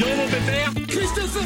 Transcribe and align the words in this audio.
donc 0.00 0.16
mon 0.16 0.26
pépère. 0.26 0.72
Christopher 0.88 1.42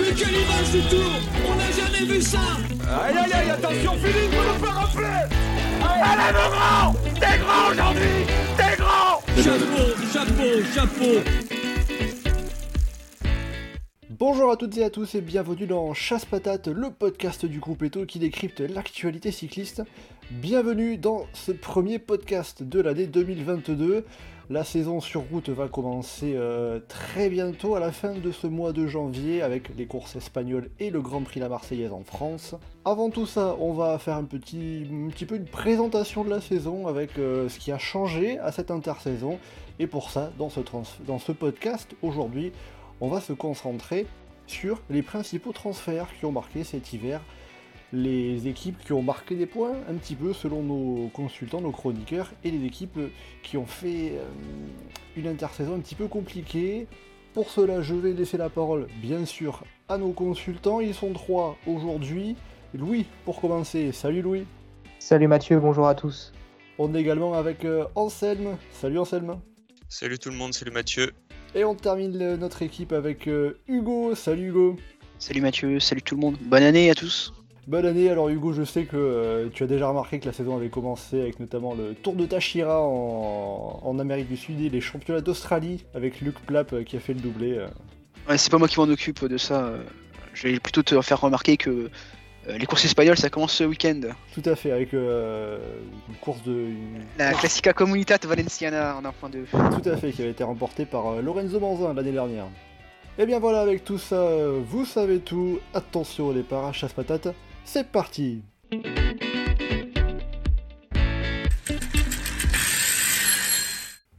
Mais 0.00 0.14
quelle 0.16 0.34
image 0.34 0.70
du 0.72 0.80
tour 0.88 1.10
On 1.46 1.54
n'a 1.56 1.70
jamais 1.70 2.12
vu 2.12 2.20
ça. 2.20 2.40
Aïe 2.88 3.16
aïe 3.16 3.32
aïe, 3.32 3.50
attention 3.50 3.92
Philippe, 3.94 4.32
vous 4.32 4.52
nous 4.52 4.64
faire 4.64 4.74
rappeler 4.74 5.36
Allez 5.82 6.32
mon 6.32 6.48
grand. 6.50 6.92
T'es 7.20 7.38
grand 7.38 7.70
aujourd'hui. 7.70 8.26
T'es 8.56 8.76
grand. 8.76 9.20
Chapeau, 9.42 9.84
chapeau, 10.12 10.50
chapeau. 10.74 11.30
Bonjour 14.10 14.50
à 14.50 14.56
toutes 14.56 14.78
et 14.78 14.84
à 14.84 14.88
tous 14.88 15.14
et 15.14 15.20
bienvenue 15.20 15.66
dans 15.66 15.92
Chasse 15.92 16.24
Patate, 16.24 16.68
le 16.68 16.90
podcast 16.90 17.44
du 17.44 17.60
groupe 17.60 17.82
Eto 17.82 18.06
qui 18.06 18.18
décrypte 18.18 18.60
l'actualité 18.60 19.30
cycliste. 19.30 19.82
Bienvenue 20.30 20.96
dans 20.96 21.26
ce 21.34 21.52
premier 21.52 21.98
podcast 21.98 22.62
de 22.62 22.80
l'année 22.80 23.06
2022. 23.06 24.04
La 24.48 24.62
saison 24.62 25.00
sur 25.00 25.22
route 25.22 25.48
va 25.48 25.66
commencer 25.66 26.34
euh, 26.36 26.78
très 26.86 27.28
bientôt 27.28 27.74
à 27.74 27.80
la 27.80 27.90
fin 27.90 28.14
de 28.14 28.30
ce 28.30 28.46
mois 28.46 28.72
de 28.72 28.86
janvier 28.86 29.42
avec 29.42 29.76
les 29.76 29.86
courses 29.86 30.14
espagnoles 30.14 30.70
et 30.78 30.90
le 30.90 31.00
Grand 31.00 31.22
Prix 31.22 31.40
La 31.40 31.48
Marseillaise 31.48 31.92
en 31.92 32.04
France. 32.04 32.54
Avant 32.84 33.10
tout 33.10 33.26
ça, 33.26 33.56
on 33.58 33.72
va 33.72 33.98
faire 33.98 34.16
un 34.16 34.22
petit, 34.22 34.86
peu 35.26 35.34
une 35.34 35.46
présentation 35.46 36.22
de 36.22 36.30
la 36.30 36.40
saison 36.40 36.86
avec 36.86 37.18
euh, 37.18 37.48
ce 37.48 37.58
qui 37.58 37.72
a 37.72 37.78
changé 37.78 38.38
à 38.38 38.52
cette 38.52 38.70
intersaison. 38.70 39.40
Et 39.80 39.88
pour 39.88 40.10
ça, 40.10 40.30
dans 40.38 40.48
ce 41.18 41.32
podcast 41.32 41.96
aujourd'hui, 42.02 42.52
on 43.00 43.08
va 43.08 43.20
se 43.20 43.32
concentrer 43.32 44.06
sur 44.46 44.80
les 44.90 45.02
principaux 45.02 45.52
transferts 45.52 46.06
qui 46.20 46.24
ont 46.24 46.30
marqué 46.30 46.62
cet 46.62 46.92
hiver 46.92 47.20
les 47.92 48.48
équipes 48.48 48.78
qui 48.84 48.92
ont 48.92 49.02
marqué 49.02 49.34
des 49.34 49.46
points 49.46 49.74
un 49.88 49.94
petit 49.94 50.14
peu 50.14 50.32
selon 50.32 50.62
nos 50.62 51.08
consultants, 51.08 51.60
nos 51.60 51.70
chroniqueurs, 51.70 52.32
et 52.44 52.50
les 52.50 52.64
équipes 52.66 52.98
qui 53.42 53.56
ont 53.56 53.66
fait 53.66 54.12
euh, 54.12 54.24
une 55.16 55.28
intersaison 55.28 55.74
un 55.74 55.80
petit 55.80 55.94
peu 55.94 56.08
compliquée. 56.08 56.86
Pour 57.34 57.50
cela, 57.50 57.82
je 57.82 57.94
vais 57.94 58.12
laisser 58.12 58.38
la 58.38 58.48
parole, 58.48 58.88
bien 59.02 59.24
sûr, 59.24 59.62
à 59.88 59.98
nos 59.98 60.12
consultants. 60.12 60.80
Ils 60.80 60.94
sont 60.94 61.12
trois 61.12 61.56
aujourd'hui. 61.66 62.36
Louis, 62.74 63.06
pour 63.24 63.40
commencer. 63.40 63.92
Salut 63.92 64.22
Louis. 64.22 64.46
Salut 64.98 65.28
Mathieu, 65.28 65.60
bonjour 65.60 65.86
à 65.86 65.94
tous. 65.94 66.32
On 66.78 66.94
est 66.94 67.00
également 67.00 67.34
avec 67.34 67.64
euh, 67.64 67.84
Anselme. 67.94 68.56
Salut 68.72 68.98
Anselme. 68.98 69.38
Salut 69.88 70.18
tout 70.18 70.30
le 70.30 70.36
monde, 70.36 70.52
salut 70.52 70.72
Mathieu. 70.72 71.12
Et 71.54 71.64
on 71.64 71.74
termine 71.74 72.36
notre 72.36 72.62
équipe 72.62 72.92
avec 72.92 73.28
euh, 73.28 73.58
Hugo. 73.68 74.14
Salut 74.14 74.48
Hugo. 74.48 74.76
Salut 75.18 75.40
Mathieu, 75.40 75.78
salut 75.80 76.02
tout 76.02 76.16
le 76.16 76.20
monde. 76.20 76.36
Bonne 76.42 76.64
année 76.64 76.90
à 76.90 76.94
tous. 76.94 77.32
Bonne 77.66 77.84
année, 77.84 78.08
alors 78.08 78.28
Hugo, 78.28 78.52
je 78.52 78.62
sais 78.62 78.84
que 78.84 78.96
euh, 78.96 79.48
tu 79.52 79.64
as 79.64 79.66
déjà 79.66 79.88
remarqué 79.88 80.20
que 80.20 80.26
la 80.26 80.32
saison 80.32 80.54
avait 80.56 80.68
commencé 80.68 81.20
avec 81.20 81.40
notamment 81.40 81.74
le 81.74 81.94
Tour 81.94 82.14
de 82.14 82.24
Tachira 82.24 82.80
en, 82.80 83.98
Amérique 83.98 84.28
du 84.28 84.36
Sud 84.36 84.60
et 84.60 84.68
les 84.68 84.80
championnats 84.80 85.20
d'Australie 85.20 85.84
avec 85.92 86.20
Luc 86.20 86.38
Plapp 86.46 86.72
euh, 86.72 86.84
qui 86.84 86.96
a 86.96 87.00
fait 87.00 87.12
le 87.12 87.18
doublé. 87.18 87.58
Euh. 87.58 87.66
Ouais, 88.28 88.38
c'est 88.38 88.52
pas 88.52 88.58
moi 88.58 88.68
qui 88.68 88.78
m'en 88.78 88.86
occupe 88.86 89.24
de 89.24 89.36
ça. 89.36 89.72
Je 90.32 90.46
vais 90.46 90.60
plutôt 90.60 90.84
te 90.84 91.00
faire 91.00 91.20
remarquer 91.20 91.56
que 91.56 91.90
les 92.48 92.66
courses 92.66 92.84
espagnoles 92.84 93.16
ça 93.16 93.30
commence 93.30 93.54
ce 93.54 93.64
week-end. 93.64 94.00
Tout 94.32 94.42
à 94.44 94.54
fait, 94.54 94.70
avec 94.70 94.92
une 94.92 95.58
course 96.20 96.42
de. 96.44 96.66
La 97.18 97.32
Classica 97.32 97.72
Comunitat 97.72 98.18
Valenciana 98.24 98.96
en 98.96 99.02
1.2. 99.02 99.82
Tout 99.82 99.88
à 99.88 99.96
fait, 99.96 100.12
qui 100.12 100.22
avait 100.22 100.30
été 100.30 100.44
remportée 100.44 100.84
par 100.84 101.20
Lorenzo 101.22 101.58
Manzin 101.58 101.94
l'année 101.94 102.12
dernière. 102.12 102.44
Et 103.18 103.22
eh 103.22 103.26
bien 103.26 103.38
voilà, 103.38 103.60
avec 103.60 103.84
tout 103.84 103.98
ça, 103.98 104.28
vous 104.68 104.84
savez 104.84 105.20
tout. 105.20 105.58
Attention 105.72 106.28
au 106.28 106.32
départ, 106.32 106.74
chasse 106.74 106.92
patate 106.92 107.28
c'est 107.66 107.90
parti 107.90 108.42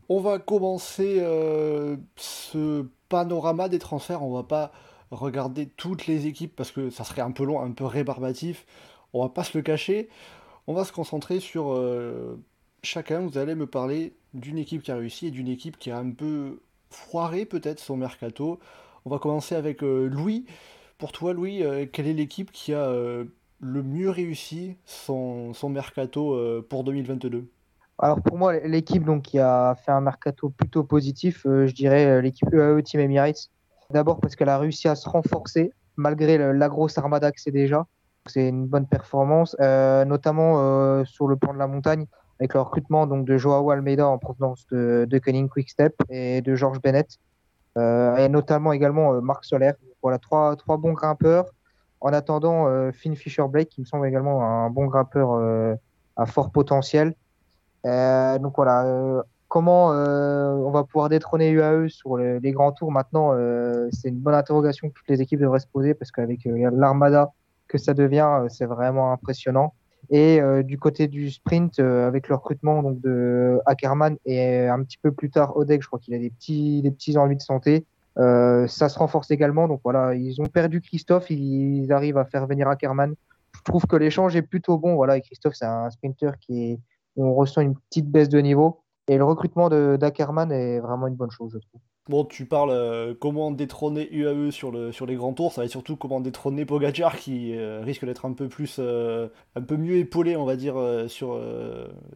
On 0.09 0.20
va 0.20 0.39
commencer 0.39 1.17
euh, 1.20 1.98
ce 2.17 2.86
panorama 3.09 3.67
des 3.67 3.80
transferts. 3.80 4.23
On 4.23 4.34
va 4.34 4.44
pas 4.44 4.72
regarder 5.12 5.67
toutes 5.67 6.08
les 6.08 6.27
équipes 6.27 6.55
parce 6.55 6.72
que 6.72 6.89
ça 6.89 7.04
serait 7.04 7.22
un 7.22 7.32
peu 7.32 7.44
long, 7.44 7.61
un 7.61 7.72
peu 7.72 7.86
rébarbatif. 7.86 8.66
On 9.14 9.22
va 9.22 9.30
pas 9.30 9.44
se 9.44 9.58
le 9.58 9.61
cacher. 9.61 10.10
On 10.67 10.73
va 10.73 10.86
se 10.86 10.92
concentrer 10.92 11.39
sur 11.39 11.73
euh, 11.73 12.38
chacun. 12.83 13.22
Vous 13.22 13.38
allez 13.38 13.55
me 13.55 13.67
parler 13.67 14.14
d'une 14.33 14.58
équipe 14.58 14.83
qui 14.83 14.92
a 14.92 14.95
réussi 14.95 15.27
et 15.27 15.32
d'une 15.32 15.48
équipe 15.48 15.77
qui 15.77 15.92
a 15.92 15.98
un 15.98 16.11
peu 16.11 16.61
foiré 16.89 17.45
peut-être 17.45 17.80
son 17.80 17.98
mercato. 17.98 18.60
On 19.05 19.10
va 19.10 19.20
commencer 19.20 19.55
avec 19.55 19.83
euh, 19.83 20.08
Louis. 20.08 20.45
Pour 20.98 21.11
toi, 21.11 21.32
Louis, 21.32 21.64
quelle 21.93 22.08
est 22.08 22.14
l'équipe 22.14 22.52
qui 22.52 22.73
a 22.73 22.92
le 23.60 23.84
mieux 23.84 24.10
réussi 24.10 24.78
son, 24.86 25.54
mercato 25.70 26.34
euh, 26.34 26.66
pour 26.68 26.84
2022 26.84 27.50
alors 28.00 28.22
pour 28.22 28.38
moi, 28.38 28.60
l'équipe 28.60 29.04
donc 29.04 29.23
qui 29.23 29.40
a 29.40 29.73
fait 29.73 29.90
un 29.90 30.02
mercato 30.02 30.52
plutôt 30.52 30.84
positif, 30.84 31.48
euh, 31.48 31.66
je 31.66 31.73
dirais 31.73 32.06
euh, 32.06 32.22
l'équipe 32.22 32.48
UAE 32.52 32.84
Team 32.84 33.02
Emirates. 33.02 33.50
D'abord 33.90 34.20
parce 34.20 34.36
qu'elle 34.36 34.50
a 34.50 34.60
réussi 34.60 34.88
à 34.88 34.94
se 34.94 35.10
renforcer 35.10 35.73
malgré 35.96 36.38
la 36.54 36.70
grosse 36.70 37.00
armada 37.00 37.32
que 37.32 37.42
c'est 37.42 37.50
déjà. 37.50 37.88
C'est 38.28 38.50
une 38.50 38.67
bonne 38.67 38.86
performance, 38.86 39.56
notamment 39.60 41.04
sur 41.06 41.28
le 41.28 41.38
plan 41.38 41.56
de 41.56 41.58
la 41.58 41.66
montagne, 41.66 42.06
avec 42.40 42.54
le 42.54 42.60
recrutement 42.60 43.08
donc 43.08 43.26
de 43.26 43.36
Joao 43.36 43.72
Almeida 43.72 44.08
en 44.08 44.20
provenance 44.20 44.67
de, 44.67 45.08
de 45.10 45.17
Quick 45.17 45.50
Quickstep 45.50 45.96
et 46.12 46.42
de 46.42 46.54
George 46.54 46.80
Bennett, 46.82 47.17
et 47.78 48.30
notamment 48.30 48.73
également 48.73 49.20
Marc 49.23 49.44
Soler. 49.44 49.72
Voilà 50.04 50.20
trois, 50.20 50.56
trois 50.56 50.78
bons 50.78 50.94
grimpeurs 50.94 51.46
en 52.02 52.14
attendant, 52.14 52.68
euh, 52.68 52.92
Finn 52.92 53.16
Fisher-Blake, 53.16 53.70
qui 53.70 53.82
me 53.82 53.86
semble 53.86 54.08
également 54.08 54.44
un 54.44 54.70
bon 54.70 54.86
grimpeur 54.86 55.34
euh, 55.34 55.76
à 56.16 56.26
fort 56.26 56.52
potentiel. 56.52 57.14
Euh, 57.86 58.38
donc 58.40 58.54
voilà, 58.56 59.24
comment 59.48 59.88
on 59.88 60.72
va 60.72 60.84
pouvoir 60.84 61.10
détrôner 61.10 61.50
UAE 61.52 61.90
sur 61.90 62.18
les, 62.18 62.52
grands 62.52 62.72
tours 62.72 62.92
maintenant, 62.92 63.34
c'est 63.92 64.10
une 64.10 64.20
bonne 64.20 64.34
interrogation 64.34 64.90
que 64.90 64.94
toutes 64.94 65.08
les 65.08 65.22
équipes 65.22 65.40
devraient 65.40 65.60
se 65.60 65.68
poser 65.68 65.94
parce 65.94 66.12
qu'avec 66.12 66.42
l'armada 66.46 67.32
que 67.68 67.78
ça 67.78 67.94
devient, 67.94 68.46
c'est 68.50 68.66
vraiment 68.66 69.14
impressionnant. 69.14 69.74
Et 70.10 70.42
du 70.64 70.78
côté 70.78 71.08
du 71.08 71.32
sprint, 71.32 71.80
avec 71.80 72.28
le 72.28 72.36
recrutement 72.36 72.84
donc, 72.84 73.00
de 73.00 73.62
Ackerman 73.66 74.18
et 74.26 74.68
un 74.68 74.84
petit 74.84 74.98
peu 74.98 75.12
plus 75.12 75.30
tard 75.30 75.56
Odek, 75.56 75.82
je 75.82 75.88
crois 75.88 76.00
qu'il 76.00 76.14
a 76.14 76.20
des 76.20 76.32
petits, 76.32 76.82
des 76.82 76.92
petits 76.92 77.18
ennuis 77.18 77.38
de 77.38 77.42
santé. 77.42 77.86
Euh, 78.17 78.67
ça 78.67 78.89
se 78.89 78.98
renforce 78.98 79.32
également. 79.32 79.67
Donc 79.67 79.82
voilà, 79.83 80.16
ils 80.16 80.42
ont 80.42 80.45
perdu 80.45 80.82
Christophe, 80.82 81.30
ils 81.30 81.92
arrivent 81.92 82.17
à 82.17 82.26
faire 82.26 82.48
venir 82.48 82.67
Ackerman. 82.67 83.14
Je 83.55 83.61
trouve 83.64 83.86
que 83.86 83.95
l'échange 83.95 84.36
est 84.36 84.42
plutôt 84.42 84.78
bon. 84.78 84.95
Voilà, 84.95 85.17
et 85.17 85.22
Christophe, 85.22 85.54
c'est 85.55 85.66
un 85.66 85.89
sprinter 85.89 86.38
qui 86.39 86.72
est, 86.72 86.80
on 87.16 87.33
ressent 87.33 87.61
une 87.61 87.76
petite 87.76 88.10
baisse 88.10 88.30
de 88.30 88.39
niveau. 88.39 88.82
Et 89.08 89.17
le 89.17 89.23
recrutement 89.23 89.70
d'Ackerman 89.70 90.52
est 90.52 90.80
vraiment 90.80 91.08
une 91.08 91.16
bonne 91.16 91.32
chose, 91.32 91.52
je 91.54 91.60
trouve. 91.60 91.82
Bon, 92.10 92.23
tu 92.23 92.45
parles 92.45 92.72
euh, 92.72 93.14
comment 93.20 93.52
détrôner 93.52 94.08
UAE 94.14 94.52
sur, 94.52 94.72
le, 94.72 94.94
sur 94.94 95.05
les 95.05 95.16
grands 95.16 95.34
tours, 95.34 95.52
ça 95.52 95.61
va 95.61 95.66
être 95.66 95.72
surtout 95.72 95.98
comment 95.98 96.22
détrôner 96.22 96.66
Pogacar 96.66 97.17
qui 97.17 97.54
euh, 97.54 97.82
risque 97.84 98.05
d'être 98.05 98.26
un 98.26 98.32
peu 98.32 98.48
plus, 98.48 98.80
un 98.80 99.61
peu 99.61 99.76
mieux 99.76 99.98
épaulé, 99.98 100.38
on 100.38 100.45
va 100.45 100.55
dire, 100.55 100.76
sur, 101.08 101.39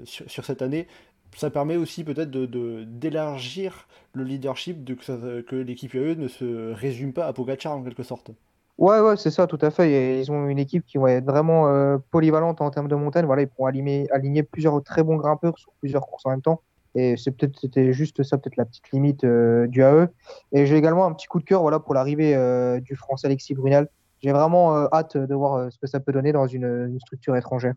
cette 0.05 0.61
année 0.61 0.87
ça 1.35 1.49
permet 1.49 1.77
aussi 1.77 2.03
peut-être 2.03 2.29
de, 2.29 2.83
d'élargir 2.83 3.87
le 4.13 4.23
leadership, 4.23 4.83
de 4.83 4.93
que, 4.93 5.55
l'équipe 5.55 5.93
UAE 5.93 6.15
ne 6.15 6.27
se 6.27 6.73
résume 6.73 7.13
pas 7.13 7.27
à 7.27 7.33
Pogacar 7.33 7.77
en 7.77 7.83
quelque 7.83 8.03
sorte. 8.03 8.31
Ouais, 8.77 8.99
ouais, 8.99 9.15
c'est 9.15 9.31
ça, 9.31 9.47
tout 9.47 9.59
à 9.61 9.69
fait. 9.69 10.19
Ils 10.19 10.31
ont 10.31 10.47
une 10.47 10.59
équipe 10.59 10.85
qui 10.85 10.97
va 10.97 11.11
être 11.11 11.25
vraiment 11.25 11.67
euh, 11.67 11.97
polyvalente 12.09 12.61
en 12.61 12.71
termes 12.71 12.87
de 12.87 12.95
montagne. 12.95 13.25
Voilà, 13.25 13.43
ils 13.43 13.47
pourront 13.47 13.67
aligner, 13.67 14.09
aligner 14.11 14.43
plusieurs 14.43 14.81
très 14.83 15.03
bons 15.03 15.17
grimpeurs 15.17 15.57
sur 15.57 15.71
plusieurs 15.79 16.05
courses 16.07 16.25
en 16.25 16.31
même 16.31 16.41
temps. 16.41 16.61
Et 16.95 17.15
c'est 17.15 17.31
peut-être, 17.31 17.57
c'était 17.59 17.93
juste 17.93 18.23
ça, 18.23 18.37
peut-être 18.37 18.57
la 18.57 18.65
petite 18.65 18.91
limite 18.91 19.23
euh, 19.23 19.67
du 19.67 19.83
AE. 19.83 20.07
Et 20.51 20.65
j'ai 20.65 20.77
également 20.77 21.05
un 21.05 21.13
petit 21.13 21.27
coup 21.27 21.39
de 21.39 21.45
cœur 21.45 21.61
voilà, 21.61 21.79
pour 21.79 21.93
l'arrivée 21.93 22.35
euh, 22.35 22.79
du 22.79 22.95
français 22.95 23.27
Alexis 23.27 23.53
Brunel. 23.53 23.87
J'ai 24.19 24.31
vraiment 24.31 24.75
hâte 24.93 25.17
de 25.17 25.33
voir 25.33 25.71
ce 25.71 25.79
que 25.79 25.87
ça 25.87 25.99
peut 25.99 26.11
donner 26.11 26.31
dans 26.31 26.45
une 26.45 26.99
structure 26.99 27.35
étrangère. 27.35 27.73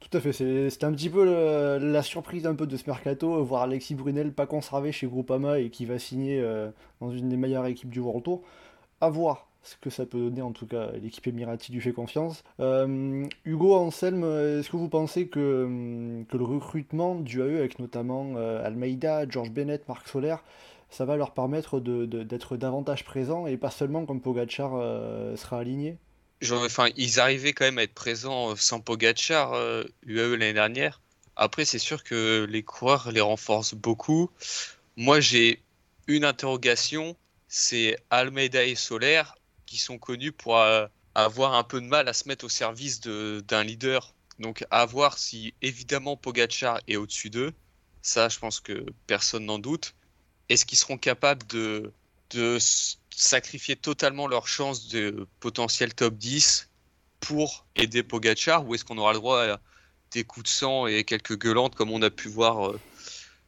Tout 0.00 0.18
à 0.18 0.20
fait, 0.20 0.32
c'est 0.32 0.84
un 0.84 0.92
petit 0.92 1.10
peu 1.10 1.24
la 1.80 2.02
surprise 2.02 2.46
un 2.46 2.54
peu 2.54 2.66
de 2.66 2.76
ce 2.76 2.84
mercato, 2.86 3.42
voir 3.42 3.62
Alexis 3.62 3.94
Brunel 3.94 4.32
pas 4.32 4.46
conservé 4.46 4.92
chez 4.92 5.06
Groupama 5.06 5.58
et 5.58 5.70
qui 5.70 5.84
va 5.86 5.98
signer 5.98 6.40
euh, 6.40 6.70
dans 7.00 7.10
une 7.10 7.28
des 7.28 7.36
meilleures 7.36 7.66
équipes 7.66 7.90
du 7.90 8.00
World 8.00 8.22
Tour. 8.22 8.42
À 9.00 9.08
voir 9.08 9.48
ce 9.62 9.76
que 9.76 9.90
ça 9.90 10.06
peut 10.06 10.18
donner, 10.18 10.42
en 10.42 10.52
tout 10.52 10.66
cas, 10.66 10.92
l'équipe 10.92 11.26
Emirati 11.26 11.72
lui 11.72 11.80
fait 11.80 11.92
confiance. 11.92 12.44
Euh, 12.60 13.26
Hugo 13.44 13.74
Anselme, 13.74 14.22
est-ce 14.22 14.70
que 14.70 14.76
vous 14.76 14.88
pensez 14.88 15.26
que, 15.28 16.22
que, 16.28 16.36
le 16.36 16.44
recrutement 16.44 17.16
du 17.16 17.42
AE, 17.42 17.58
avec 17.58 17.78
notamment 17.80 18.34
euh, 18.36 18.64
Almeida, 18.64 19.28
George 19.28 19.50
Bennett, 19.50 19.88
Marc 19.88 20.06
Soler, 20.06 20.36
ça 20.88 21.04
va 21.04 21.16
leur 21.16 21.32
permettre 21.32 21.80
d'être 21.80 22.56
davantage 22.56 23.04
présents 23.04 23.46
et 23.48 23.56
pas 23.56 23.70
seulement 23.70 24.06
comme 24.06 24.20
Pogachar 24.20 24.70
sera 25.36 25.58
aligné? 25.58 25.98
Ils 26.40 27.20
arrivaient 27.20 27.52
quand 27.52 27.64
même 27.64 27.78
à 27.78 27.82
être 27.82 27.94
présents 27.94 28.52
euh, 28.52 28.56
sans 28.56 28.80
Pogachar, 28.80 29.54
euh, 29.54 29.84
l'année 30.02 30.52
dernière. 30.52 31.00
Après, 31.36 31.64
c'est 31.64 31.78
sûr 31.78 32.02
que 32.02 32.46
les 32.48 32.62
coureurs 32.62 33.12
les 33.12 33.20
renforcent 33.20 33.74
beaucoup. 33.74 34.30
Moi, 34.96 35.20
j'ai 35.20 35.62
une 36.06 36.24
interrogation, 36.24 37.16
c'est 37.48 37.98
Almeida 38.10 38.64
et 38.64 38.74
Soler 38.74 39.22
qui 39.66 39.78
sont 39.78 39.98
connus 39.98 40.32
pour 40.32 40.58
euh, 40.58 40.86
avoir 41.14 41.54
un 41.54 41.64
peu 41.64 41.80
de 41.80 41.86
mal 41.86 42.08
à 42.08 42.12
se 42.12 42.28
mettre 42.28 42.44
au 42.44 42.48
service 42.48 43.00
d'un 43.00 43.64
leader. 43.64 44.14
Donc, 44.38 44.64
à 44.70 44.86
voir 44.86 45.18
si 45.18 45.54
évidemment 45.62 46.16
Pogachar 46.16 46.80
est 46.88 46.96
au-dessus 46.96 47.30
d'eux. 47.30 47.52
Ça, 48.02 48.28
je 48.28 48.38
pense 48.38 48.60
que 48.60 48.86
personne 49.06 49.46
n'en 49.46 49.58
doute. 49.58 49.94
Est-ce 50.48 50.64
qu'ils 50.64 50.78
seront 50.78 50.98
capables 50.98 51.46
de 51.48 51.92
de 52.30 52.58
sacrifier 53.16 53.76
totalement 53.76 54.26
leur 54.26 54.46
chance 54.46 54.88
de 54.88 55.26
potentiel 55.40 55.94
top 55.94 56.14
10 56.14 56.68
pour 57.20 57.66
aider 57.74 58.02
Pogachar 58.02 58.66
ou 58.66 58.74
est-ce 58.74 58.84
qu'on 58.84 58.98
aura 58.98 59.14
le 59.14 59.18
droit 59.18 59.42
à 59.42 59.60
des 60.12 60.22
coups 60.22 60.44
de 60.44 60.50
sang 60.50 60.86
et 60.86 61.02
quelques 61.02 61.38
gueulantes 61.38 61.74
comme 61.74 61.90
on 61.90 62.02
a 62.02 62.10
pu 62.10 62.28
voir 62.28 62.68
euh, 62.68 62.80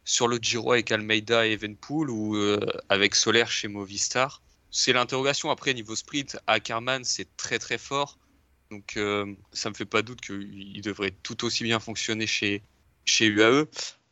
sur 0.05 0.26
le 0.26 0.38
Giro 0.41 0.73
avec 0.73 0.91
Almeida 0.91 1.47
et 1.47 1.53
Evenpool 1.53 2.11
ou 2.11 2.37
euh, 2.37 2.59
avec 2.88 3.15
Solaire 3.15 3.50
chez 3.50 3.69
Movistar? 3.69 4.43
C'est 4.70 4.94
l'interrogation. 4.94 5.50
Après, 5.50 5.75
niveau 5.75 5.94
sprint, 5.94 6.38
Ackerman, 6.47 7.05
c'est 7.05 7.37
très 7.37 7.59
très 7.59 7.79
fort. 7.79 8.19
Donc 8.70 8.97
euh, 8.97 9.35
ça 9.53 9.69
me 9.69 9.75
fait 9.75 9.85
pas 9.85 10.00
doute 10.00 10.23
qu'il 10.23 10.81
devrait 10.81 11.15
tout 11.23 11.44
aussi 11.44 11.62
bien 11.62 11.79
fonctionner 11.79 12.26
chez, 12.26 12.62
chez 13.05 13.26
UAE. 13.26 13.67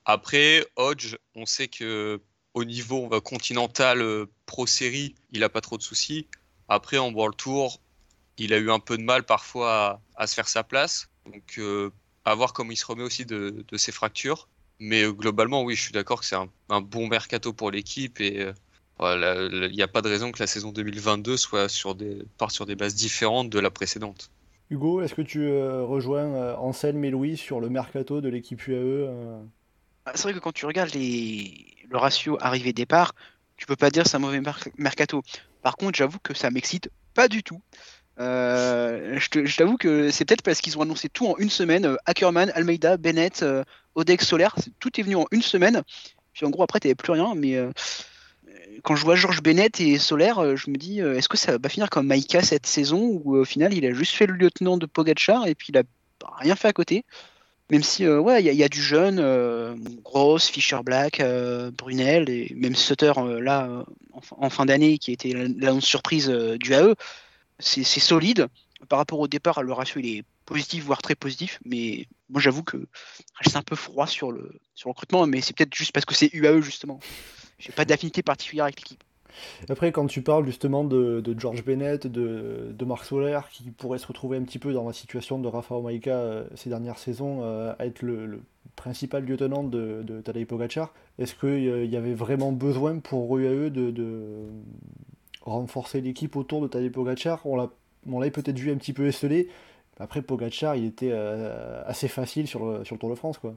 Après, 0.04 0.66
Hodge, 0.76 1.16
on 1.34 1.46
sait 1.46 1.68
que 1.68 2.20
au 2.56 2.64
niveau 2.64 3.08
continental 3.20 4.02
pro 4.46 4.66
série, 4.66 5.14
il 5.30 5.44
a 5.44 5.48
pas 5.48 5.60
trop 5.60 5.76
de 5.76 5.82
soucis. 5.82 6.26
Après, 6.68 6.98
en 6.98 7.12
World 7.12 7.36
Tour, 7.36 7.80
il 8.38 8.52
a 8.52 8.58
eu 8.58 8.70
un 8.70 8.80
peu 8.80 8.96
de 8.96 9.02
mal 9.02 9.24
parfois 9.24 10.00
à, 10.16 10.26
se 10.26 10.34
faire 10.34 10.48
sa 10.48 10.64
place. 10.64 11.08
Donc, 11.26 11.58
euh, 11.58 11.90
à 12.24 12.34
voir 12.34 12.52
comment 12.52 12.72
il 12.72 12.76
se 12.76 12.86
remet 12.86 13.02
aussi 13.02 13.24
de, 13.24 13.64
ses 13.76 13.92
fractures. 13.92 14.48
Mais 14.78 15.02
euh, 15.02 15.12
globalement, 15.12 15.62
oui, 15.62 15.74
je 15.74 15.82
suis 15.82 15.92
d'accord 15.92 16.20
que 16.20 16.26
c'est 16.26 16.36
un, 16.36 16.80
bon 16.80 17.08
mercato 17.08 17.52
pour 17.52 17.70
l'équipe 17.70 18.20
et 18.20 18.40
euh, 19.00 19.68
il 19.68 19.74
n'y 19.74 19.82
a 19.82 19.88
pas 19.88 20.02
de 20.02 20.08
raison 20.08 20.32
que 20.32 20.38
la 20.40 20.46
saison 20.46 20.72
2022 20.72 21.36
soit 21.36 21.68
sur 21.68 21.94
des, 21.94 22.22
part 22.38 22.50
sur 22.50 22.66
des 22.66 22.74
bases 22.74 22.94
différentes 22.94 23.50
de 23.50 23.58
la 23.58 23.70
précédente. 23.70 24.30
Hugo, 24.70 25.00
est-ce 25.00 25.14
que 25.14 25.22
tu 25.22 25.48
rejoins 25.48 26.54
Anselme 26.56 27.04
et 27.04 27.10
Louis 27.10 27.36
sur 27.36 27.60
le 27.60 27.68
mercato 27.68 28.20
de 28.20 28.28
l'équipe 28.28 28.66
UAE 28.66 29.08
ah, 30.06 30.12
C'est 30.14 30.22
vrai 30.24 30.34
que 30.34 30.40
quand 30.40 30.52
tu 30.52 30.66
regardes 30.66 30.92
les... 30.92 31.75
le 31.90 31.96
ratio 31.98 32.38
arrivée-départ, 32.40 33.14
tu 33.56 33.66
peux 33.66 33.76
pas 33.76 33.90
dire 33.90 34.06
c'est 34.06 34.16
un 34.16 34.20
mauvais 34.20 34.42
mercato. 34.78 35.22
Par 35.62 35.76
contre, 35.76 35.96
j'avoue 35.96 36.18
que 36.22 36.34
ça 36.34 36.50
m'excite 36.50 36.90
pas 37.14 37.28
du 37.28 37.42
tout. 37.42 37.60
Euh, 38.18 39.18
je 39.18 39.56
t'avoue 39.56 39.76
que 39.76 40.10
c'est 40.10 40.24
peut-être 40.24 40.42
parce 40.42 40.60
qu'ils 40.60 40.78
ont 40.78 40.82
annoncé 40.82 41.08
tout 41.08 41.26
en 41.26 41.36
une 41.38 41.50
semaine. 41.50 41.84
Euh, 41.84 41.96
Ackerman, 42.06 42.50
Almeida, 42.54 42.96
Bennett, 42.96 43.42
euh, 43.42 43.62
Odex 43.94 44.26
Solaire, 44.26 44.54
tout 44.78 44.98
est 44.98 45.02
venu 45.02 45.16
en 45.16 45.26
une 45.30 45.42
semaine. 45.42 45.82
Puis 46.32 46.46
en 46.46 46.50
gros, 46.50 46.62
après, 46.62 46.80
t'avais 46.80 46.94
plus 46.94 47.12
rien. 47.12 47.34
Mais 47.34 47.58
quand 48.82 48.94
je 48.94 49.02
vois 49.04 49.16
Georges 49.16 49.42
Bennett 49.42 49.80
et 49.80 49.98
Solaire, 49.98 50.54
je 50.54 50.70
me 50.70 50.76
dis, 50.76 51.00
est-ce 51.00 51.30
que 51.30 51.38
ça 51.38 51.56
va 51.56 51.68
finir 51.70 51.88
comme 51.88 52.06
Maïka 52.06 52.42
cette 52.42 52.66
saison 52.66 53.22
où 53.24 53.36
au 53.36 53.44
final, 53.46 53.72
il 53.72 53.86
a 53.86 53.94
juste 53.94 54.12
fait 54.12 54.26
le 54.26 54.34
lieutenant 54.34 54.76
de 54.76 54.84
Pogachar 54.84 55.46
et 55.46 55.54
puis 55.54 55.68
il 55.70 55.78
a 55.78 55.82
rien 56.38 56.56
fait 56.56 56.68
à 56.68 56.74
côté? 56.74 57.06
Même 57.70 57.82
si 57.82 58.06
ouais 58.06 58.42
il 58.44 58.54
y, 58.54 58.62
a 58.62 58.68
du 58.68 58.80
jeune 58.80 59.16
Gross 60.04 60.48
Fischer 60.48 60.78
Black 60.84 61.20
Brunel 61.76 62.28
et 62.28 62.52
même 62.54 62.76
Sutter 62.76 63.12
là 63.40 63.84
en, 64.30 64.50
fin 64.50 64.66
d'année 64.66 64.98
qui 64.98 65.12
été 65.12 65.32
l'annonce 65.32 65.84
surprise 65.84 66.28
du 66.28 66.72
AE 66.72 66.94
c'est 67.58 67.84
solide. 68.00 68.48
Par 68.88 68.98
rapport 68.98 69.18
au 69.18 69.28
départ, 69.28 69.62
le 69.62 69.72
ratio 69.72 70.00
il 70.00 70.18
est 70.18 70.24
positif, 70.44 70.84
voire 70.84 71.02
très 71.02 71.14
positif. 71.14 71.58
Mais 71.64 72.06
moi, 72.28 72.40
j'avoue 72.40 72.62
que 72.62 72.86
je 73.40 73.48
suis 73.48 73.58
un 73.58 73.62
peu 73.62 73.76
froid 73.76 74.06
sur 74.06 74.32
le, 74.32 74.60
sur 74.74 74.88
le 74.88 74.92
recrutement, 74.92 75.26
mais 75.26 75.40
c'est 75.40 75.56
peut-être 75.56 75.74
juste 75.74 75.92
parce 75.92 76.04
que 76.04 76.14
c'est 76.14 76.32
UAE, 76.32 76.60
justement. 76.60 77.00
J'ai 77.58 77.72
pas 77.72 77.84
d'affinité 77.84 78.22
particulière 78.22 78.64
avec 78.64 78.78
l'équipe. 78.78 79.02
Après, 79.68 79.92
quand 79.92 80.06
tu 80.06 80.22
parles 80.22 80.46
justement 80.46 80.84
de, 80.84 81.22
George 81.38 81.64
Bennett, 81.64 82.06
de, 82.06 82.74
de 82.76 82.84
Marc 82.84 83.04
Soler, 83.04 83.40
qui 83.50 83.70
pourrait 83.70 83.98
se 83.98 84.06
retrouver 84.06 84.36
un 84.38 84.42
petit 84.42 84.58
peu 84.58 84.72
dans 84.72 84.86
la 84.86 84.92
situation 84.92 85.38
de 85.38 85.48
Rafa 85.48 85.74
Omaika 85.74 86.10
euh, 86.10 86.44
ces 86.54 86.68
dernières 86.68 86.98
saisons, 86.98 87.40
euh, 87.42 87.74
à 87.78 87.86
être 87.86 88.02
le, 88.02 88.40
principal 88.74 89.24
lieutenant 89.24 89.64
de, 89.64 90.02
de 90.02 90.20
Tadej 90.20 90.46
Pogacar, 90.46 90.92
est-ce 91.18 91.34
qu'il 91.34 91.48
euh, 91.48 91.84
y 91.84 91.96
avait 91.96 92.14
vraiment 92.14 92.52
besoin 92.52 92.98
pour 92.98 93.36
UAE 93.38 93.70
de, 93.70 94.44
renforcer 95.42 96.00
l'équipe 96.00 96.34
autour 96.36 96.60
de 96.60 96.68
Tadej 96.68 96.90
Pogacar? 96.92 97.46
On 97.46 97.56
l'a 97.56 98.30
peut-être 98.30 98.58
vu 98.58 98.70
un 98.70 98.76
petit 98.76 98.92
peu 98.92 99.06
esselé. 99.06 99.48
Après, 99.98 100.20
Pogacar, 100.20 100.76
il 100.76 100.84
était 100.84 101.12
assez 101.12 102.08
facile 102.08 102.46
sur 102.46 102.64
le, 102.64 102.84
sur 102.84 102.96
le 102.96 103.00
Tour 103.00 103.10
de 103.10 103.14
France. 103.14 103.38
Quoi. 103.38 103.54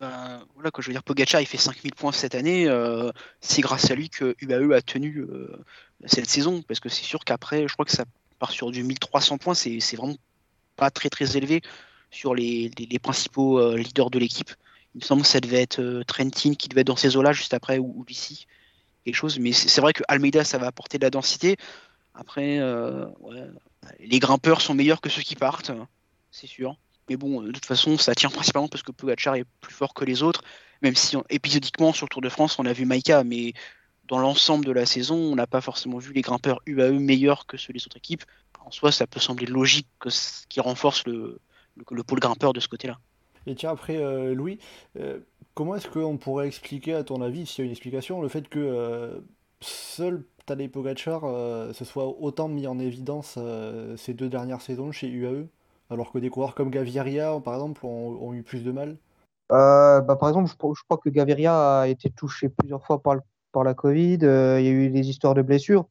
Ben, 0.00 0.42
voilà, 0.54 0.70
quand 0.70 0.80
je 0.82 0.88
veux 0.88 0.94
dire, 0.94 1.02
Pogacar, 1.02 1.40
il 1.40 1.46
fait 1.46 1.58
5000 1.58 1.94
points 1.94 2.12
cette 2.12 2.34
année. 2.34 2.66
Euh, 2.68 3.10
c'est 3.40 3.60
grâce 3.60 3.90
à 3.90 3.94
lui 3.94 4.08
que 4.08 4.34
UAE 4.40 4.74
a 4.74 4.82
tenu 4.82 5.18
euh, 5.18 5.62
cette 6.06 6.28
saison. 6.28 6.62
Parce 6.62 6.80
que 6.80 6.88
c'est 6.88 7.04
sûr 7.04 7.24
qu'après, 7.24 7.68
je 7.68 7.72
crois 7.74 7.84
que 7.84 7.92
ça 7.92 8.04
part 8.38 8.50
sur 8.50 8.70
du 8.70 8.82
1300 8.82 9.38
points. 9.38 9.54
C'est 9.54 9.96
vraiment 9.96 10.16
pas 10.76 10.90
très 10.90 11.10
très 11.10 11.36
élevé 11.36 11.60
sur 12.10 12.34
les, 12.34 12.70
principaux 13.02 13.76
leaders 13.76 14.10
de 14.10 14.18
l'équipe. 14.18 14.50
Il 14.94 14.98
me 14.98 15.04
semble 15.04 15.22
que 15.22 15.28
ça 15.28 15.40
devait 15.40 15.62
être 15.62 16.02
Trentin 16.06 16.54
qui 16.54 16.68
devait 16.68 16.80
être 16.80 16.88
dans 16.88 16.96
ces 16.96 17.16
eaux-là 17.16 17.32
juste 17.32 17.54
après 17.54 17.78
ou, 17.78 18.04
Lucie 18.08 18.46
quelque 19.04 19.14
chose. 19.14 19.38
Mais 19.38 19.52
c'est 19.52 19.80
vrai 19.80 19.92
que 19.92 20.02
Almeida, 20.08 20.44
ça 20.44 20.58
va 20.58 20.66
apporter 20.66 20.98
de 20.98 21.04
la 21.04 21.10
densité. 21.10 21.56
Après, 22.14 22.58
euh, 22.58 23.06
les 24.00 24.18
grimpeurs 24.18 24.60
sont 24.60 24.74
meilleurs 24.74 25.00
que 25.00 25.08
ceux 25.08 25.22
qui 25.22 25.36
partent, 25.36 25.70
c'est 26.30 26.46
sûr. 26.46 26.76
Mais 27.10 27.16
bon, 27.16 27.42
de 27.42 27.50
toute 27.50 27.66
façon, 27.66 27.98
ça 27.98 28.14
tient 28.14 28.30
principalement 28.30 28.68
parce 28.68 28.84
que 28.84 28.92
Pogacar 28.92 29.34
est 29.34 29.44
plus 29.60 29.74
fort 29.74 29.92
que 29.94 30.04
les 30.04 30.22
autres. 30.22 30.42
Même 30.80 30.94
si 30.94 31.16
épisodiquement 31.28 31.92
sur 31.92 32.06
le 32.06 32.08
Tour 32.08 32.22
de 32.22 32.28
France, 32.28 32.58
on 32.60 32.64
a 32.66 32.72
vu 32.72 32.86
Maïka, 32.86 33.24
mais 33.24 33.52
dans 34.06 34.20
l'ensemble 34.20 34.64
de 34.64 34.70
la 34.70 34.86
saison, 34.86 35.16
on 35.16 35.34
n'a 35.34 35.48
pas 35.48 35.60
forcément 35.60 35.98
vu 35.98 36.12
les 36.12 36.20
grimpeurs 36.20 36.60
UAE 36.66 37.00
meilleurs 37.00 37.46
que 37.46 37.56
ceux 37.56 37.72
des 37.72 37.84
autres 37.84 37.96
équipes. 37.96 38.22
En 38.64 38.70
soi, 38.70 38.92
ça 38.92 39.08
peut 39.08 39.18
sembler 39.18 39.46
logique 39.46 39.88
que 39.98 40.08
qui 40.48 40.60
renforce 40.60 41.04
le, 41.04 41.40
le, 41.90 42.02
pôle 42.04 42.20
grimpeur 42.20 42.52
de 42.52 42.60
ce 42.60 42.68
côté-là. 42.68 43.00
Et 43.48 43.56
tiens, 43.56 43.70
après, 43.70 43.96
euh, 43.96 44.32
Louis, 44.32 44.60
euh, 45.00 45.18
comment 45.54 45.74
est-ce 45.74 45.88
qu'on 45.88 46.16
pourrait 46.16 46.46
expliquer, 46.46 46.94
à 46.94 47.02
ton 47.02 47.22
avis, 47.22 47.44
s'il 47.44 47.58
y 47.58 47.62
a 47.62 47.66
une 47.66 47.72
explication, 47.72 48.22
le 48.22 48.28
fait 48.28 48.48
que 48.48 48.60
euh, 48.60 49.18
seul 49.60 50.24
Tadej 50.46 50.70
Pogacar 50.70 51.22
se 51.74 51.84
soit 51.84 52.06
autant 52.06 52.46
mis 52.46 52.68
en 52.68 52.78
évidence 52.78 53.38
ces 53.96 54.14
deux 54.14 54.28
dernières 54.28 54.62
saisons 54.62 54.90
chez 54.92 55.08
UAE, 55.08 55.46
alors 55.90 56.12
que 56.12 56.18
des 56.18 56.30
coureurs 56.30 56.54
comme 56.54 56.70
Gaviria, 56.70 57.38
par 57.44 57.54
exemple, 57.54 57.84
ont, 57.84 58.32
eu 58.32 58.42
plus 58.42 58.64
de 58.64 58.72
mal 58.72 58.96
bah, 59.48 60.16
Par 60.18 60.28
exemple, 60.28 60.48
je, 60.48 60.56
crois 60.56 60.98
que 60.98 61.10
Gaviria 61.10 61.80
a 61.80 61.88
été 61.88 62.10
touché 62.10 62.48
plusieurs 62.48 62.84
fois 62.84 63.02
par, 63.02 63.16
la 63.64 63.74
Covid, 63.74 64.18
il 64.22 64.64
y 64.64 64.68
a 64.68 64.70
eu 64.70 64.90
des 64.90 65.08
histoires 65.10 65.34
de 65.34 65.42
blessures. 65.42 65.86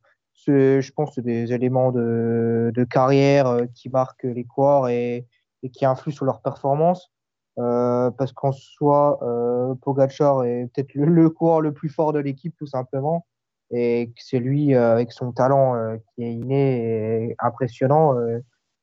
Je 0.47 0.91
pense 0.91 1.19
des 1.19 1.51
éléments 1.51 1.91
de, 1.91 2.87
carrière 2.89 3.59
qui 3.75 3.89
marquent 3.89 4.23
les 4.23 4.45
coureurs 4.45 4.87
et, 4.87 5.27
qui 5.73 5.85
influent 5.85 6.13
sur 6.13 6.25
leur 6.25 6.41
performance. 6.41 7.11
Euh, 7.59 8.09
parce 8.11 8.31
qu'en 8.31 8.53
soi, 8.53 9.19
euh, 9.21 9.75
Pogacar 9.81 10.45
est 10.45 10.69
peut-être 10.73 10.93
le, 10.95 11.29
coureur 11.29 11.59
le 11.61 11.73
plus 11.73 11.89
fort 11.89 12.13
de 12.13 12.19
l'équipe, 12.19 12.55
tout 12.57 12.67
simplement. 12.67 13.25
Et 13.71 14.13
c'est 14.17 14.39
lui, 14.39 14.73
euh, 14.73 14.93
avec 14.93 15.11
son 15.11 15.31
talent 15.31 15.75
qui 16.15 16.23
est 16.23 16.33
inné 16.33 17.29
et 17.31 17.35
impressionnant, 17.39 18.15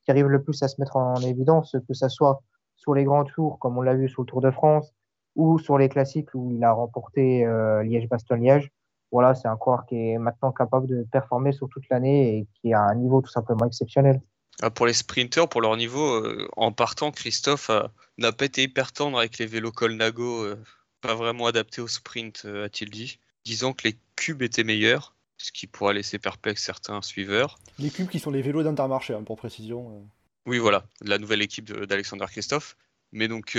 qui 0.07 0.11
arrive 0.11 0.29
le 0.29 0.43
plus 0.43 0.63
à 0.63 0.69
se 0.69 0.81
mettre 0.81 0.97
en 0.97 1.17
évidence, 1.17 1.77
que 1.87 1.93
ce 1.93 2.09
soit 2.09 2.41
sur 2.77 2.95
les 2.95 3.05
grands 3.05 3.25
tours, 3.25 3.59
comme 3.59 3.77
on 3.77 3.83
l'a 3.83 3.95
vu 3.95 4.09
sur 4.09 4.23
le 4.23 4.27
Tour 4.27 4.41
de 4.41 4.51
France, 4.51 4.95
ou 5.35 5.59
sur 5.59 5.77
les 5.77 5.91
classiques 5.91 6.35
où 6.35 6.51
il 6.51 6.65
a 6.65 6.73
remporté 6.73 7.45
Liège-Bastogne-Liège. 7.85 8.71
Voilà, 9.13 9.35
c'est 9.35 9.49
un 9.49 9.57
coureur 9.57 9.85
qui 9.87 9.97
est 9.97 10.19
maintenant 10.19 10.53
capable 10.53 10.87
de 10.87 11.07
performer 11.13 11.53
sur 11.53 11.69
toute 11.69 11.85
l'année 11.91 12.39
et 12.39 12.47
qui 12.55 12.73
a 12.73 12.81
un 12.81 12.95
niveau 12.95 13.21
tout 13.21 13.31
simplement 13.31 13.67
exceptionnel. 13.67 14.23
Ah, 14.63 14.71
pour 14.71 14.87
les 14.87 14.95
sprinteurs, 14.95 15.49
pour 15.49 15.61
leur 15.61 15.77
niveau, 15.77 16.15
euh, 16.15 16.49
en 16.57 16.73
partant, 16.73 17.11
Christophe 17.11 17.71
n'a 18.17 18.33
pas 18.33 18.47
été 18.47 18.63
hyper 18.63 18.93
tendre 18.93 19.19
avec 19.19 19.39
les 19.39 19.47
vélos 19.47 19.73
Colnago, 19.73 20.45
euh, 20.45 20.63
pas 21.03 21.15
vraiment 21.15 21.47
adaptés 21.47 21.83
au 21.83 21.89
sprint, 21.89 22.43
euh, 22.47 22.65
a-t-il 22.65 22.91
dit, 22.91 23.19
disant 23.45 23.75
que 23.75 23.89
les 23.89 23.99
cubes 24.17 24.43
étaient 24.43 24.65
meilleurs, 24.65 25.15
ce 25.39 25.53
qui 25.53 25.67
pourrait 25.67 25.95
laisser 25.95 26.19
perplexe 26.19 26.63
certains 26.63 27.03
suiveurs. 27.03 27.59
Les 27.79 27.91
cubes 27.91 28.09
qui 28.09 28.19
sont 28.19 28.31
les 28.31 28.43
vélos 28.43 28.63
d'Intermarché, 28.63 29.15
hein, 29.15 29.23
pour 29.23 29.37
précision. 29.37 30.09
Oui, 30.47 30.59
voilà, 30.59 30.87
la 31.03 31.19
nouvelle 31.19 31.43
équipe 31.43 31.73
d'Alexander 31.73 32.27
Christophe. 32.29 32.77
Mais 33.13 33.29
donc, 33.29 33.59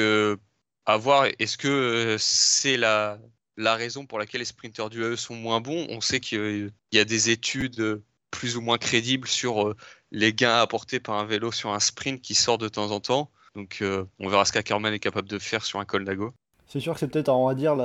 à 0.86 0.98
voir, 0.98 1.28
est-ce 1.40 1.58
que 1.58 2.16
c'est 2.20 2.78
la, 2.78 3.20
la 3.58 3.76
raison 3.76 4.06
pour 4.06 4.20
laquelle 4.20 4.40
les 4.40 4.46
sprinteurs 4.46 4.90
du 4.90 5.04
AE 5.04 5.18
sont 5.18 5.36
moins 5.36 5.62
bons? 5.62 5.86
On 5.90 6.02
sait 6.02 6.20
qu'il 6.20 6.72
y 6.92 7.00
a 7.00 7.06
des 7.06 7.30
études 7.30 8.02
plus 8.32 8.58
ou 8.58 8.62
moins 8.62 8.78
crédibles 8.78 9.28
sur 9.28 9.76
les 10.12 10.34
gains 10.34 10.60
apportés 10.60 11.00
par 11.00 11.16
un 11.16 11.26
vélo 11.26 11.52
sur 11.52 11.74
un 11.74 11.80
sprint 11.80 12.22
qui 12.22 12.36
sort 12.36 12.58
de 12.58 12.70
temps 12.70 12.92
en 12.92 13.00
temps. 13.00 13.32
Donc 13.56 13.80
euh, 13.82 14.06
on 14.20 14.30
verra 14.30 14.46
ce 14.46 14.52
qu'Ackerman 14.52 14.94
est 14.94 15.00
capable 15.00 15.28
de 15.28 15.40
faire 15.40 15.66
sur 15.66 15.80
un 15.80 15.86
col 15.86 16.06
d'Ago. 16.06 16.34
C'est 16.68 16.82
sûr 16.82 16.94
que 16.94 17.00
c'est 17.00 17.08
peut-être, 17.08 17.54
dire, 17.56 17.78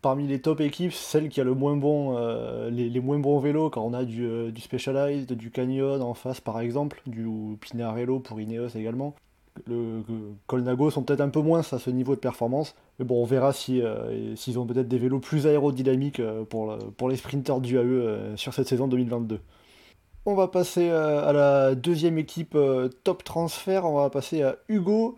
parmi 0.00 0.26
les 0.28 0.40
top 0.40 0.60
équipes, 0.60 0.92
celle 0.92 1.28
qui 1.28 1.40
a 1.40 1.44
le 1.44 1.54
moins 1.54 1.76
bon, 1.76 2.16
euh, 2.16 2.70
les, 2.70 3.00
moins 3.00 3.18
bons 3.18 3.40
vélos, 3.40 3.70
quand 3.70 3.82
on 3.82 3.92
a 3.92 4.04
du, 4.04 4.24
euh, 4.26 4.52
du 4.52 4.60
Specialized, 4.60 5.32
du 5.32 5.50
Canyon 5.50 6.00
en 6.02 6.14
face 6.14 6.40
par 6.40 6.60
exemple, 6.60 7.02
du 7.06 7.26
Pinarello 7.60 8.20
pour 8.20 8.40
Ineos 8.40 8.68
également. 8.76 9.14
Le, 9.66 10.02
Colnago 10.46 10.90
sont 10.90 11.02
peut-être 11.02 11.20
un 11.20 11.30
peu 11.30 11.40
moins 11.40 11.60
à 11.60 11.78
ce 11.78 11.90
niveau 11.90 12.14
de 12.14 12.20
performance. 12.20 12.76
Mais 13.00 13.04
bon, 13.04 13.20
on 13.20 13.24
verra 13.24 13.52
s'ils 13.52 13.82
ont 13.84 14.66
peut-être 14.66 14.86
des 14.86 14.98
vélos 14.98 15.18
plus 15.18 15.48
aérodynamiques 15.48 16.22
pour, 16.48 16.78
pour 16.96 17.08
les 17.08 17.16
sprinters 17.16 17.60
du 17.60 17.76
AE 17.76 18.36
sur 18.36 18.54
cette 18.54 18.68
saison 18.68 18.86
2022. 18.86 19.40
On 20.30 20.34
va 20.34 20.46
passer 20.46 20.90
euh, 20.90 21.26
à 21.26 21.32
la 21.32 21.74
deuxième 21.74 22.18
équipe 22.18 22.54
euh, 22.54 22.90
top 23.02 23.24
transfert. 23.24 23.86
On 23.86 23.94
va 23.94 24.10
passer 24.10 24.42
à 24.42 24.56
Hugo 24.68 25.16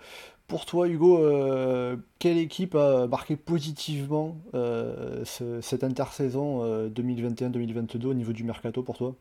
Pour 0.50 0.66
toi, 0.66 0.88
Hugo, 0.88 1.24
euh, 1.24 1.96
quelle 2.18 2.36
équipe 2.36 2.74
a 2.74 3.06
marqué 3.06 3.36
positivement 3.36 4.36
euh, 4.54 5.24
ce- 5.24 5.60
cette 5.60 5.84
intersaison 5.84 6.64
euh, 6.64 6.88
2021-2022 6.88 8.06
au 8.06 8.14
niveau 8.14 8.32
du 8.32 8.42
mercato 8.42 8.82
pour 8.82 8.98
toi? 8.98 9.14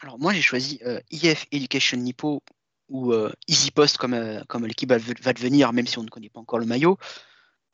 Alors 0.00 0.18
moi 0.18 0.32
j'ai 0.32 0.40
choisi 0.40 0.80
euh, 0.86 0.98
IF 1.10 1.44
Education 1.52 1.98
Nippo 1.98 2.42
ou 2.88 3.12
euh, 3.12 3.30
Easy 3.48 3.70
Post 3.70 3.98
comme, 3.98 4.14
euh, 4.14 4.40
comme 4.48 4.66
l'équipe 4.66 4.90
va, 4.90 4.98
devenir, 5.34 5.74
même 5.74 5.86
si 5.86 5.98
on 5.98 6.04
ne 6.04 6.08
connaît 6.08 6.30
pas 6.30 6.40
encore 6.40 6.58
le 6.58 6.64
maillot. 6.64 6.96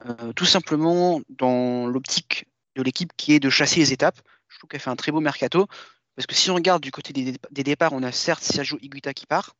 Euh, 0.04 0.32
tout 0.32 0.44
simplement 0.44 1.20
dans 1.28 1.86
l'optique 1.86 2.46
de 2.74 2.82
l'équipe 2.82 3.12
qui 3.16 3.32
est 3.32 3.40
de 3.40 3.48
chasser 3.48 3.78
les 3.78 3.92
étapes. 3.92 4.18
Je 4.48 4.58
trouve 4.58 4.70
qu'elle 4.70 4.80
fait 4.80 4.90
un 4.90 4.96
très 4.96 5.12
beau 5.12 5.20
mercato. 5.20 5.68
Parce 6.16 6.26
que 6.26 6.34
si 6.34 6.50
on 6.50 6.56
regarde 6.56 6.82
du 6.82 6.90
côté 6.90 7.12
des, 7.12 7.62
départs, 7.62 7.92
on 7.92 8.02
a 8.02 8.10
certes 8.10 8.42
Sergio 8.42 8.76
Higuita 8.82 9.14
qui 9.14 9.24
part, 9.24 9.54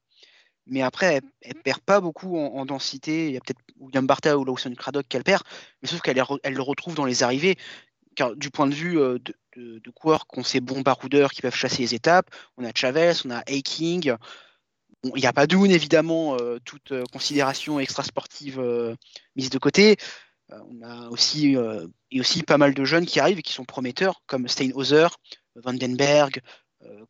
mais 0.69 0.83
après 0.83 1.17
elle, 1.17 1.23
elle 1.43 1.63
perd 1.63 1.81
pas 1.81 2.01
beaucoup 2.01 2.39
en, 2.39 2.55
en 2.55 2.67
densité. 2.67 3.27
Il 3.27 3.33
y 3.33 3.37
a 3.37 3.41
peut-être 3.41 3.61
William 3.79 4.07
Barta 4.07 4.39
ou 4.39 4.45
Lawson 4.45 4.75
Craddock 4.77 5.07
qu'elle 5.09 5.25
perd, 5.25 5.43
mais 5.83 5.89
sauf 5.89 6.01
qu'elle 6.01 6.23
elle 6.43 6.55
le 6.55 6.63
retrouve 6.63 6.95
dans 6.95 7.05
les 7.05 7.23
arrivées. 7.23 7.57
Car 8.15 8.35
du 8.35 8.51
point 8.51 8.67
de 8.67 8.75
vue 8.75 8.99
euh, 8.99 9.19
de, 9.19 9.35
de, 9.57 9.79
de 9.79 9.91
coureurs 9.91 10.27
qui 10.27 10.41
ont 10.41 10.45
ces 10.45 10.61
bons 10.61 10.81
baroudeurs 10.81 11.31
qui 11.31 11.41
peuvent 11.41 11.55
chasser 11.55 11.83
les 11.83 11.95
étapes, 11.95 12.31
on 12.57 12.65
a 12.65 12.73
Chavez, 12.75 13.13
on 13.25 13.31
a 13.31 13.43
Aiking. 13.47 14.15
Bon, 15.05 15.13
il 15.15 15.21
n'y 15.21 15.27
a 15.27 15.33
pas 15.33 15.47
Doon, 15.47 15.71
évidemment, 15.71 16.37
euh, 16.41 16.59
toute 16.65 16.91
euh, 16.91 17.05
considération 17.13 17.79
extra-sportive 17.79 18.61
mise 19.37 19.51
de 19.51 19.59
côté. 19.59 19.97
On 20.51 20.83
a 20.83 21.09
aussi, 21.11 21.57
et 22.11 22.21
aussi 22.21 22.43
pas 22.43 22.57
mal 22.57 22.73
de 22.73 22.85
jeunes 22.85 23.05
qui 23.05 23.21
arrivent 23.21 23.39
et 23.39 23.43
qui 23.43 23.53
sont 23.53 23.67
prometteurs, 23.67 24.23
comme 24.27 24.49
Steinhauser, 24.49 25.09
Vandenberg, 25.57 26.41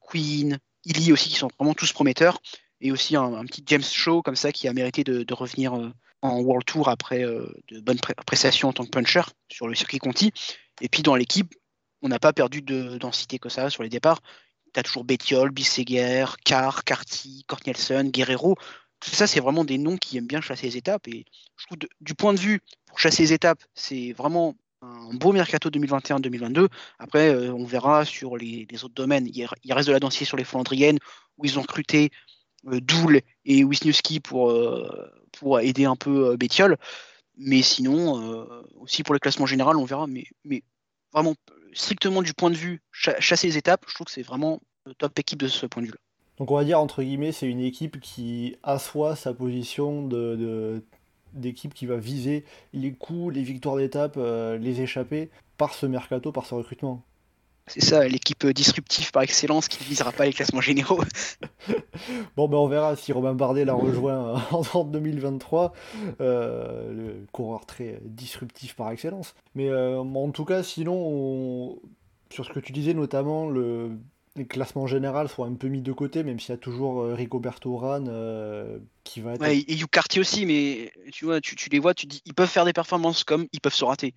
Queen, 0.00 0.58
Illy 0.84 1.12
aussi, 1.12 1.28
qui 1.28 1.36
sont 1.36 1.48
vraiment 1.56 1.72
tous 1.72 1.92
prometteurs. 1.92 2.40
Et 2.80 2.92
aussi 2.92 3.16
un, 3.16 3.44
petit 3.44 3.62
James 3.66 3.82
Shaw, 3.82 4.22
comme 4.22 4.36
ça, 4.36 4.52
qui 4.52 4.68
a 4.68 4.72
mérité 4.72 5.04
de, 5.04 5.34
revenir 5.34 5.74
euh, 5.74 5.92
en 6.22 6.40
World 6.40 6.64
Tour 6.64 6.88
après 6.88 7.24
euh, 7.24 7.46
de 7.70 7.80
bonnes 7.80 7.98
pré- 7.98 8.14
prestations 8.26 8.68
en 8.68 8.72
tant 8.72 8.84
que 8.84 8.90
puncher 8.90 9.22
sur 9.50 9.68
le 9.68 9.74
circuit 9.74 9.98
Conti. 9.98 10.32
Et 10.80 10.88
puis 10.88 11.02
dans 11.02 11.16
l'équipe, 11.16 11.54
on 12.02 12.08
n'a 12.08 12.18
pas 12.18 12.32
perdu 12.32 12.62
de 12.62 12.98
densité 12.98 13.38
que 13.38 13.48
ça 13.48 13.70
sur 13.70 13.82
les 13.82 13.88
départs. 13.88 14.20
Tu 14.72 14.80
as 14.80 14.82
toujours 14.82 15.04
Bettiol, 15.04 15.50
Bisseguer, 15.50 16.26
Carr, 16.44 16.84
Carty, 16.84 17.44
Cornelson, 17.46 18.04
Guerrero. 18.04 18.54
Tout 19.00 19.10
ça, 19.10 19.26
c'est 19.26 19.40
vraiment 19.40 19.64
des 19.64 19.78
noms 19.78 19.96
qui 19.96 20.18
aiment 20.18 20.26
bien 20.26 20.40
chasser 20.40 20.66
les 20.66 20.76
étapes. 20.76 21.08
Et 21.08 21.24
je 21.56 21.66
trouve, 21.66 21.78
du 22.00 22.14
point 22.14 22.34
de 22.34 22.40
vue 22.40 22.60
pour 22.86 22.98
chasser 22.98 23.22
les 23.22 23.32
étapes, 23.32 23.62
c'est 23.74 24.12
vraiment 24.12 24.54
un 24.82 25.14
beau 25.14 25.32
mercato 25.32 25.70
2021-2022. 25.70 26.68
Après, 26.98 27.28
euh, 27.28 27.52
on 27.52 27.64
verra 27.64 28.04
sur 28.04 28.36
les, 28.36 28.66
autres 28.84 28.94
domaines. 28.94 29.28
Il, 29.32 29.72
reste 29.72 29.88
de 29.88 29.92
la 29.92 30.00
densité 30.00 30.24
sur 30.24 30.36
les 30.36 30.44
Flandriennes, 30.44 30.98
où 31.36 31.44
ils 31.44 31.58
ont 31.58 31.62
recruté 31.62 32.10
Doul 32.64 33.20
et 33.44 33.64
Wisniewski 33.64 34.20
pour, 34.20 34.50
euh, 34.50 35.10
pour 35.32 35.60
aider 35.60 35.84
un 35.84 35.96
peu 35.96 36.30
euh, 36.30 36.36
Bettiol. 36.36 36.76
Mais 37.36 37.62
sinon, 37.62 38.20
euh, 38.20 38.62
aussi 38.80 39.02
pour 39.02 39.14
le 39.14 39.20
classement 39.20 39.46
général, 39.46 39.76
on 39.76 39.84
verra. 39.84 40.06
Mais, 40.06 40.24
mais 40.44 40.62
vraiment, 41.12 41.34
strictement 41.72 42.22
du 42.22 42.34
point 42.34 42.50
de 42.50 42.56
vue 42.56 42.82
cha- 42.92 43.20
chasser 43.20 43.46
les 43.46 43.56
étapes, 43.56 43.84
je 43.88 43.94
trouve 43.94 44.06
que 44.06 44.12
c'est 44.12 44.22
vraiment 44.22 44.60
top 44.98 45.18
équipe 45.18 45.38
de 45.38 45.48
ce 45.48 45.66
point 45.66 45.82
de 45.82 45.88
vue-là. 45.88 45.98
Donc 46.38 46.50
on 46.50 46.54
va 46.54 46.64
dire 46.64 46.78
entre 46.78 47.02
guillemets 47.02 47.32
c'est 47.32 47.48
une 47.48 47.60
équipe 47.60 48.00
qui 48.00 48.56
assoit 48.62 49.16
sa 49.16 49.34
position 49.34 50.08
d'équipe 51.34 51.74
qui 51.74 51.86
va 51.86 51.96
viser 51.96 52.44
les 52.72 52.92
coups, 52.92 53.34
les 53.34 53.42
victoires 53.42 53.76
d'étape, 53.76 54.14
euh, 54.16 54.56
les 54.56 54.80
échappées 54.80 55.30
par 55.56 55.74
ce 55.74 55.84
mercato, 55.86 56.30
par 56.30 56.46
ce 56.46 56.54
recrutement. 56.54 57.02
C'est 57.68 57.84
ça, 57.84 58.06
l'équipe 58.08 58.44
euh, 58.44 58.52
disruptive 58.52 59.10
par 59.10 59.22
excellence 59.22 59.68
qui 59.68 59.82
ne 59.82 59.88
visera 59.88 60.12
pas 60.12 60.24
les 60.24 60.32
classements 60.32 60.60
généraux. 60.60 61.02
Bon 62.36 62.48
ben 62.48 62.56
on 62.56 62.68
verra 62.68 62.96
si 62.96 63.12
Romain 63.12 63.34
Bardet 63.34 63.64
la 63.64 63.74
rejoint 63.74 64.36
euh, 64.36 64.38
en 64.52 64.62
en 64.80 64.84
2023, 64.84 65.72
euh, 66.20 66.92
le 66.92 67.26
coureur 67.32 67.66
très 67.66 68.00
disruptif 68.04 68.74
par 68.76 68.90
excellence. 68.90 69.34
Mais 69.54 69.68
euh, 69.68 69.98
en 69.98 70.30
tout 70.30 70.44
cas 70.44 70.62
sinon 70.62 70.94
on- 70.94 71.78
sur 72.30 72.44
ce 72.44 72.52
que 72.52 72.60
tu 72.60 72.72
disais 72.72 72.94
notamment 72.94 73.48
le 73.48 73.90
les 74.36 74.46
classements 74.46 74.86
généraux 74.86 75.26
sont 75.26 75.44
un 75.44 75.54
peu 75.54 75.66
mis 75.66 75.80
de 75.82 75.92
côté, 75.92 76.22
même 76.22 76.38
s'il 76.38 76.50
y 76.50 76.52
a 76.52 76.58
toujours 76.58 77.04
Rigoberto 77.06 77.72
Urán 77.74 78.06
euh, 78.08 78.78
qui 79.02 79.20
va 79.20 79.34
être 79.34 79.40
Ouais, 79.40 79.58
et 79.66 79.76
Cartier 79.90 80.20
aussi, 80.20 80.46
mais 80.46 80.92
tu 81.12 81.24
vois, 81.24 81.40
tu, 81.40 81.56
tu 81.56 81.68
les 81.70 81.80
vois, 81.80 81.92
tu 81.92 82.06
dis, 82.06 82.22
ils 82.24 82.34
peuvent 82.34 82.48
faire 82.48 82.64
des 82.64 82.72
performances 82.72 83.24
comme 83.24 83.48
ils 83.52 83.60
peuvent 83.60 83.74
se 83.74 83.84
rater. 83.84 84.14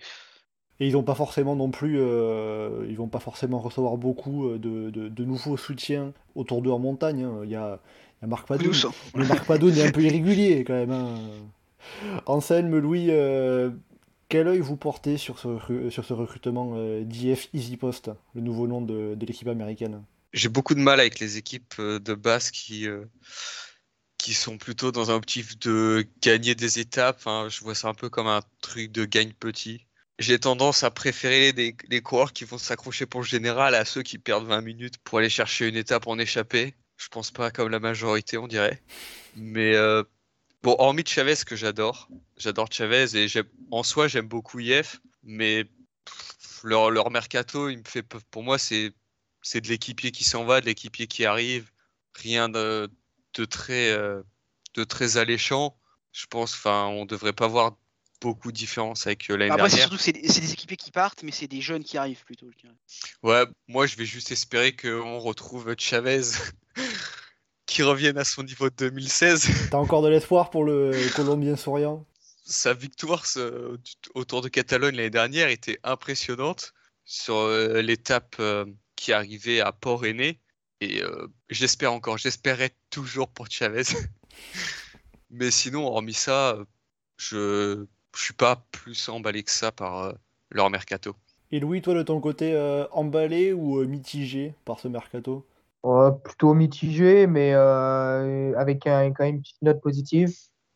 Et 0.81 0.87
ils 0.87 0.93
n'ont 0.93 1.03
pas 1.03 1.13
forcément 1.13 1.55
non 1.55 1.69
plus, 1.69 1.97
euh, 1.99 2.87
ils 2.89 2.97
vont 2.97 3.07
pas 3.07 3.19
forcément 3.19 3.59
recevoir 3.59 3.97
beaucoup 3.97 4.49
euh, 4.49 4.57
de, 4.57 4.89
de- 4.89 5.09
de 5.09 5.23
nouveaux 5.23 5.55
soutiens 5.55 6.11
autour 6.33 6.63
d'eux 6.63 6.71
en 6.71 6.79
montagne. 6.79 7.23
hein. 7.23 7.41
Il 7.43 7.51
y 7.51 7.55
a, 7.55 7.79
il 8.19 8.23
y 8.23 8.25
a 8.25 8.27
Marc 8.27 8.47
Padoun. 8.47 8.73
Ça. 8.73 8.89
Mais 9.15 9.23
Marc 9.25 9.45
Padoun 9.45 9.77
est 9.77 9.83
un 9.83 9.91
peu 9.91 10.01
irrégulier 10.01 10.63
quand 10.63 10.73
même. 10.73 10.91
hein. 10.91 11.19
Anselme, 12.25 12.79
Louis, 12.79 13.07
euh, 13.11 13.69
quel 14.27 14.47
œil 14.47 14.57
vous 14.59 14.75
portez 14.75 15.17
sur 15.17 15.37
ce, 15.37 15.47
recru- 15.49 15.91
sur 15.91 16.03
ce 16.03 16.13
recrutement 16.13 16.73
euh, 16.75 17.03
d'IF 17.03 17.49
Easy 17.53 17.77
Post, 17.77 18.09
le 18.33 18.41
nouveau 18.41 18.65
nom 18.65 18.81
de, 18.81 19.13
de 19.13 19.25
l'équipe 19.27 19.47
américaine? 19.49 20.01
J'ai 20.33 20.49
beaucoup 20.49 20.73
de 20.73 20.79
mal 20.79 20.99
avec 20.99 21.19
les 21.19 21.37
équipes 21.37 21.79
de 21.79 22.13
base 22.15 22.49
qui, 22.49 22.87
qui 24.17 24.33
sont 24.33 24.57
plutôt 24.57 24.91
dans 24.91 25.11
un 25.11 25.15
objectif 25.15 25.59
de 25.59 26.07
gagner 26.23 26.55
des 26.55 26.79
étapes. 26.79 27.17
Enfin, 27.19 27.49
je 27.49 27.61
vois 27.61 27.75
ça 27.75 27.89
un 27.89 27.93
peu 27.93 28.09
comme 28.09 28.27
un 28.27 28.41
truc 28.61 28.91
de 28.91 29.05
gagne 29.05 29.33
petit. 29.33 29.85
J'ai 30.21 30.37
tendance 30.37 30.83
à 30.83 30.91
préférer 30.91 31.51
des, 31.51 31.75
les 31.89 32.01
coureurs 32.01 32.31
qui 32.31 32.45
vont 32.45 32.59
s'accrocher 32.59 33.07
pour 33.07 33.21
le 33.21 33.25
général 33.25 33.73
à 33.73 33.85
ceux 33.85 34.03
qui 34.03 34.19
perdent 34.19 34.45
20 34.45 34.61
minutes 34.61 34.97
pour 34.99 35.17
aller 35.17 35.29
chercher 35.29 35.67
une 35.67 35.75
étape 35.75 36.05
en 36.05 36.19
échappée. 36.19 36.75
Je 36.97 37.07
pense 37.07 37.31
pas 37.31 37.49
comme 37.49 37.69
la 37.69 37.79
majorité, 37.79 38.37
on 38.37 38.47
dirait. 38.47 38.83
Mais 39.35 39.75
euh, 39.75 40.03
bon, 40.61 40.75
hormis 40.77 41.03
Chavez 41.07 41.37
que 41.43 41.55
j'adore, 41.55 42.07
j'adore 42.37 42.67
Chavez 42.71 43.15
et 43.15 43.27
en 43.71 43.81
soi 43.81 44.07
j'aime 44.07 44.27
beaucoup 44.27 44.59
IF, 44.59 45.01
mais 45.23 45.65
leur, 46.63 47.09
mercato, 47.09 47.69
pour 48.29 48.43
moi, 48.43 48.59
c'est 48.59 48.91
de 49.55 49.67
l'équipier 49.67 50.11
qui 50.11 50.23
s'en 50.23 50.45
va, 50.45 50.61
de 50.61 50.67
l'équipier 50.67 51.07
qui 51.07 51.25
arrive, 51.25 51.71
rien 52.13 52.47
de, 52.47 52.91
de 53.33 53.45
très 53.45 53.89
euh, 53.89 54.21
de 54.75 54.83
très 54.83 55.17
alléchant. 55.17 55.75
Je 56.11 56.27
pense, 56.27 56.53
enfin, 56.53 56.85
on 56.85 57.05
devrait 57.05 57.33
pas 57.33 57.47
voir 57.47 57.77
beaucoup 58.21 58.51
de 58.51 58.57
différence 58.57 59.07
avec 59.07 59.29
euh, 59.29 59.35
l'année 59.35 59.51
Après, 59.51 59.69
c'est 59.69 59.77
dernière. 59.77 59.89
surtout 59.89 60.03
c'est 60.03 60.13
des, 60.13 60.27
c'est 60.29 60.41
des 60.41 60.53
équipiers 60.53 60.77
qui 60.77 60.91
partent, 60.91 61.23
mais 61.23 61.31
c'est 61.31 61.47
des 61.47 61.61
jeunes 61.61 61.83
qui 61.83 61.97
arrivent 61.97 62.23
plutôt, 62.23 62.47
je 62.51 62.57
dirais. 62.57 62.75
Ouais, 63.23 63.45
moi 63.67 63.87
je 63.87 63.95
vais 63.95 64.05
juste 64.05 64.31
espérer 64.31 64.75
qu'on 64.75 65.19
retrouve 65.19 65.73
Chavez 65.77 66.21
qui 67.65 67.83
revienne 67.83 68.17
à 68.17 68.23
son 68.23 68.43
niveau 68.43 68.69
de 68.69 68.75
2016. 68.75 69.47
T'as 69.71 69.77
encore 69.77 70.01
de 70.01 70.09
l'espoir 70.09 70.49
pour 70.49 70.63
le 70.63 70.91
Colombien 71.15 71.55
souriant? 71.55 72.05
Sa 72.45 72.73
victoire 72.73 73.25
ce- 73.25 73.77
autour 74.13 74.41
de 74.41 74.49
Catalogne 74.49 74.95
l'année 74.95 75.09
dernière 75.09 75.49
était 75.49 75.79
impressionnante 75.83 76.73
sur 77.05 77.35
euh, 77.35 77.81
l'étape 77.81 78.35
euh, 78.39 78.65
qui 78.95 79.13
arrivait 79.13 79.61
à 79.61 79.71
Port-Aîné. 79.71 80.39
Et 80.81 81.01
euh, 81.03 81.27
j'espère 81.49 81.93
encore, 81.93 82.17
j'espérais 82.17 82.75
toujours 82.89 83.29
pour 83.31 83.47
Chavez. 83.49 83.83
Mais 85.29 85.51
sinon, 85.51 85.85
hormis 85.87 86.13
ça, 86.13 86.57
je 87.17 87.85
je 88.15 88.23
suis 88.23 88.33
pas 88.33 88.63
plus 88.71 89.09
emballé 89.09 89.43
que 89.43 89.51
ça 89.51 89.71
par 89.71 89.97
euh, 90.03 90.13
leur 90.49 90.69
mercato. 90.69 91.15
Et 91.51 91.59
Louis, 91.59 91.81
toi 91.81 91.93
de 91.93 92.03
ton 92.03 92.19
côté, 92.21 92.53
euh, 92.53 92.85
emballé 92.91 93.51
ou 93.53 93.79
euh, 93.79 93.85
mitigé 93.85 94.55
par 94.65 94.79
ce 94.79 94.87
mercato? 94.87 95.45
Euh, 95.85 96.11
plutôt 96.11 96.53
mitigé, 96.53 97.27
mais 97.27 97.53
euh, 97.53 98.53
avec 98.57 98.85
un- 98.87 99.11
quand 99.11 99.23
même 99.23 99.35
une 99.35 99.41
petite 99.41 99.61
note 99.61 99.81
positive 99.81 100.33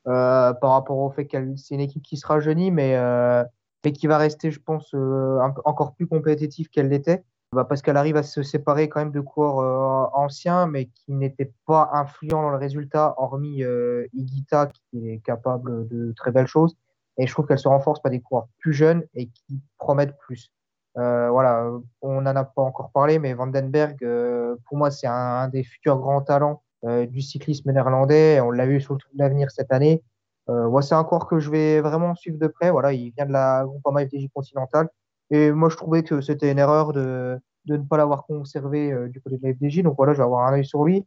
euh, 0.08 0.54
par 0.54 0.72
rapport 0.72 0.98
au 0.98 1.10
fait 1.12 1.25
qu'elle 1.27 1.54
c'est 1.58 1.75
une 1.75 1.82
équipe 1.82 2.04
qui 2.04 2.18
se 2.18 2.25
rajeunit, 2.27 2.72
mais, 2.72 2.96
euh, 2.96 3.44
mais 3.84 3.92
qui 3.94 4.08
va 4.08 4.18
rester, 4.18 4.51
je 4.51 4.60
pense, 4.60 4.94
euh, 4.94 5.39
un 5.39 5.54
encore 5.65 5.94
plus 5.96 6.08
compétitive 6.08 6.70
qu'elle 6.70 6.89
l'était. 6.89 7.24
Bah, 7.51 7.63
parce 7.63 7.82
qu'elle 7.82 7.96
arrive 7.98 8.18
à 8.18 8.24
se 8.24 8.44
séparer 8.44 8.89
quand 8.89 9.00
même 9.00 9.12
de 9.12 9.22
coureurs 9.22 9.60
euh, 9.60 10.20
anciens, 10.20 10.65
mais 10.68 10.88
qui 10.88 11.13
n'étaient 11.13 11.54
pas 11.65 11.89
influents 11.94 12.42
dans 12.42 12.50
le 12.50 12.58
résultat, 12.58 13.13
hormis 13.18 13.63
euh, 13.63 14.08
Higuita, 14.13 14.68
qui 14.92 15.10
est 15.10 15.20
capable 15.20 15.88
de 15.88 16.12
très 16.18 16.32
belles 16.32 16.48
choses. 16.48 16.75
Et 17.17 17.27
je 17.27 17.31
trouve 17.31 17.48
qu'elle 17.48 17.60
se 17.60 17.67
renforce 17.67 18.01
par 18.01 18.12
des 18.12 18.22
coureurs 18.22 18.48
plus 18.60 18.74
jeunes 18.74 19.03
et 19.13 19.27
qui 19.27 19.62
promettent 19.77 20.17
plus. 20.17 20.51
Euh, 20.98 21.29
voilà, 21.29 21.72
on 22.01 22.22
n'en 22.22 22.36
a 22.36 22.43
pas 22.45 22.62
encore 22.62 22.91
parlé, 22.91 23.19
mais 23.19 23.34
Vandenberg, 23.34 23.98
euh, 24.03 24.55
pour 24.65 24.77
moi, 24.77 24.91
c'est 24.91 25.07
un, 25.07 25.50
des 25.50 25.63
futurs 25.63 25.98
grands 26.00 26.22
talents 26.22 26.63
euh, 26.86 27.05
du 27.05 27.22
cyclisme 27.22 27.72
néerlandais. 27.72 28.39
On 28.39 28.51
l'a 28.51 28.65
vu 28.65 28.79
sur 28.79 28.98
l'avenir 29.15 29.51
cette 29.51 29.74
année. 29.74 30.03
Euh, 30.50 30.69
moi, 30.69 30.81
c'est 30.81 30.95
un 30.95 31.03
coureur 31.03 31.27
que 31.27 31.39
je 31.39 31.50
vais 31.50 31.81
vraiment 31.81 32.15
suivre 32.15 32.38
de 32.38 32.48
près. 32.48 32.72
Voilà, 32.72 32.93
il 32.93 33.12
vient 33.12 33.25
de 33.25 33.34
la 33.34 33.63
Groupama 33.65 34.05
FDJ 34.05 34.29
Continental. 34.34 34.89
Et 35.31 35.51
moi, 35.51 35.69
je 35.69 35.75
trouvais 35.75 36.03
que 36.03 36.22
c'était 36.22 36.51
une 36.51 36.60
erreur 36.60 36.93
de, 36.93 37.39
de 37.65 37.77
ne 37.77 37.84
pas 37.84 37.98
l'avoir 37.98 38.25
conservé 38.25 38.93
du 39.10 39.19
côté 39.22 39.38
de 39.38 39.48
la 39.48 39.53
FDJ. 39.53 39.81
Donc 39.84 39.95
voilà, 39.98 40.13
je 40.13 40.19
vais 40.19 40.24
avoir 40.24 40.48
un 40.48 40.53
œil 40.53 40.65
sur 40.65 40.86
lui. 40.86 41.05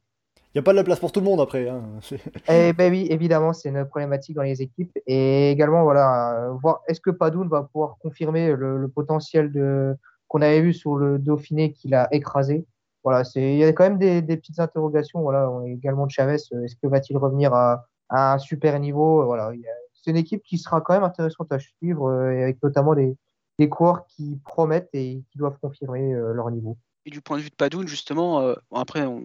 Il 0.59 0.63
n'y 0.63 0.65
a 0.65 0.65
pas 0.65 0.73
de 0.73 0.79
la 0.79 0.83
place 0.83 0.99
pour 0.99 1.13
tout 1.13 1.21
le 1.21 1.27
monde 1.27 1.41
après. 1.41 1.69
hein. 1.69 1.85
Eh 2.49 2.73
ben 2.73 2.91
oui, 2.91 3.07
évidemment, 3.11 3.53
c'est 3.53 3.69
une 3.69 3.85
problématique 3.85 4.35
dans 4.35 4.43
les 4.43 4.61
équipes. 4.61 4.91
Et 5.07 5.53
également, 5.53 5.85
voilà, 5.85 6.33
euh, 6.47 6.51
voir 6.55 6.81
est-ce 6.89 7.01
que 7.01 7.11
Padoun 7.11 7.47
va 7.49 7.63
pouvoir 7.63 7.97
confirmer 8.01 8.57
le, 8.57 8.77
le 8.77 8.89
potentiel 8.89 9.53
de 9.53 9.95
qu'on 10.27 10.43
avait 10.43 10.61
vu 10.61 10.75
sur 10.75 10.97
le 10.97 11.21
Dauphiné 11.21 11.71
qu'il 11.71 11.95
a 11.95 12.13
écrasé? 12.13 12.67
Voilà, 13.05 13.23
c'est 13.23 13.53
il 13.53 13.59
y 13.59 13.63
a 13.63 13.73
quand 13.73 13.85
même 13.85 13.99
des, 13.99 14.21
des 14.21 14.37
petites 14.37 14.59
interrogations. 14.59 15.21
Voilà, 15.23 15.49
on 15.49 15.65
est 15.65 15.71
également 15.71 16.07
de 16.07 16.11
Chavez. 16.11 16.39
euh, 16.53 16.65
Est-ce 16.65 16.75
que 16.75 16.89
va-t-il 16.89 17.17
revenir 17.19 17.55
à, 17.55 17.85
à 18.09 18.33
un 18.35 18.39
super 18.39 18.81
niveau? 18.81 19.25
Voilà, 19.27 19.53
il 19.55 19.61
y 19.61 19.65
a- 19.69 19.73
c'est 19.95 20.11
une 20.11 20.17
équipe 20.17 20.43
qui 20.43 20.59
sera 20.59 20.81
quand 20.81 20.95
même 20.95 21.05
intéressante 21.05 21.53
à 21.53 21.61
suivre, 21.61 22.33
et 22.33 22.43
avec 22.43 22.61
notamment 22.65 22.97
des, 22.97 23.17
des 23.61 23.69
coureurs 23.69 24.07
qui 24.07 24.41
promettent 24.45 24.91
et 24.93 25.23
qui 25.31 25.39
doivent 25.39 25.59
confirmer 25.63 26.15
leur 26.15 26.51
niveau. 26.51 26.77
Et 27.07 27.11
du 27.11 27.21
point 27.21 27.37
de 27.37 27.43
vue 27.43 27.51
de 27.51 27.55
Padoun, 27.55 27.87
justement, 27.87 28.55
après, 28.75 29.05
on, 29.07 29.23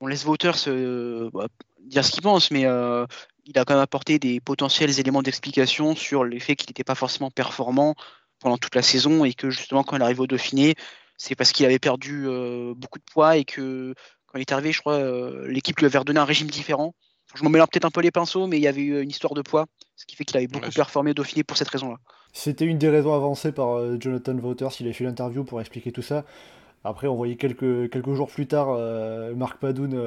on 0.00 0.06
laisse 0.06 0.24
Vauteur 0.24 0.56
se, 0.56 1.30
bah, 1.30 1.46
dire 1.80 2.04
ce 2.04 2.10
qu'il 2.10 2.22
pense, 2.22 2.50
mais 2.50 2.62
il 3.46 3.58
a 3.58 3.64
quand 3.64 3.74
même 3.74 3.82
apporté 3.82 4.18
des 4.18 4.40
potentiels 4.40 4.98
éléments 4.98 5.22
d'explication 5.22 5.94
sur 5.94 6.24
le 6.24 6.38
fait 6.38 6.56
qu'il 6.56 6.70
n'était 6.70 6.84
pas 6.84 6.94
forcément 6.94 7.30
performant 7.30 7.94
pendant 8.40 8.58
toute 8.58 8.74
la 8.74 8.82
saison 8.82 9.24
et 9.24 9.34
que 9.34 9.50
justement 9.50 9.84
quand 9.84 9.96
il 9.96 10.02
arrive 10.02 10.20
au 10.20 10.26
Dauphiné, 10.26 10.74
c'est 11.16 11.34
parce 11.34 11.52
qu'il 11.52 11.66
avait 11.66 11.78
perdu 11.78 12.24
euh, 12.26 12.74
beaucoup 12.76 12.98
de 12.98 13.04
poids 13.10 13.36
et 13.36 13.44
que 13.44 13.94
quand 14.26 14.38
il 14.38 14.42
est 14.42 14.52
arrivé, 14.52 14.72
je 14.72 14.80
crois, 14.80 14.94
euh, 14.94 15.46
l'équipe 15.48 15.78
lui 15.78 15.86
avait 15.86 15.98
redonné 15.98 16.20
un 16.20 16.24
régime 16.24 16.48
différent. 16.48 16.94
je 17.34 17.42
m'en 17.42 17.50
mélange 17.50 17.68
peut-être 17.70 17.84
un 17.84 17.90
peu 17.90 18.00
les 18.00 18.10
pinceaux, 18.10 18.46
mais 18.46 18.58
il 18.58 18.62
y 18.62 18.66
avait 18.66 18.82
eu 18.82 19.00
une 19.00 19.10
histoire 19.10 19.34
de 19.34 19.42
poids, 19.42 19.66
ce 19.96 20.06
qui 20.06 20.16
fait 20.16 20.24
qu'il 20.24 20.36
avait 20.36 20.48
beaucoup 20.48 20.70
performé 20.70 21.12
au 21.12 21.14
Dauphiné 21.14 21.44
pour 21.44 21.56
cette 21.56 21.68
raison-là. 21.68 21.96
C'était 22.32 22.64
une 22.64 22.78
des 22.78 22.88
raisons 22.88 23.14
avancées 23.14 23.52
par 23.52 23.78
euh, 23.78 23.96
Jonathan 24.00 24.34
Wouters, 24.34 24.80
il 24.80 24.88
a 24.88 24.92
fait 24.92 25.04
l'interview 25.04 25.44
pour 25.44 25.60
expliquer 25.60 25.92
tout 25.92 26.02
ça. 26.02 26.24
Après, 26.84 27.06
on 27.06 27.14
voyait 27.14 27.36
quelques, 27.36 27.90
quelques 27.90 28.12
jours 28.12 28.28
plus 28.28 28.46
tard 28.46 28.78
Marc 29.34 29.58
Padoun 29.58 29.98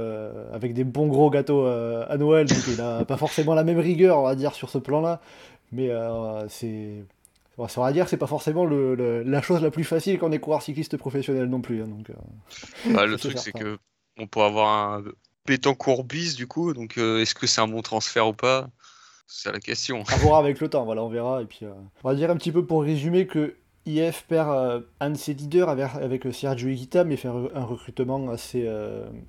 avec 0.54 0.74
des 0.74 0.84
bons 0.84 1.08
gros 1.08 1.30
gâteaux 1.30 1.66
à 1.66 2.18
Noël, 2.18 2.48
donc 2.48 2.60
il 2.68 2.78
n'a 2.78 3.04
pas 3.04 3.18
forcément 3.18 3.56
la 3.56 3.64
même 3.64 3.80
rigueur, 3.80 4.20
on 4.20 4.24
va 4.24 4.36
dire, 4.36 4.54
sur 4.54 4.70
ce 4.70 4.78
plan-là. 4.78 5.20
Mais 5.72 5.90
c'est 6.50 7.04
ça 7.68 7.82
va 7.82 7.92
dire 7.92 8.08
c'est 8.08 8.18
pas 8.18 8.28
forcément 8.28 8.66
le, 8.66 9.24
la 9.24 9.42
chose 9.42 9.62
la 9.62 9.72
plus 9.72 9.84
facile 9.84 10.20
quand 10.20 10.30
on 10.30 10.32
est 10.32 10.40
coureur 10.40 10.62
cycliste 10.62 10.98
professionnel 10.98 11.46
non 11.46 11.62
plus. 11.62 11.82
Hein, 11.82 11.88
donc, 11.88 12.12
euh, 12.12 12.94
bah, 12.94 13.08
le 13.08 13.18
truc, 13.18 13.40
c'est 13.40 13.52
que 13.52 13.80
on 14.20 14.28
peut 14.28 14.42
avoir 14.42 14.94
un 14.94 15.04
pétancourt 15.46 16.04
bis 16.04 16.36
du 16.36 16.46
coup, 16.46 16.74
donc 16.74 16.98
euh, 16.98 17.22
est-ce 17.22 17.34
que 17.34 17.48
c'est 17.48 17.62
un 17.62 17.68
bon 17.68 17.82
transfert 17.82 18.28
ou 18.28 18.34
pas? 18.34 18.70
C'est 19.26 19.52
la 19.52 19.60
question. 19.60 20.04
À 20.08 20.18
voir 20.18 20.40
avec 20.40 20.62
le 20.62 20.70
temps, 20.70 20.86
voilà, 20.86 21.04
on 21.04 21.10
verra. 21.10 21.42
Et 21.42 21.46
puis, 21.46 21.66
euh, 21.66 21.72
on 22.04 22.10
va 22.10 22.16
dire 22.16 22.30
un 22.30 22.38
petit 22.38 22.52
peu 22.52 22.64
pour 22.64 22.84
résumer 22.84 23.26
que 23.26 23.56
IF 23.88 24.26
perd 24.28 24.84
un 25.00 25.10
de 25.10 25.18
ses 25.18 25.34
leaders 25.34 25.70
avec, 25.70 25.96
avec 25.96 26.28
Sergio 26.34 26.70
Higuita, 26.70 27.04
mais 27.04 27.16
fait 27.16 27.30
un 27.30 27.64
recrutement 27.64 28.30
assez, 28.30 28.70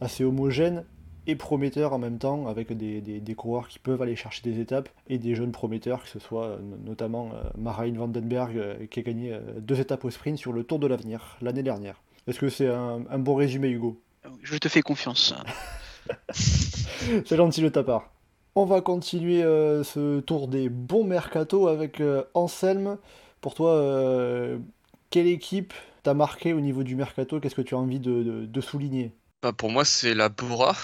assez 0.01 0.25
homogène 0.25 0.85
et 1.29 1.37
prometteurs 1.37 1.93
en 1.93 1.99
même 1.99 2.19
temps, 2.19 2.47
avec 2.47 2.73
des, 2.73 3.01
des, 3.03 3.35
coureurs 3.35 3.69
qui 3.69 3.79
peuvent 3.79 4.01
aller 4.01 4.17
chercher 4.17 4.51
des 4.51 4.61
étapes, 4.61 4.89
et 5.09 5.19
des 5.19 5.35
jeunes 5.35 5.53
prometteurs, 5.53 6.03
que 6.03 6.09
ce 6.09 6.19
soit 6.19 6.47
euh, 6.47 6.59
notamment 6.85 7.31
euh, 7.35 7.51
Marijn 7.57 7.93
Vandenberg, 7.93 8.57
euh, 8.57 8.87
qui 8.87 9.01
a 9.01 9.03
gagné 9.03 9.39
deux 9.59 9.79
étapes 9.79 10.07
au 10.07 10.11
sprint 10.11 10.39
sur 10.39 10.55
le 10.55 10.65
Tour 10.65 10.79
de 10.79 10.87
l'Avenir 10.87 11.37
l'année 11.43 11.63
dernière. 11.63 12.01
Est-ce 12.27 12.39
que 12.39 12.49
c'est 12.49 12.67
un, 12.67 13.19
bon 13.19 13.35
résumé, 13.35 13.69
Hugo? 13.69 14.01
Je 14.43 14.57
te 14.57 14.69
fais 14.69 14.81
confiance. 14.81 15.35
c'est 16.31 17.37
gentil 17.37 17.61
de 17.61 17.69
ta 17.69 17.83
part. 17.83 18.11
On 18.55 18.65
va 18.65 18.81
continuer 18.81 19.43
ce 19.43 20.21
tour 20.21 20.49
des 20.49 20.71
bons 20.71 21.05
mercato 21.05 21.69
avec 21.69 22.03
Anselme. 22.33 22.97
Pour 23.41 23.55
toi, 23.55 24.59
quelle 25.11 25.27
équipe 25.27 25.73
t'a 26.03 26.15
marqué 26.15 26.53
au 26.53 26.61
niveau 26.61 26.83
du 26.83 26.97
mercato? 26.97 27.41
Qu'est-ce 27.41 27.55
que 27.55 27.63
tu 27.63 27.75
as 27.75 27.79
envie 27.79 28.01
de, 28.01 28.61
souligner? 28.61 29.13
Bah 29.43 29.53
Pour 29.53 29.71
moi, 29.71 29.85
c'est 29.85 30.15
la 30.15 30.29
Bora 30.29 30.77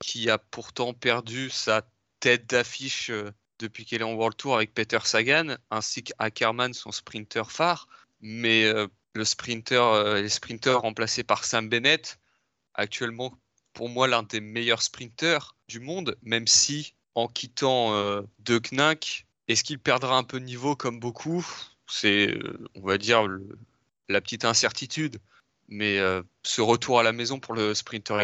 qui 0.00 0.30
a 0.30 0.38
pourtant 0.38 0.92
perdu 0.92 1.50
sa 1.50 1.82
tête 2.20 2.48
d'affiche 2.48 3.10
euh, 3.10 3.30
depuis 3.58 3.84
qu'elle 3.84 4.00
est 4.00 4.04
en 4.04 4.14
World 4.14 4.36
Tour 4.36 4.56
avec 4.56 4.74
Peter 4.74 4.98
Sagan, 5.04 5.56
ainsi 5.70 6.02
qu'Ackerman, 6.02 6.72
son 6.74 6.92
sprinter 6.92 7.50
phare. 7.50 7.88
Mais 8.20 8.64
euh, 8.64 8.86
le 9.14 9.24
sprinter, 9.24 9.82
euh, 9.82 10.20
les 10.20 10.28
sprinters 10.28 10.80
remplacés 10.80 11.24
par 11.24 11.44
Sam 11.44 11.68
Bennett, 11.68 12.18
actuellement 12.74 13.32
pour 13.72 13.88
moi 13.88 14.06
l'un 14.06 14.22
des 14.22 14.40
meilleurs 14.40 14.82
sprinters 14.82 15.56
du 15.68 15.80
monde, 15.80 16.16
même 16.22 16.46
si 16.46 16.94
en 17.14 17.28
quittant 17.28 17.92
De 18.40 18.58
Knack, 18.58 19.23
est-ce 19.48 19.64
qu'il 19.64 19.78
perdra 19.78 20.16
un 20.16 20.24
peu 20.24 20.40
de 20.40 20.44
niveau 20.44 20.76
comme 20.76 21.00
beaucoup? 21.00 21.46
C'est, 21.86 22.34
on 22.74 22.80
va 22.82 22.98
dire, 22.98 23.26
la 24.08 24.20
petite 24.20 24.44
incertitude. 24.44 25.18
Mais 25.68 25.98
euh, 25.98 26.22
ce 26.42 26.60
retour 26.60 27.00
à 27.00 27.02
la 27.02 27.12
maison 27.12 27.40
pour 27.40 27.54
le 27.54 27.74
sprinter 27.74 28.18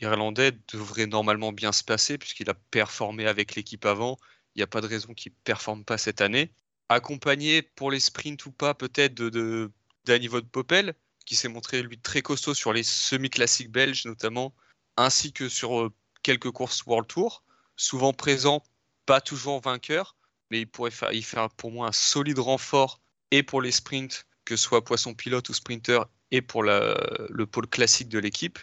irlandais 0.00 0.52
devrait 0.72 1.06
normalement 1.06 1.52
bien 1.52 1.70
se 1.70 1.84
passer 1.84 2.18
puisqu'il 2.18 2.50
a 2.50 2.54
performé 2.54 3.26
avec 3.26 3.54
l'équipe 3.54 3.86
avant. 3.86 4.18
Il 4.54 4.58
n'y 4.58 4.64
a 4.64 4.66
pas 4.66 4.80
de 4.80 4.88
raison 4.88 5.14
qu'il 5.14 5.32
ne 5.32 5.36
performe 5.44 5.84
pas 5.84 5.98
cette 5.98 6.20
année. 6.20 6.52
Accompagné 6.88 7.62
pour 7.62 7.92
les 7.92 8.00
sprints 8.00 8.44
ou 8.46 8.50
pas 8.50 8.74
peut-être 8.74 9.14
de, 9.14 9.70
Danny 10.04 10.28
Popel, 10.28 10.94
qui 11.24 11.36
s'est 11.36 11.48
montré 11.48 11.82
lui 11.82 11.98
très 11.98 12.22
costaud 12.22 12.54
sur 12.54 12.72
les 12.72 12.82
semi-classiques 12.82 13.70
belges 13.70 14.04
notamment, 14.06 14.52
ainsi 14.96 15.32
que 15.32 15.48
sur 15.48 15.80
euh, 15.80 15.92
quelques 16.24 16.50
courses 16.50 16.84
World 16.84 17.06
Tour. 17.06 17.44
Souvent 17.76 18.12
présent, 18.12 18.64
pas 19.06 19.20
toujours 19.20 19.60
vainqueur, 19.60 20.16
mais 20.50 20.60
il 20.60 20.66
pourrait 20.66 20.90
faire, 20.90 21.50
pour 21.50 21.70
moi 21.70 21.88
un 21.88 21.92
solide 21.92 22.38
renfort 22.38 23.00
et 23.30 23.42
pour 23.42 23.62
les 23.62 23.70
sprints, 23.70 24.26
que 24.44 24.56
ce 24.56 24.64
soit 24.64 24.84
poisson 24.84 25.14
pilote 25.14 25.48
ou 25.48 25.54
sprinter, 25.54 26.08
et 26.30 26.42
pour 26.42 26.62
le 26.62 27.44
pôle 27.44 27.66
classique 27.66 28.08
de 28.08 28.18
l'équipe. 28.18 28.58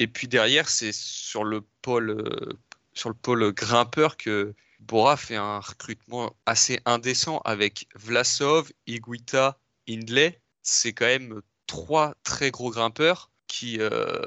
Et 0.00 0.06
puis 0.06 0.28
derrière, 0.28 0.68
c'est 0.68 0.92
sur 0.92 1.44
le 1.44 1.60
pôle 1.82 2.10
euh, 2.10 2.58
sur 2.94 3.10
le 3.10 3.14
pôle 3.14 3.52
grimpeur 3.52 4.16
que 4.16 4.54
Bora 4.80 5.16
fait 5.16 5.36
un 5.36 5.60
recrutement 5.60 6.34
assez 6.46 6.80
indécent 6.86 7.40
avec 7.44 7.86
Vlasov, 7.94 8.72
Iguita, 8.86 9.58
Hindley. 9.88 10.40
C'est 10.62 10.94
quand 10.94 11.06
même 11.06 11.42
trois 11.66 12.14
très 12.22 12.50
gros 12.50 12.70
grimpeurs 12.70 13.30
qui 13.46 13.76
euh, 13.78 14.24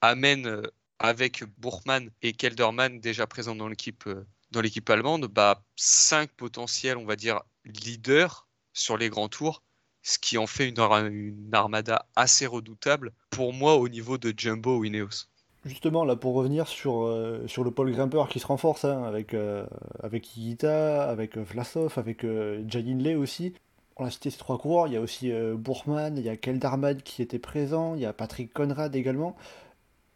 amènent 0.00 0.46
euh, 0.46 0.62
avec 0.98 1.44
Bourgman 1.58 2.10
et 2.22 2.32
Kelderman 2.32 2.98
déjà 3.00 3.26
présents 3.26 3.54
dans 3.54 3.68
l'équipe 3.68 4.08
dans 4.50 4.60
l'équipe 4.60 4.88
allemande, 4.90 5.26
bah, 5.26 5.62
cinq 5.76 6.30
potentiels, 6.32 6.96
on 6.96 7.04
va 7.04 7.16
dire, 7.16 7.40
leaders 7.64 8.46
sur 8.72 8.96
les 8.96 9.08
grands 9.08 9.28
tours 9.28 9.62
ce 10.02 10.18
qui 10.18 10.38
en 10.38 10.46
fait 10.46 10.68
une, 10.68 11.50
armada 11.52 12.06
assez 12.16 12.46
redoutable 12.46 13.12
pour 13.30 13.52
moi 13.52 13.76
au 13.76 13.88
niveau 13.88 14.18
de 14.18 14.32
Jumbo 14.36 14.78
ou 14.78 14.84
Ineos. 14.84 15.26
Justement, 15.66 16.06
là, 16.06 16.16
pour 16.16 16.34
revenir 16.34 16.66
sur, 16.68 17.02
euh, 17.02 17.46
le 17.46 17.70
pôle 17.70 17.92
grimpeur 17.92 18.28
qui 18.30 18.40
se 18.40 18.46
renforce, 18.46 18.86
hein, 18.86 19.02
avec, 19.04 19.34
euh, 19.34 19.66
avec 20.02 20.34
Iguita, 20.36 21.04
avec 21.04 21.36
euh, 21.36 21.42
Vlasov, 21.42 21.98
avec 21.98 22.24
euh, 22.24 22.64
Lay 22.72 23.14
aussi. 23.14 23.52
On 23.96 24.06
a 24.06 24.10
cité 24.10 24.30
ces 24.30 24.38
trois 24.38 24.56
coureurs, 24.56 24.86
il 24.86 24.94
y 24.94 24.96
a 24.96 25.00
aussi 25.02 25.30
Bourgman, 25.56 26.16
il 26.16 26.22
y 26.22 26.30
a 26.30 26.36
Keldarman 26.38 27.02
qui 27.02 27.20
était 27.20 27.38
présent, 27.38 27.94
il 27.94 28.00
y 28.00 28.06
a 28.06 28.14
Patrick 28.14 28.50
Conrad 28.50 28.96
également. 28.96 29.36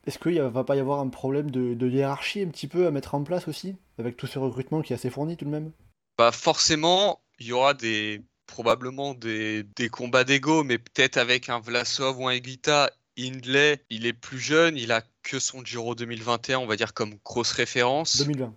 Est-ce 0.06 0.18
qu'il 0.18 0.36
ne 0.36 0.42
va 0.44 0.64
pas 0.64 0.76
y 0.76 0.80
avoir 0.80 1.00
un 1.00 1.08
problème 1.08 1.50
de, 1.50 1.74
de, 1.74 1.90
hiérarchie 1.90 2.40
un 2.40 2.48
petit 2.48 2.66
peu 2.66 2.86
à 2.86 2.90
mettre 2.90 3.14
en 3.14 3.22
place 3.24 3.46
aussi, 3.46 3.76
avec 3.98 4.16
tout 4.16 4.26
ce 4.26 4.38
recrutement 4.38 4.82
qui 4.82 4.92
est 4.92 4.96
assez 4.96 5.10
fourni 5.10 5.36
tout 5.36 5.44
de 5.44 5.50
même 5.50 5.72
Bah 6.18 6.32
forcément, 6.32 7.22
il 7.38 7.46
y 7.46 7.52
aura 7.52 7.74
des, 7.74 8.22
probablement 8.46 9.14
des, 9.14 9.64
combats 9.90 10.24
d'ego, 10.24 10.64
mais 10.64 10.78
peut-être 10.78 11.16
avec 11.16 11.48
un 11.48 11.60
Vlasov 11.60 12.18
ou 12.18 12.28
un 12.28 12.32
Eguita. 12.32 12.90
Hindley, 13.16 13.80
il 13.90 14.06
est 14.06 14.12
plus 14.12 14.40
jeune, 14.40 14.76
il 14.76 14.90
a 14.90 15.02
que 15.22 15.38
son 15.38 15.64
Giro 15.64 15.94
2021, 15.94 16.58
on 16.58 16.66
va 16.66 16.74
dire 16.74 16.94
comme 16.94 17.14
grosse 17.24 17.52
référence. 17.52 18.16
2020. 18.18 18.54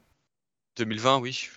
2020, 0.78 1.19
oui. 1.19 1.50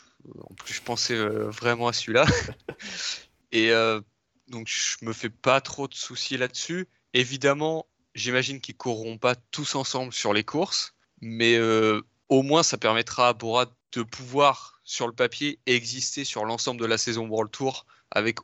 En 0.42 0.54
plus, 0.54 0.74
je 0.74 0.82
pensais 0.82 1.14
euh, 1.14 1.48
vraiment 1.48 1.88
à 1.88 1.94
celui-là. 1.94 2.26
Et 3.52 3.70
euh, 3.70 4.02
donc, 4.48 4.68
je 4.68 5.02
me 5.02 5.14
fais 5.14 5.30
pas 5.30 5.62
trop 5.62 5.88
de 5.88 5.94
soucis 5.94 6.36
là-dessus. 6.36 6.88
Évidemment, 7.14 7.86
j'imagine 8.14 8.60
qu'ils 8.60 8.76
courront 8.76 9.16
pas 9.16 9.34
tous 9.34 9.74
ensemble 9.76 10.12
sur 10.12 10.34
les 10.34 10.44
courses, 10.44 10.94
mais 11.22 11.56
euh, 11.56 12.02
au 12.30 12.42
moins, 12.42 12.62
ça 12.62 12.78
permettra 12.78 13.28
à 13.28 13.32
Borat 13.34 13.66
de 13.92 14.02
pouvoir, 14.02 14.80
sur 14.84 15.06
le 15.06 15.12
papier, 15.12 15.58
exister 15.66 16.24
sur 16.24 16.44
l'ensemble 16.44 16.80
de 16.80 16.86
la 16.86 16.96
saison 16.96 17.26
World 17.26 17.50
Tour 17.50 17.86
avec 18.10 18.38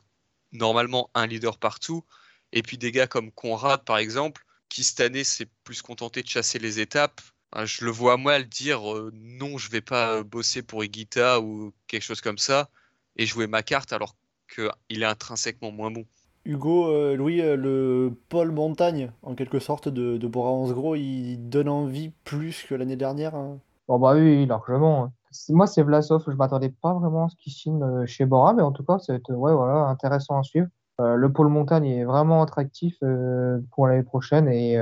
normalement 0.51 1.09
un 1.13 1.25
leader 1.25 1.57
partout. 1.57 2.03
Et 2.51 2.61
puis 2.61 2.77
des 2.77 2.91
gars 2.91 3.07
comme 3.07 3.31
Conrad, 3.31 3.83
par 3.85 3.97
exemple, 3.97 4.43
qui 4.69 4.83
cette 4.83 4.99
année 4.99 5.23
s'est 5.23 5.47
plus 5.63 5.81
contenté 5.81 6.21
de 6.21 6.27
chasser 6.27 6.59
les 6.59 6.79
étapes. 6.79 7.21
Je 7.63 7.85
le 7.85 7.91
vois 7.91 8.17
mal 8.17 8.47
dire 8.47 8.93
euh, 8.93 9.09
non, 9.13 9.57
je 9.57 9.71
vais 9.71 9.81
pas 9.81 10.21
bosser 10.21 10.61
pour 10.61 10.83
Igita 10.83 11.39
ou 11.39 11.73
quelque 11.87 12.03
chose 12.03 12.21
comme 12.21 12.37
ça 12.37 12.69
et 13.15 13.25
jouer 13.25 13.47
ma 13.47 13.63
carte 13.63 13.93
alors 13.93 14.15
qu'il 14.53 15.01
est 15.01 15.05
intrinsèquement 15.05 15.71
moins 15.71 15.91
bon. 15.91 16.05
Hugo, 16.43 16.89
euh, 16.89 17.15
Louis, 17.15 17.41
euh, 17.41 17.55
le 17.55 18.13
Paul 18.29 18.51
Montagne, 18.51 19.11
en 19.21 19.35
quelque 19.35 19.59
sorte, 19.59 19.89
de, 19.89 20.17
de 20.17 20.27
Bora 20.27 20.51
Hansgrohe, 20.51 20.97
il 20.97 21.49
donne 21.49 21.67
envie 21.67 22.11
plus 22.23 22.63
que 22.63 22.75
l'année 22.75 22.95
dernière 22.95 23.35
hein 23.35 23.59
Bon, 23.87 23.99
bah 23.99 24.13
oui, 24.15 24.45
largement. 24.45 25.13
Moi, 25.49 25.67
c'est 25.67 25.83
Vlasov. 25.83 26.23
Je 26.27 26.35
m'attendais 26.35 26.69
pas 26.69 26.93
vraiment 26.93 27.25
à 27.25 27.29
ce 27.29 27.35
qu'il 27.37 27.53
signe 27.53 27.81
euh, 27.83 28.05
chez 28.05 28.25
Bora, 28.25 28.53
mais 28.53 28.61
en 28.61 28.71
tout 28.71 28.83
cas, 28.83 28.97
c'est 28.99 29.21
ouais, 29.29 29.53
voilà, 29.53 29.87
intéressant 29.87 30.39
à 30.39 30.43
suivre. 30.43 30.67
Euh, 30.99 31.15
le 31.15 31.31
pôle 31.31 31.47
montagne 31.47 31.85
est 31.85 32.03
vraiment 32.03 32.41
attractif 32.41 32.95
euh, 33.03 33.59
pour 33.71 33.87
l'année 33.87 34.03
prochaine 34.03 34.47
et, 34.49 34.77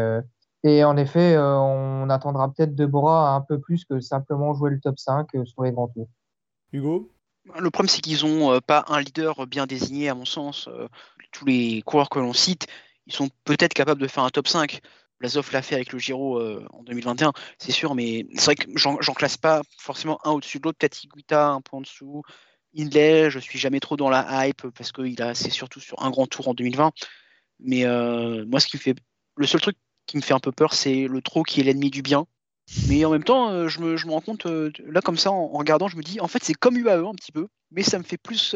et 0.63 0.83
en 0.83 0.97
effet, 0.97 1.37
on 1.37 2.09
attendra 2.09 2.51
peut-être 2.51 2.73
de 2.73 2.85
Bora 2.85 3.35
un 3.35 3.41
peu 3.41 3.59
plus 3.59 3.85
que 3.85 3.99
simplement 3.99 4.53
jouer 4.53 4.71
le 4.71 4.79
top 4.79 4.97
5 4.97 5.27
sur 5.43 5.63
les 5.63 5.71
grands 5.71 5.89
tours. 5.89 6.07
Hugo? 6.71 7.11
Le 7.59 7.69
problème, 7.69 7.89
c'est 7.89 8.01
qu'ils 8.01 8.25
n'ont 8.25 8.59
pas 8.61 8.85
un 8.87 9.01
leader 9.01 9.45
bien 9.45 9.67
désigné, 9.67 10.09
à 10.09 10.15
mon 10.15 10.25
sens. 10.25 10.67
tous 11.31 11.45
les 11.45 11.83
coureurs 11.83 12.09
que 12.09 12.17
l'on 12.17 12.33
cite, 12.33 12.65
ils 13.05 13.13
sont 13.13 13.29
peut-être 13.43 13.75
capables 13.75 14.01
de 14.01 14.07
faire 14.07 14.23
un 14.23 14.29
top 14.29 14.47
5. 14.47 14.81
Blasov 15.19 15.49
l'a 15.54 15.62
fait 15.62 15.75
avec 15.75 15.93
le 15.93 15.99
Giro 15.99 16.39
euh, 16.39 16.65
en 16.71 16.84
2021, 16.84 17.32
c'est 17.58 17.71
sûr, 17.71 17.95
mais 17.95 18.28
c'est 18.36 18.45
vrai 18.45 18.56
que 18.56 18.69
j'en 18.75 19.13
classe 19.13 19.38
pas 19.38 19.62
forcément 19.78 20.19
un 20.25 20.32
au-dessus 20.32 20.60
de 20.60 20.63
l'autre. 20.63 20.78
Peut-être 20.78 21.04
Iguita 21.04 21.49
un 21.49 21.62
peu 21.62 21.78
en 21.78 21.82
dessous, 21.82 22.23
Hindley, 22.78 23.30
je 23.30 23.39
suis 23.39 23.58
jamais 23.58 23.80
trop 23.80 23.95
dans 23.95 24.10
la 24.10 24.47
hype 24.47 24.67
parce 24.75 24.91
a 25.19 25.34
c'est 25.36 25.49
surtout 25.49 25.80
sur 25.80 26.01
un 26.04 26.10
grand 26.10 26.28
tour 26.28 26.49
en 26.49 26.54
2020. 26.54 26.91
Mais 27.62 27.86
euh, 27.86 28.45
moi, 28.45 28.60
ce 28.60 28.67
qui 28.67 28.75
me 28.75 28.82
fait 28.82 28.95
le 29.38 29.47
seul 29.47 29.62
truc 29.62 29.78
qui 30.06 30.17
me 30.17 30.21
fait 30.21 30.34
un 30.34 30.39
peu 30.39 30.51
peur, 30.51 30.73
c'est 30.73 31.08
le 31.08 31.21
trop 31.21 31.43
qui 31.43 31.62
est 31.62 31.63
l'ennemi 31.63 31.89
du 31.89 32.01
bien. 32.01 32.25
Mais 32.88 33.06
en 33.06 33.12
même 33.12 33.23
temps, 33.23 33.51
euh, 33.51 33.67
je, 33.67 33.80
me, 33.80 33.95
rends 34.12 34.21
compte, 34.21 34.45
là 34.45 35.01
comme 35.01 35.17
ça, 35.17 35.32
en, 35.32 35.51
en 35.54 35.58
regardant, 35.58 35.88
je 35.88 35.95
me 35.95 36.01
dis, 36.01 36.19
en 36.19 36.28
fait, 36.28 36.43
c'est 36.43 36.54
comme 36.54 36.78
UAE 36.78 37.08
un 37.08 37.13
petit 37.13 37.32
peu, 37.32 37.47
mais 37.71 37.84
ça 37.84 37.97
me 37.99 38.04
fait 38.04 38.17
plus, 38.17 38.56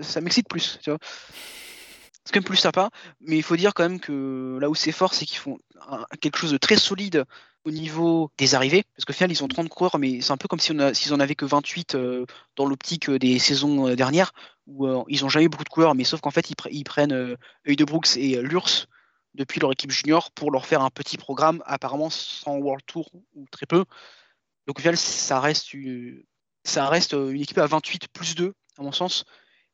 ça 0.00 0.20
m'excite 0.20 0.48
plus, 0.48 0.78
tu 0.82 0.90
vois. 0.90 0.98
C'est 2.24 2.32
quand 2.32 2.40
même 2.40 2.44
plus 2.44 2.56
sympa, 2.56 2.90
mais 3.20 3.36
il 3.36 3.42
faut 3.42 3.56
dire 3.56 3.74
quand 3.74 3.82
même 3.82 3.98
que 4.00 4.58
là 4.60 4.70
où 4.70 4.74
c'est 4.74 4.92
fort, 4.92 5.12
c'est 5.14 5.26
qu'ils 5.26 5.38
font 5.38 5.58
quelque 6.20 6.38
chose 6.38 6.52
de 6.52 6.56
très 6.58 6.76
solide 6.76 7.24
au 7.64 7.70
niveau 7.70 8.30
des 8.38 8.54
arrivées, 8.54 8.84
parce 8.96 9.04
qu'au 9.04 9.12
final, 9.12 9.30
ils 9.32 9.42
ont 9.42 9.48
30 9.48 9.68
coureurs, 9.68 9.98
mais 9.98 10.20
c'est 10.20 10.32
un 10.32 10.36
peu 10.36 10.48
comme 10.48 10.60
si 10.60 10.72
s'ils 10.94 11.14
en 11.14 11.20
avaient 11.20 11.34
que 11.34 11.44
28 11.44 11.94
euh, 11.94 12.26
dans 12.56 12.66
l'optique 12.66 13.08
euh, 13.08 13.18
des 13.18 13.38
saisons 13.38 13.88
euh, 13.88 13.96
dernières, 13.96 14.32
où 14.66 14.86
ils 15.08 15.24
ont 15.24 15.28
jamais 15.28 15.46
eu 15.46 15.48
beaucoup 15.48 15.64
de 15.64 15.68
coureurs, 15.68 15.94
mais 15.94 16.04
sauf 16.04 16.20
qu'en 16.20 16.30
fait, 16.30 16.50
ils, 16.50 16.54
pre- 16.54 16.68
ils 16.70 16.84
prennent 16.84 17.36
Œil 17.68 17.76
de 17.76 17.84
Brooks 17.84 18.16
et 18.16 18.40
Lurs 18.40 18.86
depuis 19.34 19.60
leur 19.60 19.72
équipe 19.72 19.90
junior 19.90 20.30
pour 20.32 20.50
leur 20.52 20.66
faire 20.66 20.82
un 20.82 20.90
petit 20.90 21.16
programme, 21.16 21.62
apparemment 21.66 22.10
sans 22.10 22.56
World 22.58 22.84
Tour 22.86 23.10
ou 23.34 23.46
très 23.50 23.66
peu. 23.66 23.84
Donc 24.66 24.78
au 24.78 24.80
final, 24.80 24.96
ça 24.96 25.40
reste, 25.40 25.74
une, 25.74 26.22
ça 26.64 26.88
reste 26.88 27.12
une 27.14 27.40
équipe 27.40 27.58
à 27.58 27.66
28 27.66 28.08
plus 28.08 28.34
2, 28.36 28.54
à 28.78 28.82
mon 28.82 28.92
sens. 28.92 29.24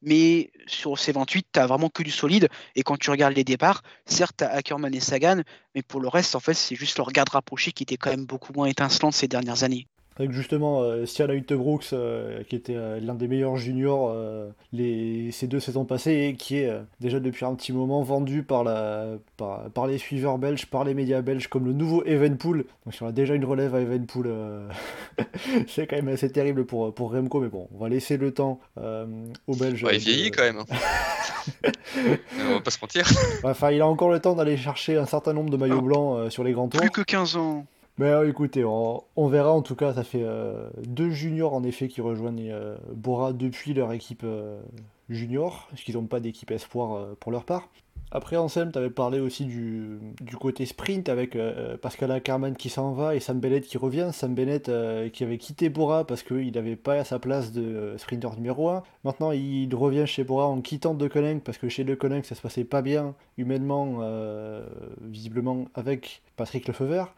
Mais 0.02 0.50
sur 0.66 0.98
ces 0.98 1.12
28, 1.12 1.46
tu 1.52 1.60
vraiment 1.60 1.88
que 1.88 2.02
du 2.02 2.10
solide. 2.10 2.48
Et 2.76 2.82
quand 2.82 2.96
tu 2.96 3.10
regardes 3.10 3.34
les 3.34 3.44
départs, 3.44 3.82
certes, 4.06 4.36
tu 4.38 4.44
Ackerman 4.44 4.94
et 4.94 5.00
Sagan, 5.00 5.42
mais 5.74 5.82
pour 5.82 6.00
le 6.00 6.08
reste, 6.08 6.34
en 6.34 6.40
fait, 6.40 6.54
c'est 6.54 6.76
juste 6.76 6.98
leur 6.98 7.10
garde 7.10 7.30
rapproché 7.30 7.72
qui 7.72 7.82
était 7.82 7.96
quand 7.96 8.10
même 8.10 8.26
beaucoup 8.26 8.52
moins 8.52 8.66
étincelante 8.66 9.14
ces 9.14 9.28
dernières 9.28 9.64
années. 9.64 9.86
Avec 10.18 10.32
justement 10.32 10.82
euh, 10.82 11.06
Stiana 11.06 11.34
Brooks, 11.50 11.90
euh, 11.92 12.42
qui 12.48 12.56
était 12.56 12.74
euh, 12.74 12.98
l'un 13.00 13.14
des 13.14 13.28
meilleurs 13.28 13.56
juniors 13.56 14.10
euh, 14.12 14.48
les, 14.72 15.30
ces 15.30 15.46
deux 15.46 15.60
saisons 15.60 15.84
passées, 15.84 16.28
et 16.30 16.34
qui 16.34 16.56
est 16.58 16.68
euh, 16.68 16.80
déjà 17.00 17.20
depuis 17.20 17.44
un 17.44 17.54
petit 17.54 17.72
moment 17.72 18.02
vendu 18.02 18.42
par, 18.42 18.64
la, 18.64 19.06
par, 19.36 19.70
par 19.70 19.86
les 19.86 19.98
suiveurs 19.98 20.38
belges, 20.38 20.66
par 20.66 20.82
les 20.84 20.94
médias 20.94 21.20
belges, 21.22 21.46
comme 21.48 21.66
le 21.66 21.72
nouveau 21.72 22.02
Evenpool. 22.04 22.64
Donc 22.84 22.94
si 22.94 23.02
on 23.02 23.06
a 23.06 23.12
déjà 23.12 23.34
une 23.34 23.44
relève 23.44 23.74
à 23.76 23.80
Evenpool, 23.80 24.26
euh, 24.28 24.68
c'est 25.68 25.86
quand 25.86 25.96
même 25.96 26.08
assez 26.08 26.30
terrible 26.32 26.64
pour, 26.66 26.92
pour 26.92 27.12
Remco, 27.12 27.40
mais 27.40 27.48
bon, 27.48 27.68
on 27.74 27.78
va 27.78 27.88
laisser 27.88 28.16
le 28.16 28.32
temps 28.34 28.58
euh, 28.80 29.06
aux 29.46 29.54
Belges. 29.54 29.84
Ouais, 29.84 29.96
il 29.96 30.04
de- 30.04 30.10
vieillit 30.10 30.30
quand 30.32 30.42
même. 30.42 30.58
hein. 30.58 30.64
on 32.50 32.54
va 32.54 32.60
pas 32.60 32.70
se 32.70 32.78
mentir. 32.80 33.06
Enfin, 33.44 33.70
il 33.70 33.80
a 33.80 33.86
encore 33.86 34.10
le 34.10 34.20
temps 34.20 34.34
d'aller 34.34 34.56
chercher 34.56 34.96
un 34.96 35.06
certain 35.06 35.32
nombre 35.32 35.50
de 35.50 35.56
maillots 35.56 35.76
Ah. 35.78 35.82
blancs 35.82 36.18
euh, 36.18 36.30
sur 36.30 36.44
les 36.44 36.52
grands 36.52 36.68
tours. 36.68 36.80
Plus 36.80 36.90
que 36.90 37.02
15 37.02 37.36
ans. 37.36 37.64
Mais 37.98 38.06
euh, 38.06 38.28
écoutez, 38.28 38.64
on, 38.64 39.02
verra. 39.28 39.52
En 39.52 39.62
tout 39.62 39.74
cas, 39.74 39.92
ça 39.92 40.04
fait 40.04 40.22
euh, 40.22 40.70
deux 40.86 41.10
juniors 41.10 41.52
en 41.52 41.64
effet 41.64 41.88
qui 41.88 42.00
rejoignent 42.00 42.50
euh, 42.52 42.76
Bora 42.94 43.32
depuis 43.32 43.74
leur 43.74 43.92
équipe 43.92 44.24
junior, 45.08 45.66
parce 45.70 45.82
qu'ils 45.82 45.96
n'ont 45.96 46.06
pas 46.06 46.20
d'équipe 46.20 46.50
espoir 46.50 47.16
pour 47.16 47.32
leur 47.32 47.44
part. 47.44 47.68
Après, 48.10 48.36
Anselme, 48.36 48.72
tu 48.72 48.78
avais 48.78 48.88
parlé 48.88 49.20
aussi 49.20 49.44
du, 49.44 49.98
côté 50.40 50.64
sprint 50.64 51.10
avec 51.10 51.36
Pascal 51.82 52.10
Ackermann 52.10 52.56
qui 52.56 52.70
s'en 52.70 52.92
va 52.92 53.14
et 53.14 53.20
Sam 53.20 53.40
Bennett 53.40 53.66
qui 53.66 53.76
revient. 53.76 54.10
Sam 54.12 54.34
Bennett 54.34 54.70
qui 55.12 55.24
avait 55.24 55.36
quitté 55.36 55.68
Bora 55.68 56.06
parce 56.06 56.22
qu'il 56.22 56.52
n'avait 56.52 56.76
pas 56.76 57.04
sa 57.04 57.18
place 57.18 57.52
de 57.52 57.96
sprinter 57.98 58.34
numéro 58.36 58.68
1. 58.70 58.82
Maintenant, 59.04 59.32
il 59.32 59.74
revient 59.74 60.06
chez 60.06 60.24
Bora 60.24 60.46
en 60.46 60.60
quittant 60.62 60.94
De 60.94 61.08
Koning 61.08 61.40
parce 61.40 61.58
que 61.58 61.68
chez 61.68 61.84
De 61.84 61.94
Koning 61.94 62.22
ça 62.22 62.34
se 62.34 62.40
passait 62.40 62.64
pas 62.64 62.80
bien 62.80 63.14
humainement, 63.36 64.00
visiblement 65.02 65.66
avec 65.74 66.22
Patrick 66.36 66.66
Lefeuvert. 66.68 67.12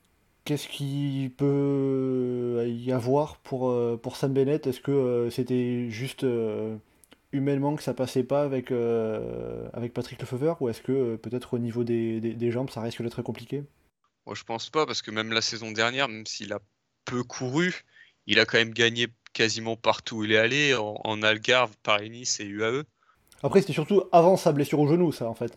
Qu'est-ce 0.50 0.66
qui 0.66 1.32
peut 1.36 2.64
y 2.66 2.90
avoir 2.90 3.36
pour, 3.36 3.70
euh, 3.70 3.96
pour 3.96 4.16
Sam 4.16 4.32
Bennett? 4.32 4.66
Est-ce 4.66 4.80
que 4.80 4.90
euh, 4.90 5.30
c'était 5.30 5.88
juste 5.90 6.24
euh, 6.24 6.74
humainement 7.30 7.76
que 7.76 7.84
ça 7.84 7.94
passait 7.94 8.24
pas 8.24 8.42
avec, 8.42 8.72
avec 8.72 9.94
Patrick 9.94 10.20
Lefeuvert 10.20 10.60
Ou 10.60 10.68
est-ce 10.68 10.82
que 10.82 11.14
peut-être 11.14 11.54
au 11.54 11.60
niveau 11.60 11.84
des, 11.84 12.20
des- 12.20 12.34
des 12.34 12.50
jambes 12.50 12.68
ça 12.68 12.80
risque 12.80 13.00
d'être 13.00 13.22
compliqué? 13.22 13.62
Moi, 14.26 14.34
je 14.34 14.42
pense 14.42 14.70
pas, 14.70 14.86
parce 14.86 15.02
que 15.02 15.12
même 15.12 15.30
la 15.30 15.40
saison 15.40 15.70
dernière, 15.70 16.08
même 16.08 16.26
s'il 16.26 16.52
a 16.52 16.58
peu 17.04 17.22
couru, 17.22 17.72
il 18.26 18.40
a 18.40 18.44
quand 18.44 18.58
même 18.58 18.74
gagné 18.74 19.06
quasiment 19.32 19.76
partout 19.76 20.16
où 20.16 20.24
il 20.24 20.32
est 20.32 20.38
allé, 20.38 20.74
en, 20.74 21.00
en 21.04 21.22
Algarve, 21.22 21.76
Paris-Nice 21.84 22.40
et 22.40 22.44
UAE. 22.46 22.82
Après, 23.44 23.60
c'était 23.60 23.72
surtout 23.72 24.02
avant 24.10 24.36
sa 24.36 24.50
blessure 24.50 24.80
au 24.80 24.88
genou, 24.88 25.12
ça 25.12 25.28
en 25.28 25.34
fait. 25.34 25.54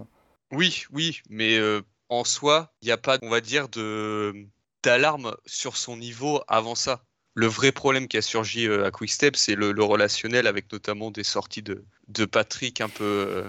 Oui, 0.51 0.83
oui, 0.91 1.21
mais 1.31 1.57
euh, 1.57 1.81
en 2.09 2.23
soi, 2.23 2.71
il 2.83 2.85
n'y 2.85 2.91
a 2.91 2.97
pas, 2.97 3.17
on 3.23 3.29
va 3.29 3.41
dire, 3.41 3.69
de 3.69 4.45
d'alarme 4.83 5.35
sur 5.45 5.77
son 5.77 5.97
niveau 5.97 6.41
avant 6.47 6.75
ça. 6.75 7.03
Le 7.35 7.47
vrai 7.47 7.71
problème 7.71 8.07
qui 8.07 8.17
a 8.17 8.21
surgi 8.21 8.67
euh, 8.67 8.85
à 8.85 8.91
Quickstep, 8.91 9.35
c'est 9.35 9.55
le, 9.55 9.71
le 9.71 9.83
relationnel 9.83 10.45
avec 10.45 10.71
notamment 10.71 11.09
des 11.09 11.23
sorties 11.23 11.63
de, 11.63 11.83
de 12.09 12.25
Patrick 12.25 12.79
un 12.81 12.89
peu. 12.89 13.43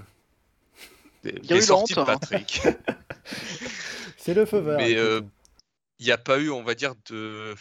des, 1.22 1.60
sorties 1.60 1.94
de. 1.94 2.02
Patrick. 2.02 2.62
C'est 4.16 4.32
Lefeuvert. 4.34 4.78
Mais 4.78 4.92
écoute. 4.92 5.02
euh, 5.02 5.20
il 5.98 6.06
n'y 6.06 6.12
a 6.12 6.18
pas 6.18 6.38
eu, 6.38 6.50
on 6.50 6.62
va 6.62 6.74
dire, 6.74 6.94
de. 7.10 7.54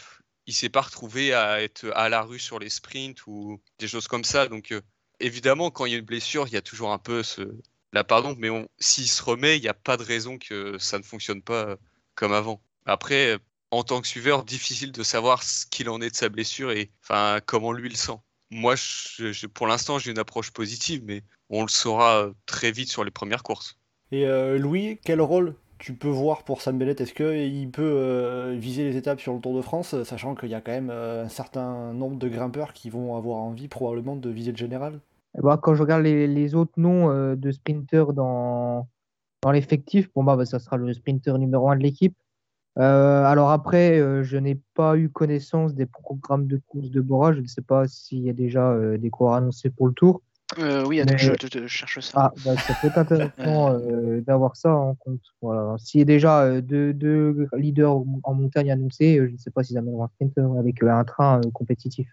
Il 0.45 0.53
s'est 0.53 0.69
pas 0.69 0.81
retrouvé 0.81 1.33
à 1.33 1.61
être 1.61 1.89
à 1.95 2.09
la 2.09 2.21
rue 2.21 2.39
sur 2.39 2.59
les 2.59 2.69
sprints 2.69 3.25
ou 3.27 3.59
des 3.79 3.87
choses 3.87 4.07
comme 4.07 4.23
ça. 4.25 4.47
Donc, 4.47 4.71
euh, 4.71 4.81
évidemment, 5.19 5.71
quand 5.71 5.85
il 5.85 5.91
y 5.93 5.95
a 5.95 5.99
une 5.99 6.05
blessure, 6.05 6.47
il 6.47 6.53
y 6.53 6.57
a 6.57 6.61
toujours 6.61 6.91
un 6.91 6.97
peu 6.97 7.23
ce... 7.23 7.41
la 7.93 8.03
pardon, 8.03 8.35
mais 8.37 8.49
on- 8.49 8.67
s'il 8.79 9.07
se 9.09 9.23
remet, 9.23 9.57
il 9.57 9.61
n'y 9.61 9.69
a 9.69 9.73
pas 9.73 9.95
de 9.97 10.03
raison 10.03 10.37
que 10.37 10.77
ça 10.79 10.97
ne 10.97 11.03
fonctionne 11.03 11.41
pas 11.41 11.75
comme 12.15 12.33
avant. 12.33 12.61
Après, 12.85 13.37
en 13.73 13.83
tant 13.83 14.01
que 14.01 14.07
suiveur, 14.07 14.43
difficile 14.43 14.91
de 14.91 15.03
savoir 15.03 15.41
ce 15.41 15.65
qu'il 15.65 15.89
en 15.89 15.99
est 15.99 16.11
de 16.11 16.15
sa 16.15 16.29
blessure 16.29 16.71
et 16.71 16.91
enfin 17.01 17.39
comment 17.45 17.71
lui 17.71 17.89
le 17.89 17.95
sent. 17.95 18.19
Moi, 18.51 18.75
je- 18.75 19.31
je- 19.31 19.47
pour 19.47 19.65
l'instant, 19.65 19.97
j'ai 19.97 20.11
une 20.11 20.19
approche 20.19 20.51
positive, 20.51 21.01
mais 21.03 21.23
on 21.49 21.63
le 21.63 21.69
saura 21.69 22.17
euh, 22.17 22.33
très 22.45 22.71
vite 22.71 22.89
sur 22.91 23.03
les 23.03 23.09
premières 23.09 23.41
courses. 23.41 23.79
Et 24.11 24.27
euh, 24.27 24.59
Louis, 24.59 24.99
quel 25.03 25.21
rôle 25.21 25.55
tu 25.79 25.95
peux 25.95 26.07
voir 26.07 26.43
pour 26.43 26.61
Sam 26.61 26.77
Bennett? 26.77 27.01
Est-ce 27.01 27.13
qu'il 27.15 27.71
peut 27.71 27.81
euh, 27.81 28.55
viser 28.57 28.83
les 28.83 28.95
étapes 28.95 29.19
sur 29.19 29.33
le 29.33 29.39
Tour 29.41 29.55
de 29.55 29.63
France, 29.63 30.01
sachant 30.03 30.35
qu'il 30.35 30.49
y 30.49 30.53
a 30.53 30.61
quand 30.61 30.71
même 30.71 30.91
euh, 30.91 31.25
un 31.25 31.29
certain 31.29 31.93
nombre 31.93 32.17
de 32.17 32.29
grimpeurs 32.29 32.73
qui 32.73 32.91
vont 32.91 33.17
avoir 33.17 33.37
envie 33.39 33.67
probablement 33.67 34.15
de 34.15 34.29
viser 34.29 34.51
le 34.51 34.57
général? 34.57 34.99
Eh 35.35 35.41
ben, 35.41 35.57
quand 35.57 35.73
je 35.73 35.81
regarde 35.81 36.03
les, 36.03 36.27
les 36.27 36.53
autres 36.53 36.73
noms 36.77 37.09
euh, 37.09 37.35
de 37.35 37.51
sprinters 37.51 38.13
dans, 38.13 38.87
dans 39.41 39.51
l'effectif, 39.51 40.09
bon, 40.13 40.23
bah, 40.23 40.35
bah, 40.35 40.45
ça 40.45 40.59
sera 40.59 40.77
le 40.77 40.93
sprinter 40.93 41.39
numéro 41.39 41.71
un 41.71 41.75
de 41.75 41.81
l'équipe. 41.81 42.15
Euh, 42.79 43.23
alors 43.25 43.51
après, 43.51 43.99
euh, 43.99 44.23
je 44.23 44.37
n'ai 44.37 44.55
pas 44.73 44.97
eu 44.97 45.09
connaissance 45.09 45.75
des 45.75 45.85
programmes 45.85 46.47
de 46.47 46.57
course 46.67 46.89
de 46.89 47.01
Bora. 47.01 47.33
Je 47.33 47.39
ne 47.41 47.47
sais 47.47 47.61
pas 47.61 47.87
s'il 47.87 48.19
y 48.19 48.29
a 48.29 48.33
déjà 48.33 48.71
euh, 48.71 48.97
des 48.97 49.09
coureurs 49.09 49.35
annoncés 49.35 49.69
pour 49.69 49.87
le 49.87 49.93
tour. 49.93 50.21
Euh, 50.59 50.85
oui, 50.85 50.99
attends, 50.99 51.13
Mais- 51.13 51.17
je, 51.19 51.33
je- 51.51 51.59
je 51.61 51.67
cherche 51.67 51.99
ça. 51.99 52.11
Ah, 52.15 52.33
bah, 52.43 52.51
ça 52.57 52.73
peut 52.73 52.87
être 52.87 52.97
intéressant 52.97 53.73
euh, 53.73 54.21
d'avoir 54.21 54.55
ça 54.55 54.73
en 54.75 54.95
compte. 54.95 55.21
Voilà. 55.41 55.75
S'il 55.77 55.99
y 55.99 56.01
a 56.01 56.05
déjà 56.05 56.43
euh, 56.43 56.61
deux, 56.61 56.93
deux 56.93 57.47
leaders 57.55 57.95
en 58.23 58.33
montagne 58.33 58.71
annoncés, 58.71 59.17
je 59.17 59.31
ne 59.31 59.37
sais 59.37 59.51
pas 59.51 59.63
s'ils 59.63 59.77
amèneront 59.77 60.03
un 60.05 60.09
sprinter 60.09 60.57
avec 60.59 60.81
euh, 60.83 60.89
un 60.89 61.03
train 61.03 61.39
euh, 61.45 61.51
compétitif. 61.51 62.07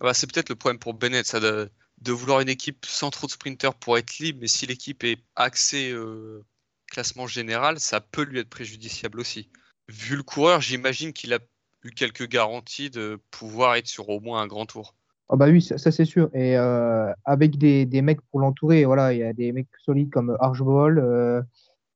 Ah 0.00 0.04
bah, 0.04 0.14
c'est 0.14 0.30
peut-être 0.32 0.48
le 0.48 0.54
problème 0.54 0.78
pour 0.78 0.94
Bennett, 0.94 1.26
ça 1.26 1.40
de, 1.40 1.70
de 2.00 2.12
vouloir 2.12 2.40
une 2.40 2.48
équipe 2.48 2.86
sans 2.86 3.10
trop 3.10 3.26
de 3.26 3.32
sprinters 3.32 3.74
pour 3.74 3.98
être 3.98 4.18
libre, 4.18 4.38
mais 4.40 4.48
si 4.48 4.66
l'équipe 4.66 5.04
est 5.04 5.18
axée 5.36 5.90
euh, 5.92 6.42
classement 6.90 7.26
général, 7.26 7.78
ça 7.80 8.00
peut 8.00 8.22
lui 8.24 8.38
être 8.38 8.48
préjudiciable 8.48 9.20
aussi. 9.20 9.50
Vu 9.88 10.16
le 10.16 10.22
coureur, 10.22 10.60
j'imagine 10.60 11.12
qu'il 11.12 11.32
a 11.32 11.38
eu 11.84 11.90
quelques 11.90 12.28
garanties 12.28 12.90
de 12.90 13.18
pouvoir 13.30 13.76
être 13.76 13.86
sur 13.86 14.08
au 14.08 14.20
moins 14.20 14.42
un 14.42 14.46
grand 14.46 14.66
tour. 14.66 14.94
Ah 15.30 15.36
bah 15.36 15.46
oui, 15.48 15.60
ça, 15.60 15.76
c'est 15.78 16.04
sûr. 16.04 16.30
Et 16.34 16.56
euh, 16.56 17.12
avec 17.24 17.58
des, 17.58 18.02
mecs 18.02 18.20
pour 18.30 18.40
l'entourer, 18.40 18.84
voilà, 18.84 19.12
il 19.12 19.18
y 19.20 19.22
a 19.22 19.32
des 19.32 19.52
mecs 19.52 19.68
solides 19.84 20.10
comme 20.10 20.36
Archibald, 20.40 20.98
euh, 20.98 21.42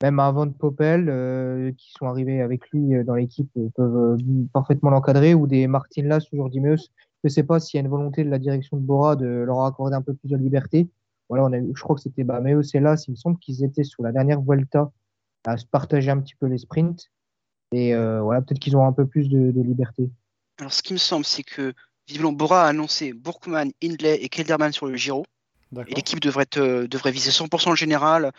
même 0.03 0.19
un 0.19 0.33
Van 0.33 0.51
Poppel 0.51 1.09
euh, 1.09 1.73
qui 1.79 1.93
sont 1.93 2.07
arrivés 2.07 2.43
avec 2.43 2.69
lui 2.71 2.95
euh, 2.95 3.05
dans 3.05 3.15
l'équipe 3.15 3.51
peuvent 3.75 4.19
parfaitement 4.53 4.91
l'encadrer, 4.91 5.33
ou 5.33 5.47
des 5.47 5.67
Martin 5.67 6.03
Lass 6.03 6.31
ou 6.33 6.37
Jordi 6.37 6.61
Meus. 6.61 6.91
Je 7.25 7.29
ne 7.29 7.31
sais 7.31 7.45
pas 7.45 7.61
s'il 7.61 7.79
y 7.79 7.81
a 7.81 7.85
une 7.85 7.91
volonté 7.91 8.25
de 8.25 8.31
la 8.31 8.39
direction 8.39 8.77
de 8.77 8.83
Bora 8.83 9.17
de 9.17 9.27
leur 9.27 9.65
accorder 9.65 9.95
un 9.95 10.03
peu 10.03 10.13
plus 10.13 10.29
de 10.29 10.37
liberté. 10.37 10.89
Voilà, 11.29 11.45
on 11.45 11.53
a, 11.53 11.59
je 11.59 11.83
crois 11.83 11.97
que 11.97 12.03
c'était 12.03 12.25
bah, 12.25 12.41
Meus 12.41 12.75
et 12.75 12.81
Lass, 12.81 13.07
il 13.07 13.13
me 13.13 13.17
semble 13.17 13.39
qu'ils 13.39 13.65
étaient 13.65 13.85
sur 13.85 14.03
la 14.03 14.13
dernière 14.13 14.43
Vuelta 14.43 14.91
à 15.47 15.57
se 15.57 15.65
partager 15.65 16.11
un 16.11 16.21
petit 16.21 16.35
peu 16.35 16.47
les 16.47 16.59
sprints. 16.59 17.11
Et 17.73 17.95
euh, 17.95 18.21
voilà, 18.21 18.43
peut-être 18.43 18.61
qu'ils 18.61 18.77
ont 18.77 18.87
un 18.87 18.93
peu 18.93 19.07
plus 19.07 19.29
de, 19.29 19.51
de 19.51 19.63
liberté. 19.63 20.11
Alors, 20.59 20.73
ce 20.73 20.83
qui 20.83 20.93
me 20.93 20.99
semble, 20.99 21.25
c'est 21.25 21.43
que 21.43 21.73
visiblement 22.07 22.33
Bora 22.33 22.65
a 22.65 22.69
annoncé 22.69 23.13
Burkman, 23.13 23.71
Hindley 23.83 24.23
et 24.23 24.29
Kelderman 24.29 24.73
sur 24.73 24.87
le 24.87 24.97
Giro. 24.97 25.25
Et 25.87 25.95
l'équipe 25.95 26.21
devrait, 26.21 26.47
euh, 26.59 26.87
devrait 26.87 27.13
viser 27.13 27.31
100% 27.31 27.71
le 27.71 27.77
général. 27.77 28.33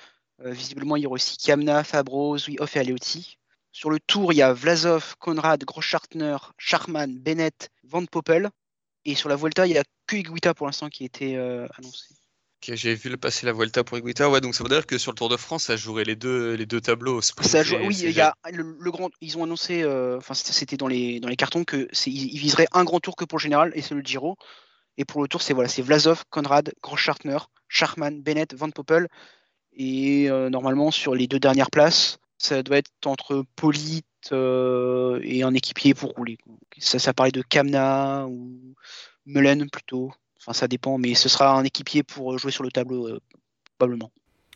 Euh, 0.46 0.52
visiblement, 0.52 0.96
il 0.96 1.04
y 1.04 1.06
aura 1.08 1.15
aussi 1.15 1.38
Kamna, 1.38 1.84
Fabro, 1.84 2.38
Zwihoff 2.38 2.76
et 2.76 2.80
Aleotti. 2.80 3.38
Sur 3.72 3.89
le 3.89 4.00
tour, 4.00 4.34
il 4.34 4.36
y 4.36 4.41
a 4.43 4.54
Vlasov, 4.54 5.15
Konrad, 5.17 5.63
Groschartner, 5.63 6.38
Charman, 6.60 7.17
Bennett, 7.17 7.69
Van 7.84 8.06
Poppel. 8.06 8.50
Et 9.06 9.15
sur 9.15 9.30
la 9.30 9.36
Vuelta, 9.36 9.65
il 9.65 9.72
n'y 9.72 9.78
a 9.80 9.84
que 10.06 10.15
Iguita 10.15 10.54
pour 10.54 10.67
l'instant 10.67 10.89
qui 10.89 11.04
a 11.04 11.06
été 11.08 11.38
euh, 11.38 11.67
annoncé. 11.78 12.13
Ok, 12.65 12.76
J'ai 12.76 12.95
vu 12.95 13.10
le 13.10 13.17
passer 13.17 13.45
la 13.45 13.52
Vuelta 13.52 13.84
pour 13.84 13.97
Iguita, 13.97 14.30
ouais, 14.30 14.39
donc 14.39 14.56
ça 14.56 14.63
veut 14.63 14.69
dire 14.69 14.86
que 14.86 14.97
sur 14.97 15.12
le 15.12 15.15
Tour 15.17 15.28
de 15.30 15.36
France, 15.38 15.63
ça 15.63 15.76
jouerait 15.76 16.06
les 16.06 16.15
deux, 16.15 16.54
les 16.54 16.65
deux 16.65 16.80
tableaux. 16.80 17.21
Ça 17.21 17.62
joue- 17.63 17.76
oui, 17.88 17.95
il 18.04 18.12
y 18.12 18.21
a 18.21 18.34
le, 18.52 18.78
le 18.80 18.91
grand. 18.91 19.10
Ils 19.21 19.38
ont 19.38 19.43
annoncé, 19.43 19.84
euh, 19.84 20.17
enfin 20.17 20.34
c'était 20.34 20.54
c'était 20.54 20.78
dans 20.78 20.88
les 20.88 21.19
dans 21.19 21.28
les 21.28 21.36
cartons 21.36 21.63
que 21.65 21.88
ils, 22.06 22.34
ils 22.34 22.39
viseraient 22.39 22.67
un 22.71 22.84
grand 22.86 22.99
tour 22.99 23.15
que 23.17 23.26
pour 23.26 23.38
le 23.38 23.43
général 23.43 23.71
et 23.76 23.82
c'est 23.82 23.95
le 23.95 24.02
Giro. 24.02 24.38
Et 24.97 25.04
pour 25.06 25.21
le 25.21 25.28
tour, 25.28 25.41
c'est 25.41 25.54
voilà, 25.54 25.67
c'est 25.67 25.82
Vlasov, 25.82 26.23
Konrad, 26.30 26.71
Groschartner, 26.82 27.39
Scharman, 27.67 28.21
Bennett, 28.21 28.54
Van 28.54 28.69
Poppel. 28.69 29.08
Et 29.73 30.30
euh, 30.30 30.49
normalement, 30.49 30.91
sur 30.91 31.15
les 31.15 31.28
deux 31.28 31.39
dernières 31.39 31.71
places, 31.71 32.19
ça 32.38 32.62
doit 32.63 32.78
être 32.78 32.91
entre 33.06 33.43
Polite 33.56 34.06
euh, 34.32 35.19
et 35.23 35.41
un 35.43 35.54
équipier 35.56 35.93
pour 35.95 36.12
rouler. 36.12 36.38
Ça, 36.78 36.99
ça 36.99 37.13
parlait 37.13 37.32
de 37.32 37.41
Kamna 37.41 38.28
ou 38.28 38.76
Melen 39.26 39.69
plutôt. 39.69 40.12
Enfin, 40.43 40.53
ça 40.53 40.67
dépend, 40.67 40.97
mais 40.97 41.15
ce 41.15 41.29
sera 41.29 41.58
un 41.58 41.63
équipier 41.63 42.03
pour 42.03 42.38
jouer 42.38 42.51
sur 42.51 42.63
le 42.63 42.71
tableau, 42.71 43.08
euh, 43.08 43.19
probablement. 43.77 44.12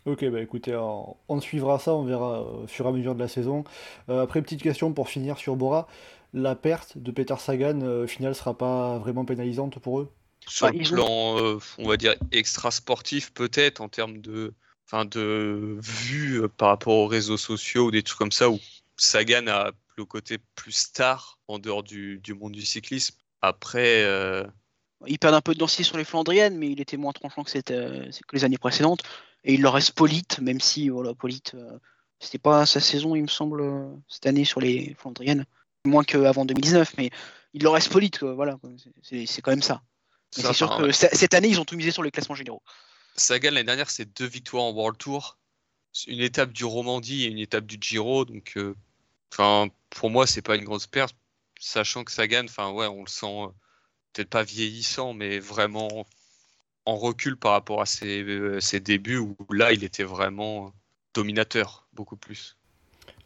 Ok, 0.06 0.26
bah 0.30 0.42
écoutez, 0.42 0.76
on, 0.76 1.16
on 1.28 1.42
suivra 1.42 1.80
ça, 1.80 1.94
on 1.94 2.04
verra 2.04 2.42
au 2.42 2.68
fur 2.68 2.86
et 2.86 2.90
à 2.90 2.92
mesure 2.92 3.16
de 3.16 3.20
la 3.20 3.28
saison. 3.28 3.64
après, 4.08 4.42
petite 4.42 4.62
question 4.62 4.94
pour 4.94 5.10
finir 5.10 5.38
sur 5.38 5.56
Bora. 5.56 5.88
La 6.34 6.56
perte 6.56 6.98
de 6.98 7.12
Peter 7.12 7.36
Sagan, 7.38 7.82
au 7.82 8.08
final, 8.08 8.36
sera 8.36 8.58
pas 8.58 8.98
vraiment 9.00 9.26
pénalisante 9.26 9.80
pour 9.80 10.00
eux? 10.00 10.12
Sur 10.48 10.68
le 10.68 10.84
plan, 10.84 11.60
on 11.78 11.88
va 11.88 11.98
dire, 11.98 12.16
extra 12.32 12.72
sportif, 12.72 13.34
peut-être, 13.34 13.82
en 13.82 13.90
termes 13.90 14.20
de, 14.20 14.54
enfin 14.86 15.06
de 15.06 15.78
vue 15.82 16.48
par 16.58 16.70
rapport 16.70 16.96
aux 16.96 17.08
réseaux 17.08 17.38
sociaux 17.38 17.88
ou 17.88 17.92
des 17.92 18.04
trucs 18.04 18.20
comme 18.20 18.32
ça 18.32 18.50
où 18.50 18.60
Sagan 18.98 19.48
a 19.48 19.72
le 19.98 20.06
côté 20.06 20.38
plus 20.56 20.72
star 20.72 21.38
en 21.48 21.60
dehors 21.60 21.84
du, 21.84 22.20
du 22.20 22.34
monde 22.34 22.54
du 22.54 22.62
cyclisme. 22.62 23.16
Après, 23.42 24.04
euh... 25.02 25.06
il 25.08 25.20
perd 25.20 25.36
un 25.36 25.42
peu 25.42 25.54
de 25.54 25.60
densité 25.60 25.84
sur 25.84 25.98
les 25.98 26.04
Flandriennes, 26.04 26.58
mais 26.58 26.70
il 26.70 26.82
était 26.82 26.98
moins 26.98 27.14
tranchant 27.14 27.44
que, 27.44 27.52
que 27.60 28.36
les 28.36 28.44
années 28.44 28.58
précédentes. 28.58 29.02
Et 29.44 29.54
il 29.54 29.62
leur 29.62 29.74
reste 29.74 29.92
Polite, 29.94 30.40
même 30.40 30.60
si 30.60 30.90
voilà, 30.90 31.14
Polite, 31.14 31.54
euh, 31.56 31.80
c'était 32.20 32.40
pas 32.40 32.66
sa 32.66 32.80
saison, 32.80 33.16
il 33.16 33.22
me 33.22 33.28
semble, 33.28 33.64
cette 34.08 34.26
année 34.26 34.46
sur 34.46 34.60
les 34.60 34.96
Flandriennes, 35.00 35.46
moins 35.86 36.04
qu'avant 36.04 36.46
2019, 36.46 36.96
mais 36.98 37.12
il 37.54 37.64
leur 37.64 37.74
reste 37.74 37.92
Polite, 37.92 38.20
quoi, 38.20 38.34
voilà, 38.34 38.58
c'est 39.04 39.42
quand 39.42 39.52
même 39.52 39.62
ça. 39.62 39.82
C'est 40.32 40.54
sûr 40.54 40.78
que 40.78 40.92
cette 40.92 41.34
année, 41.34 41.48
ils 41.48 41.60
ont 41.60 41.66
tout 41.66 41.76
misé 41.76 41.92
sur 41.92 42.04
les 42.04 42.12
classements 42.12 42.36
généraux. 42.36 42.62
Sagan 43.16 43.52
l'année 43.52 43.66
dernière, 43.66 43.90
c'est 43.90 44.06
deux 44.18 44.28
victoires 44.28 44.64
en 44.64 44.72
World 44.72 44.98
Tour, 44.98 45.38
une 46.06 46.22
étape 46.22 46.52
du 46.52 46.66
Romandie 46.66 47.24
et 47.24 47.28
une 47.28 47.40
étape 47.40 47.66
du 47.66 47.78
Giro. 47.80 48.26
Donc, 48.26 48.54
euh, 48.58 48.76
enfin, 49.34 49.70
pour 49.90 50.10
moi, 50.10 50.28
c'est 50.28 50.42
pas 50.44 50.56
une 50.56 50.64
grosse 50.64 50.88
perte, 50.88 51.16
sachant 51.60 52.04
que 52.04 52.12
Sagan, 52.12 52.46
enfin, 52.46 52.70
ouais, 52.72 52.88
on 52.88 53.02
le 53.02 53.10
sent 53.10 53.26
euh, 53.26 53.48
peut-être 54.18 54.30
pas 54.30 54.44
vieillissant, 54.44 55.14
mais 55.14 55.40
vraiment 55.40 56.06
en 56.86 56.96
recul 56.96 57.38
par 57.38 57.52
rapport 57.52 57.82
à 57.82 57.86
ses, 57.86 58.24
euh, 58.24 58.60
ses, 58.60 58.80
débuts 58.80 59.18
où 59.18 59.36
là, 59.52 59.74
il 59.74 59.84
était 59.84 60.04
vraiment 60.04 60.72
dominateur, 61.14 61.88
beaucoup 61.94 62.18
plus. 62.18 62.58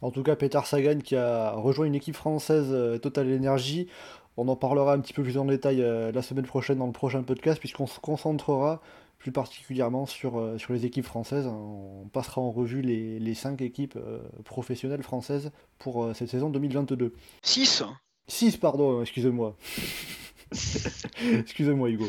En 0.00 0.10
tout 0.10 0.22
cas, 0.22 0.36
Peter 0.36 0.60
Sagan 0.64 0.98
qui 0.98 1.16
a 1.16 1.52
rejoint 1.52 1.86
une 1.86 1.94
équipe 1.94 2.16
française 2.16 3.00
Total 3.00 3.32
Energy. 3.32 3.88
On 4.36 4.48
en 4.48 4.56
parlera 4.56 4.94
un 4.94 5.00
petit 5.00 5.12
peu 5.12 5.22
plus 5.22 5.38
en 5.38 5.44
détail 5.44 5.76
la 5.78 6.22
semaine 6.22 6.46
prochaine 6.46 6.78
dans 6.78 6.86
le 6.86 6.92
prochain 6.92 7.22
podcast, 7.22 7.60
puisqu'on 7.60 7.86
se 7.86 8.00
concentrera 8.00 8.82
plus 9.22 9.30
particulièrement 9.30 10.04
sur, 10.04 10.38
euh, 10.38 10.58
sur 10.58 10.72
les 10.72 10.84
équipes 10.84 11.04
françaises. 11.04 11.46
On 11.46 12.08
passera 12.12 12.40
en 12.40 12.50
revue 12.50 12.82
les, 12.82 13.20
les 13.20 13.34
cinq 13.34 13.62
équipes 13.62 13.96
euh, 13.96 14.18
professionnelles 14.44 15.04
françaises 15.04 15.52
pour 15.78 16.04
euh, 16.04 16.12
cette 16.12 16.28
saison 16.28 16.50
2022. 16.50 17.14
6 17.42 17.84
6, 18.26 18.56
pardon, 18.56 19.00
excusez-moi. 19.00 19.56
excusez-moi, 21.38 21.90
Hugo. 21.90 22.08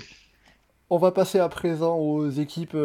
On 0.89 0.97
va 0.97 1.11
passer 1.11 1.39
à 1.39 1.49
présent 1.49 1.97
aux 1.97 2.29
équipes 2.29 2.77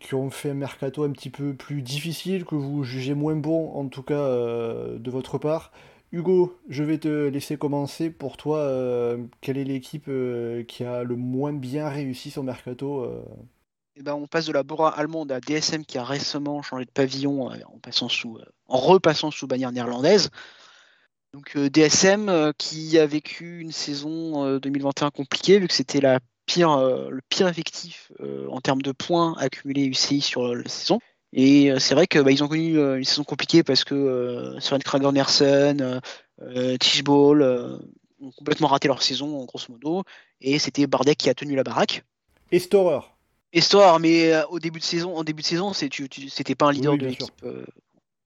qui 0.00 0.14
ont 0.14 0.30
fait 0.30 0.50
un 0.50 0.54
mercato 0.54 1.04
un 1.04 1.10
petit 1.10 1.30
peu 1.30 1.54
plus 1.54 1.82
difficile, 1.82 2.44
que 2.44 2.56
vous 2.56 2.82
jugez 2.82 3.14
moins 3.14 3.36
bon, 3.36 3.72
en 3.74 3.86
tout 3.86 4.02
cas 4.02 4.16
de 4.16 5.10
votre 5.10 5.38
part. 5.38 5.70
Hugo, 6.12 6.58
je 6.68 6.84
vais 6.84 6.98
te 6.98 7.28
laisser 7.28 7.56
commencer. 7.56 8.10
Pour 8.10 8.36
toi, 8.36 8.58
euh, 8.58 9.16
quelle 9.40 9.56
est 9.56 9.64
l'équipe 9.64 10.04
euh, 10.08 10.62
qui 10.62 10.84
a 10.84 11.04
le 11.04 11.16
moins 11.16 11.54
bien 11.54 11.88
réussi 11.88 12.30
son 12.30 12.42
mercato 12.42 13.00
euh? 13.00 13.24
Eh 13.96 14.02
ben, 14.02 14.14
On 14.14 14.26
passe 14.26 14.44
de 14.44 14.52
la 14.52 14.62
Bora 14.62 14.90
allemande 14.90 15.32
à 15.32 15.40
DSM 15.40 15.86
qui 15.86 15.96
a 15.96 16.04
récemment 16.04 16.60
changé 16.60 16.84
de 16.84 16.90
pavillon 16.90 17.48
en 17.48 18.76
repassant 18.76 19.30
sous 19.30 19.46
bannière 19.46 19.72
néerlandaise. 19.72 20.28
Donc 21.32 21.56
DSM 21.56 22.52
qui 22.58 22.98
a 22.98 23.06
vécu 23.06 23.60
une 23.60 23.72
saison 23.72 24.58
2021 24.58 25.10
compliquée 25.10 25.58
vu 25.58 25.66
que 25.66 25.74
c'était 25.74 26.00
la 26.00 26.20
pire, 26.46 26.76
le 26.78 27.20
pire 27.28 27.48
effectif 27.48 28.12
en 28.50 28.60
termes 28.60 28.82
de 28.82 28.92
points 28.92 29.34
accumulés 29.38 29.84
UCI 29.84 30.20
sur 30.20 30.54
la 30.54 30.68
saison. 30.68 30.98
Et 31.32 31.70
euh, 31.70 31.78
c'est 31.78 31.94
vrai 31.94 32.06
qu'ils 32.06 32.22
bah, 32.22 32.30
ont 32.42 32.48
connu 32.48 32.78
euh, 32.78 32.98
une 32.98 33.04
saison 33.04 33.24
compliquée 33.24 33.62
parce 33.62 33.84
que 33.84 33.94
euh, 33.94 34.60
Søren 34.60 34.82
Krager 34.82 35.10
Nersen, 35.12 36.00
euh, 36.42 36.76
Ball 37.04 37.42
ont 38.20 38.30
complètement 38.32 38.68
raté 38.68 38.88
leur 38.88 39.02
saison, 39.02 39.44
grosso 39.44 39.66
modo. 39.70 40.04
Et 40.40 40.58
c'était 40.58 40.86
Bardet 40.86 41.14
qui 41.14 41.30
a 41.30 41.34
tenu 41.34 41.56
la 41.56 41.64
baraque. 41.64 42.04
Et 42.50 42.58
Storer. 42.58 43.00
Et 43.52 43.60
Storer, 43.60 43.98
mais 43.98 44.32
au 44.50 44.58
début 44.58 44.78
de 44.78 44.84
saison, 44.84 45.16
en 45.16 45.24
début 45.24 45.42
de 45.42 45.46
saison, 45.46 45.72
c'était 45.72 46.54
pas 46.54 46.66
un 46.66 46.72
leader 46.72 46.96
de 46.96 47.06
l'équipe. 47.06 47.46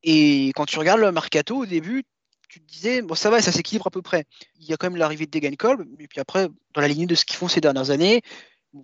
Et 0.02 0.48
quand 0.54 0.66
tu 0.66 0.78
regardes 0.78 1.00
le 1.00 1.10
mercato 1.12 1.56
au 1.56 1.66
début, 1.66 2.04
tu 2.48 2.60
te 2.60 2.72
disais, 2.72 3.02
bon, 3.02 3.14
ça 3.14 3.30
va, 3.30 3.42
ça 3.42 3.52
s'équilibre 3.52 3.86
à 3.86 3.90
peu 3.90 4.02
près. 4.02 4.24
Il 4.58 4.66
y 4.66 4.72
a 4.72 4.76
quand 4.76 4.88
même 4.88 4.96
l'arrivée 4.96 5.26
de 5.26 5.30
Degan 5.30 5.56
Kolb, 5.56 5.86
et 5.98 6.08
puis 6.08 6.20
après, 6.20 6.48
dans 6.74 6.80
la 6.80 6.88
lignée 6.88 7.06
de 7.06 7.14
ce 7.14 7.24
qu'ils 7.24 7.36
font 7.36 7.48
ces 7.48 7.60
dernières 7.60 7.90
années, 7.90 8.22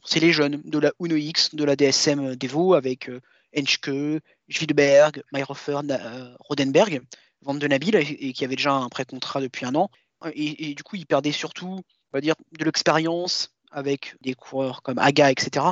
c'est 0.04 0.20
les 0.20 0.32
jeunes 0.32 0.62
de 0.64 0.78
la 0.78 0.92
Uno 1.00 1.16
X, 1.16 1.54
de 1.54 1.64
la 1.64 1.76
DSM 1.76 2.36
Devo, 2.36 2.74
avec 2.74 3.10
Henschke, 3.56 4.22
Schwidberg, 4.48 5.22
Meyerhofer, 5.32 5.80
euh, 5.90 6.34
Rodenberg, 6.40 7.02
Van 7.42 7.54
de 7.54 7.66
Nabil, 7.66 7.96
et, 7.96 8.32
qui 8.32 8.44
avait 8.44 8.56
déjà 8.56 8.72
un 8.72 8.88
pré-contrat 8.88 9.40
depuis 9.40 9.66
un 9.66 9.74
an. 9.74 9.90
Et, 10.34 10.74
du 10.74 10.82
coup, 10.84 10.96
il 10.96 11.06
perdait 11.06 11.32
surtout, 11.32 11.80
on 11.80 12.12
va 12.12 12.20
dire, 12.20 12.34
de 12.56 12.64
l'expérience 12.64 13.50
avec 13.72 14.14
des 14.20 14.34
coureurs 14.34 14.82
comme 14.82 14.98
Aga, 14.98 15.30
etc. 15.30 15.66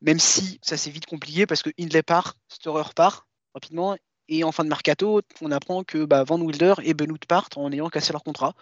Même 0.00 0.20
si 0.20 0.60
ça 0.62 0.76
s'est 0.76 0.90
vite 0.90 1.06
compliqué 1.06 1.46
parce 1.46 1.62
que 1.62 1.70
Hindley 1.78 2.02
part, 2.02 2.36
Storer 2.48 2.94
part 2.94 3.26
rapidement, 3.52 3.96
et 4.30 4.44
en 4.44 4.52
fin 4.52 4.64
de 4.64 4.68
mercato, 4.70 5.20
on 5.42 5.50
apprend 5.50 5.84
que 5.84 6.04
bah, 6.04 6.24
Van 6.24 6.40
Wilder 6.40 6.74
et 6.82 6.94
Benoît 6.94 7.18
partent 7.28 7.58
en 7.58 7.70
ayant 7.72 7.90
cassé 7.90 8.12
leur 8.12 8.22
contrat. 8.22 8.54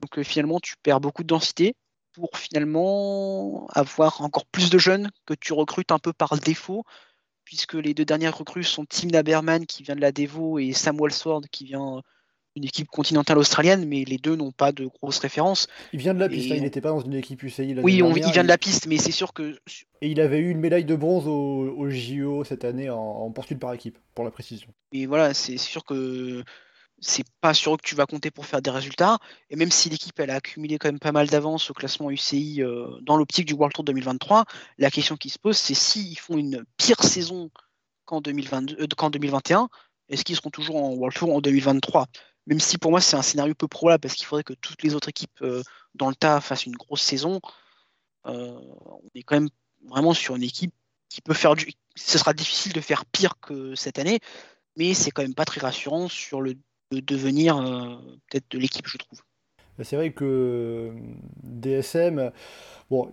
Donc 0.00 0.18
euh, 0.18 0.22
finalement, 0.22 0.60
tu 0.60 0.74
perds 0.82 1.00
beaucoup 1.00 1.22
de 1.22 1.28
densité 1.28 1.74
pour 2.12 2.38
finalement 2.38 3.66
avoir 3.70 4.20
encore 4.22 4.46
plus 4.46 4.70
de 4.70 4.78
jeunes 4.78 5.10
que 5.26 5.34
tu 5.34 5.52
recrutes 5.52 5.90
un 5.90 5.98
peu 5.98 6.12
par 6.12 6.36
défaut 6.38 6.84
puisque 7.44 7.74
les 7.74 7.94
deux 7.94 8.04
dernières 8.04 8.36
recrues 8.36 8.64
sont 8.64 8.84
Tim 8.86 9.08
Naberman 9.08 9.66
qui 9.66 9.82
vient 9.82 9.96
de 9.96 10.00
la 10.00 10.12
Devo 10.12 10.58
et 10.58 10.72
Sam 10.72 10.98
Sword 11.10 11.42
qui 11.50 11.64
vient 11.64 12.02
d'une 12.54 12.64
équipe 12.64 12.88
continentale 12.88 13.38
australienne, 13.38 13.86
mais 13.86 14.04
les 14.04 14.18
deux 14.18 14.36
n'ont 14.36 14.52
pas 14.52 14.72
de 14.72 14.86
grosses 14.86 15.18
références. 15.18 15.66
Il 15.92 16.00
vient 16.00 16.14
de 16.14 16.20
la 16.20 16.28
piste, 16.28 16.50
hein, 16.52 16.56
il 16.56 16.62
n'était 16.62 16.80
pas 16.80 16.90
dans 16.90 17.00
une 17.00 17.14
équipe 17.14 17.42
UCI. 17.42 17.76
Oui, 17.82 18.00
il 18.16 18.32
vient 18.32 18.42
de 18.42 18.48
la 18.48 18.58
piste, 18.58 18.86
mais 18.86 18.98
c'est 18.98 19.12
sûr 19.12 19.32
que. 19.32 19.58
Et 20.00 20.08
il 20.08 20.20
avait 20.20 20.38
eu 20.38 20.50
une 20.50 20.60
médaille 20.60 20.84
de 20.84 20.96
bronze 20.96 21.26
au, 21.26 21.74
au 21.76 21.90
JO 21.90 22.44
cette 22.44 22.64
année 22.64 22.90
en, 22.90 22.98
en 22.98 23.30
poursuite 23.30 23.58
par 23.58 23.72
équipe, 23.72 23.98
pour 24.14 24.24
la 24.24 24.30
précision. 24.30 24.68
Et 24.92 25.06
voilà, 25.06 25.34
c'est 25.34 25.56
sûr 25.56 25.84
que 25.84 26.44
c'est 27.00 27.24
pas 27.40 27.54
sûr 27.54 27.76
que 27.76 27.86
tu 27.86 27.94
vas 27.94 28.06
compter 28.06 28.30
pour 28.30 28.46
faire 28.46 28.62
des 28.62 28.70
résultats. 28.70 29.18
Et 29.50 29.56
même 29.56 29.70
si 29.70 29.88
l'équipe 29.90 30.18
elle 30.18 30.30
a 30.30 30.36
accumulé 30.36 30.78
quand 30.78 30.88
même 30.88 30.98
pas 30.98 31.12
mal 31.12 31.28
d'avance 31.28 31.70
au 31.70 31.74
classement 31.74 32.10
UCI 32.10 32.62
euh, 32.62 32.88
dans 33.02 33.16
l'optique 33.16 33.46
du 33.46 33.54
World 33.54 33.74
Tour 33.74 33.84
2023, 33.84 34.44
la 34.78 34.90
question 34.90 35.16
qui 35.16 35.30
se 35.30 35.38
pose 35.38 35.56
c'est 35.56 35.74
s'ils 35.74 36.18
font 36.18 36.36
une 36.36 36.64
pire 36.76 37.02
saison 37.02 37.50
qu'en 38.04 38.20
2021, 38.20 39.62
euh, 39.62 39.66
est-ce 40.08 40.24
qu'ils 40.24 40.36
seront 40.36 40.50
toujours 40.50 40.76
en 40.76 40.90
World 40.94 41.16
Tour 41.16 41.34
en 41.34 41.40
2023 41.40 42.06
Même 42.46 42.60
si 42.60 42.78
pour 42.78 42.90
moi 42.90 43.00
c'est 43.00 43.16
un 43.16 43.22
scénario 43.22 43.54
peu 43.54 43.68
probable 43.68 44.00
parce 44.00 44.14
qu'il 44.14 44.26
faudrait 44.26 44.44
que 44.44 44.54
toutes 44.54 44.82
les 44.82 44.94
autres 44.94 45.08
équipes 45.08 45.42
euh, 45.42 45.62
dans 45.94 46.08
le 46.08 46.14
tas 46.14 46.40
fassent 46.40 46.66
une 46.66 46.76
grosse 46.76 47.02
saison. 47.02 47.40
on 48.24 49.00
est 49.14 49.22
quand 49.22 49.36
même 49.36 49.50
vraiment 49.88 50.14
sur 50.14 50.36
une 50.36 50.42
équipe 50.42 50.74
qui 51.08 51.20
peut 51.20 51.34
faire 51.34 51.54
du. 51.54 51.72
Ce 51.94 52.18
sera 52.18 52.32
difficile 52.32 52.72
de 52.72 52.80
faire 52.80 53.04
pire 53.06 53.34
que 53.40 53.74
cette 53.74 53.98
année, 53.98 54.18
mais 54.76 54.94
c'est 54.94 55.10
quand 55.10 55.22
même 55.22 55.34
pas 55.34 55.44
très 55.44 55.60
rassurant 55.60 56.08
sur 56.08 56.40
le 56.40 56.54
devenir 57.00 57.56
euh, 57.56 57.96
peut-être 58.30 58.50
de 58.50 58.58
l'équipe, 58.58 58.86
je 58.86 58.98
trouve. 58.98 59.20
C'est 59.82 59.96
vrai 59.96 60.12
que 60.12 60.24
euh, 60.24 60.92
DSM, 61.42 62.30
bon, 62.90 63.12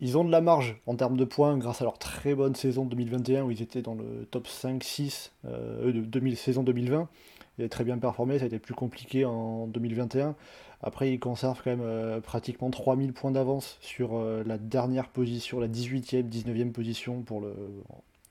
ils 0.00 0.16
ont 0.16 0.24
de 0.24 0.30
la 0.30 0.40
marge 0.40 0.80
en 0.86 0.96
termes 0.96 1.16
de 1.16 1.24
points 1.24 1.56
grâce 1.58 1.82
à 1.82 1.84
leur 1.84 1.98
très 1.98 2.34
bonne 2.34 2.54
saison 2.54 2.86
2021 2.86 3.42
où 3.42 3.50
ils 3.50 3.62
étaient 3.62 3.82
dans 3.82 3.94
le 3.94 4.26
top 4.30 4.48
5-6 4.48 5.30
euh, 5.44 5.92
de 5.92 6.34
saison 6.34 6.62
2020. 6.62 7.08
Ils 7.58 7.62
avaient 7.62 7.68
très 7.68 7.84
bien 7.84 7.98
performé, 7.98 8.38
ça 8.38 8.44
a 8.44 8.46
été 8.46 8.58
plus 8.58 8.74
compliqué 8.74 9.24
en 9.24 9.66
2021. 9.66 10.34
Après, 10.82 11.12
ils 11.12 11.20
conservent 11.20 11.60
quand 11.62 11.76
même 11.76 12.20
pratiquement 12.22 12.70
3000 12.70 13.12
points 13.12 13.30
d'avance 13.30 13.76
sur 13.80 14.18
la 14.18 14.58
dernière 14.58 15.08
position, 15.08 15.60
la 15.60 15.68
18e, 15.68 16.28
19e 16.28 16.72
position 16.72 17.22
pour 17.22 17.40
le, 17.40 17.54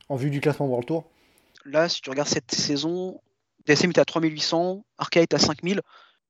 en 0.10 0.15
vue 0.17 0.29
du 0.29 0.41
classement 0.41 0.67
World 0.67 0.88
Tour. 0.88 1.05
Là, 1.65 1.88
si 1.88 2.01
tu 2.01 2.10
regardes 2.10 2.27
cette 2.27 2.53
saison, 2.53 3.21
DSM 3.65 3.91
est 3.91 3.99
à 3.99 4.05
3800, 4.05 4.84
Arca 4.97 5.21
est 5.21 5.34
à 5.34 5.39
5000, 5.39 5.81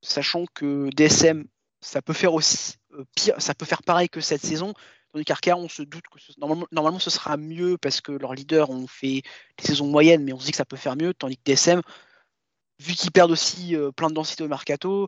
sachant 0.01 0.45
que 0.54 0.89
DSM, 0.95 1.45
ça 1.80 2.01
peut 2.01 2.13
faire 2.13 2.34
aussi 2.34 2.75
euh, 2.93 3.04
pire, 3.15 3.36
ça 3.39 3.56
peut 3.56 3.65
faire 3.65 3.84
pareil 3.84 4.10
que 4.10 4.21
cette 4.21 4.45
saison. 4.45 4.73
Tandis 5.12 5.25
qu'Arca, 5.25 5.58
on 5.58 5.67
se 5.67 5.82
doute 5.82 6.04
que 6.12 6.19
normalement, 6.71 6.99
ce 6.99 7.10
sera 7.10 7.38
mieux 7.38 7.77
parce 7.77 8.01
que 8.01 8.12
leurs 8.12 8.34
leaders 8.34 8.69
ont 8.69 8.88
fait 8.88 9.23
des 9.58 9.65
saisons 9.65 9.88
moyennes, 9.88 10.23
mais 10.23 10.32
on 10.32 10.39
se 10.39 10.45
dit 10.45 10.51
que 10.51 10.58
ça 10.58 10.65
peut 10.65 10.77
faire 10.77 10.95
mieux. 10.95 11.13
Tandis 11.13 11.38
que 11.38 11.51
DSM, 11.51 11.82
vu 12.82 12.94
qu'ils 12.94 13.12
perdent 13.12 13.32
aussi 13.32 13.76
euh, 13.76 13.91
plein 13.91 14.10
de 14.10 14.13
densité 14.13 14.44
au 14.44 14.48
mercato, 14.48 15.08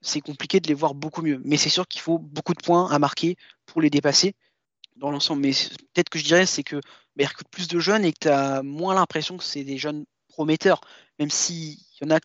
c'est 0.00 0.20
compliqué 0.20 0.60
de 0.60 0.68
les 0.68 0.74
voir 0.74 0.94
beaucoup 0.94 1.22
mieux. 1.22 1.40
Mais 1.44 1.56
c'est 1.56 1.68
sûr 1.68 1.86
qu'il 1.86 2.00
faut 2.00 2.18
beaucoup 2.18 2.54
de 2.54 2.62
points 2.62 2.90
à 2.90 2.98
marquer 2.98 3.36
pour 3.66 3.80
les 3.80 3.90
dépasser. 3.90 4.34
dans 4.96 5.10
l'ensemble. 5.10 5.42
Mais 5.42 5.52
peut-être 5.94 6.08
que 6.08 6.18
je 6.18 6.24
dirais, 6.24 6.46
c'est 6.46 6.62
que 6.62 6.80
bah, 7.16 7.26
recrute 7.26 7.48
plus 7.48 7.68
de 7.68 7.78
jeunes 7.78 8.04
et 8.04 8.12
que 8.12 8.18
tu 8.20 8.28
as 8.28 8.62
moins 8.62 8.94
l'impression 8.94 9.36
que 9.36 9.44
c'est 9.44 9.64
des 9.64 9.78
jeunes 9.78 10.04
prometteurs, 10.28 10.80
même 11.18 11.30
s'il 11.30 11.76
y 12.00 12.04
en 12.06 12.10
a 12.10 12.20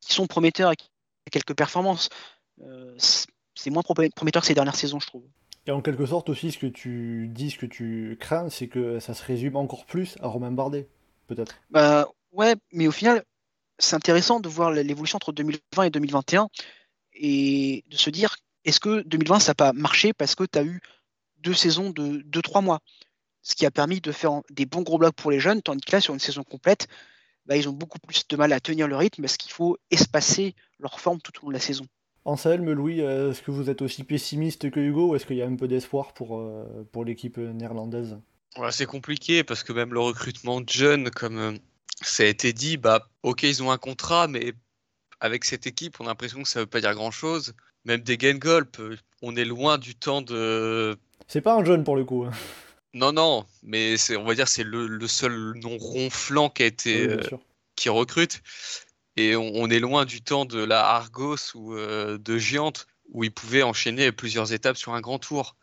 qui 0.00 0.14
sont 0.14 0.26
prometteurs 0.26 0.72
et 0.72 0.76
qui 0.76 0.86
ont 0.86 1.30
quelques 1.30 1.54
performances. 1.56 2.08
Euh, 2.62 2.96
c'est 3.54 3.70
moins 3.70 3.82
prometteur 3.82 4.42
que 4.42 4.46
ces 4.46 4.54
dernières 4.54 4.76
saisons, 4.76 5.00
je 5.00 5.06
trouve. 5.06 5.24
Et 5.66 5.70
en 5.70 5.82
quelque 5.82 6.06
sorte 6.06 6.28
aussi, 6.28 6.50
ce 6.50 6.58
que 6.58 6.66
tu 6.66 7.28
dis, 7.30 7.50
ce 7.50 7.58
que 7.58 7.66
tu 7.66 8.16
crains, 8.18 8.48
c'est 8.48 8.68
que 8.68 9.00
ça 9.00 9.12
se 9.12 9.22
résume 9.22 9.56
encore 9.56 9.84
plus 9.84 10.16
à 10.20 10.28
Romain 10.28 10.50
Bardet, 10.50 10.88
peut-être. 11.26 11.54
Bah 11.70 12.08
ouais, 12.32 12.54
mais 12.72 12.88
au 12.88 12.92
final, 12.92 13.24
c'est 13.78 13.96
intéressant 13.96 14.40
de 14.40 14.48
voir 14.48 14.70
l'évolution 14.70 15.16
entre 15.16 15.32
2020 15.32 15.84
et 15.84 15.90
2021 15.90 16.48
et 17.14 17.84
de 17.88 17.96
se 17.96 18.10
dire 18.10 18.36
est-ce 18.64 18.80
que 18.80 19.02
2020 19.02 19.40
ça 19.40 19.50
n'a 19.50 19.54
pas 19.54 19.72
marché 19.72 20.12
parce 20.12 20.34
que 20.34 20.44
tu 20.44 20.58
as 20.58 20.64
eu 20.64 20.80
deux 21.38 21.54
saisons 21.54 21.90
de 21.90 22.22
2-3 22.22 22.62
mois? 22.62 22.80
Ce 23.42 23.54
qui 23.54 23.64
a 23.64 23.70
permis 23.70 24.00
de 24.00 24.12
faire 24.12 24.42
des 24.50 24.66
bons 24.66 24.82
gros 24.82 24.98
blocs 24.98 25.14
pour 25.14 25.30
les 25.30 25.40
jeunes, 25.40 25.62
tandis 25.62 25.80
que 25.84 25.92
là, 25.92 26.00
sur 26.00 26.12
une 26.12 26.20
saison 26.20 26.42
complète, 26.42 26.88
bah, 27.46 27.56
ils 27.56 27.68
ont 27.68 27.72
beaucoup 27.72 27.98
plus 27.98 28.26
de 28.28 28.36
mal 28.36 28.52
à 28.52 28.60
tenir 28.60 28.88
le 28.88 28.96
rythme 28.96 29.22
parce 29.22 29.38
qu'il 29.38 29.52
faut 29.52 29.78
espacer 29.90 30.54
leur 30.78 31.00
forme 31.00 31.20
tout 31.20 31.32
au 31.38 31.46
long 31.46 31.48
de 31.48 31.54
la 31.54 31.60
saison. 31.60 31.86
Anselme, 32.24 32.72
Louis, 32.72 33.00
euh, 33.00 33.30
est-ce 33.30 33.40
que 33.40 33.50
vous 33.50 33.70
êtes 33.70 33.80
aussi 33.80 34.04
pessimiste 34.04 34.70
que 34.70 34.80
Hugo 34.80 35.10
ou 35.10 35.16
est-ce 35.16 35.24
qu'il 35.24 35.36
y 35.36 35.42
a 35.42 35.46
un 35.46 35.56
peu 35.56 35.66
d'espoir 35.66 36.12
pour, 36.12 36.38
euh, 36.38 36.86
pour 36.92 37.04
l'équipe 37.06 37.38
néerlandaise? 37.38 38.18
C'est 38.70 38.86
compliqué 38.86 39.44
parce 39.44 39.62
que 39.62 39.72
même 39.72 39.94
le 39.94 40.00
recrutement 40.00 40.60
de 40.60 40.68
jeunes, 40.68 41.10
comme 41.10 41.38
euh, 41.38 41.52
ça 42.02 42.22
a 42.22 42.26
été 42.26 42.52
dit, 42.52 42.76
bah, 42.76 43.08
ok, 43.22 43.42
ils 43.42 43.62
ont 43.62 43.70
un 43.70 43.78
contrat, 43.78 44.28
mais 44.28 44.52
avec 45.20 45.44
cette 45.44 45.66
équipe, 45.66 46.00
on 46.00 46.04
a 46.04 46.08
l'impression 46.08 46.42
que 46.42 46.48
ça 46.48 46.60
ne 46.60 46.64
veut 46.64 46.70
pas 46.70 46.80
dire 46.80 46.94
grand-chose. 46.94 47.54
Même 47.84 48.00
des 48.00 48.18
Gengolp, 48.18 48.80
on 49.22 49.36
est 49.36 49.44
loin 49.44 49.78
du 49.78 49.94
temps 49.94 50.22
de. 50.22 50.96
C'est 51.26 51.40
pas 51.40 51.54
un 51.54 51.64
jeune 51.64 51.84
pour 51.84 51.96
le 51.96 52.04
coup. 52.04 52.24
Hein. 52.24 52.32
Non, 52.94 53.12
non, 53.12 53.46
mais 53.62 53.96
c'est, 53.96 54.16
on 54.16 54.24
va 54.24 54.34
dire 54.34 54.48
c'est 54.48 54.64
le, 54.64 55.06
seul 55.06 55.54
nom 55.56 55.76
ronflant 55.78 56.48
qui 56.50 56.62
a 56.62 56.66
été 56.66 57.08
euh, 57.08 57.20
qui 57.76 57.88
recrute. 57.88 58.42
Et 59.16 59.34
on, 59.34 59.68
est 59.68 59.80
loin 59.80 60.04
du 60.04 60.22
temps 60.22 60.44
de 60.44 60.62
la 60.62 60.86
Argos 60.86 61.54
ou 61.54 61.74
euh, 61.74 62.18
de 62.18 62.38
Giante 62.38 62.86
où 63.10 63.24
ils 63.24 63.32
pouvaient 63.32 63.64
enchaîner 63.64 64.12
plusieurs 64.12 64.52
étapes 64.52 64.76
sur 64.76 64.94
un 64.94 65.00
grand 65.00 65.18
tour. 65.18 65.56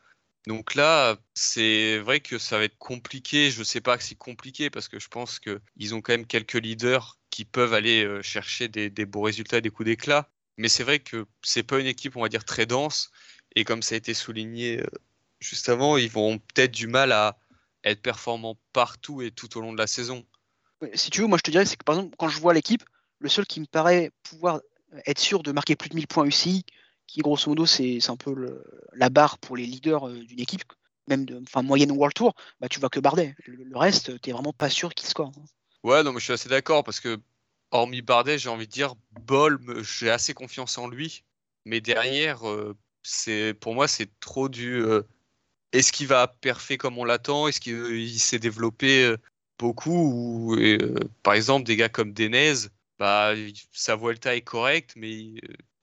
Donc 0.47 0.75
là, 0.75 1.17
c'est 1.33 1.97
vrai 1.99 2.19
que 2.19 2.37
ça 2.37 2.57
va 2.57 2.65
être 2.65 2.77
compliqué. 2.77 3.49
Je 3.49 3.59
ne 3.59 3.63
sais 3.63 3.81
pas 3.81 3.99
si 3.99 4.09
c'est 4.09 4.15
compliqué 4.15 4.69
parce 4.69 4.87
que 4.87 4.99
je 4.99 5.07
pense 5.07 5.39
qu'ils 5.39 5.95
ont 5.95 6.01
quand 6.01 6.13
même 6.13 6.27
quelques 6.27 6.53
leaders 6.53 7.17
qui 7.31 7.45
peuvent 7.45 7.73
aller 7.73 8.05
euh, 8.05 8.21
chercher 8.21 8.67
des, 8.67 8.89
beaux 9.05 9.21
résultats, 9.21 9.61
des 9.61 9.69
coups 9.69 9.87
d'éclat. 9.87 10.29
Mais 10.57 10.69
c'est 10.69 10.83
vrai 10.83 10.99
que 10.99 11.25
c'est 11.41 11.63
pas 11.63 11.79
une 11.79 11.87
équipe, 11.87 12.15
on 12.15 12.21
va 12.21 12.29
dire, 12.29 12.45
très 12.45 12.65
dense. 12.65 13.11
Et 13.55 13.63
comme 13.63 13.81
ça 13.81 13.95
a 13.95 13.97
été 13.97 14.13
souligné 14.13 14.83
juste 15.39 15.69
avant, 15.69 15.97
ils 15.97 16.09
vont 16.09 16.37
peut-être 16.37 16.71
du 16.71 16.87
mal 16.87 17.11
à 17.11 17.37
être 17.83 18.01
performants 18.01 18.57
partout 18.73 19.21
et 19.21 19.31
tout 19.31 19.57
au 19.57 19.61
long 19.61 19.73
de 19.73 19.77
la 19.77 19.87
saison. 19.87 20.25
Si 20.93 21.09
tu 21.09 21.21
veux, 21.21 21.27
moi 21.27 21.37
je 21.37 21.43
te 21.43 21.51
dirais, 21.51 21.65
c'est 21.65 21.77
que 21.77 21.83
par 21.83 21.95
exemple, 21.95 22.15
quand 22.17 22.29
je 22.29 22.39
vois 22.39 22.53
l'équipe, 22.53 22.83
le 23.19 23.29
seul 23.29 23.45
qui 23.45 23.59
me 23.59 23.65
paraît 23.65 24.11
pouvoir 24.23 24.61
être 25.05 25.19
sûr 25.19 25.43
de 25.43 25.51
marquer 25.51 25.75
plus 25.75 25.89
de 25.89 25.95
1000 25.95 26.07
points 26.07 26.25
UCI, 26.25 26.65
qui 27.07 27.21
grosso 27.21 27.49
modo 27.49 27.65
c'est 27.65 28.09
un 28.09 28.17
peu 28.17 28.63
la 28.93 29.09
barre 29.09 29.37
pour 29.37 29.57
les 29.57 29.65
leaders 29.65 30.07
euh, 30.07 30.19
d'une 30.19 30.39
équipe, 30.39 30.63
même 31.07 31.25
de 31.25 31.41
moyenne 31.61 31.91
World 31.91 32.13
Tour, 32.13 32.33
bah, 32.59 32.67
tu 32.67 32.79
vois 32.79 32.89
que 32.89 32.99
Bardet. 32.99 33.35
Le, 33.45 33.77
reste, 33.77 34.19
tu 34.21 34.31
vraiment 34.31 34.53
pas 34.53 34.69
sûr 34.69 34.93
qu'il 34.93 35.07
score. 35.07 35.31
Hein. 35.37 35.45
Ouais, 35.83 36.03
non, 36.03 36.13
mais 36.13 36.19
je 36.19 36.25
suis 36.25 36.33
assez 36.33 36.49
d'accord 36.49 36.83
parce 36.83 36.99
que, 36.99 37.19
hormis 37.71 38.01
Bardet, 38.01 38.39
j'ai 38.39 38.49
envie 38.49 38.67
de 38.67 38.71
dire, 38.71 38.95
Ball, 39.21 39.59
j'ai 39.81 40.09
assez 40.09 40.33
confiance 40.33 40.77
en 40.77 40.87
lui. 40.87 41.23
Mais 41.65 41.81
derrière, 41.81 42.47
euh, 42.47 42.75
pour 43.59 43.75
moi, 43.75 43.87
c'est 43.87 44.09
trop 44.19 44.49
du. 44.49 44.81
Euh, 44.81 45.03
est-ce 45.71 45.91
qu'il 45.91 46.07
va 46.07 46.27
perfer 46.27 46.77
comme 46.77 46.97
on 46.97 47.05
l'attend? 47.05 47.47
Est-ce 47.47 47.59
qu'il 47.59 48.19
s'est 48.19 48.39
développé 48.39 49.13
beaucoup? 49.59 50.51
Ou, 50.51 50.57
Par 51.21 51.33
exemple, 51.33 51.65
des 51.65 51.75
gars 51.75 51.89
comme 51.89 52.13
Denez, 52.13 52.67
bah, 52.97 53.33
sa 53.71 53.95
Vuelta 53.95 54.35
est 54.35 54.41
correcte, 54.41 54.93
mais 54.95 55.33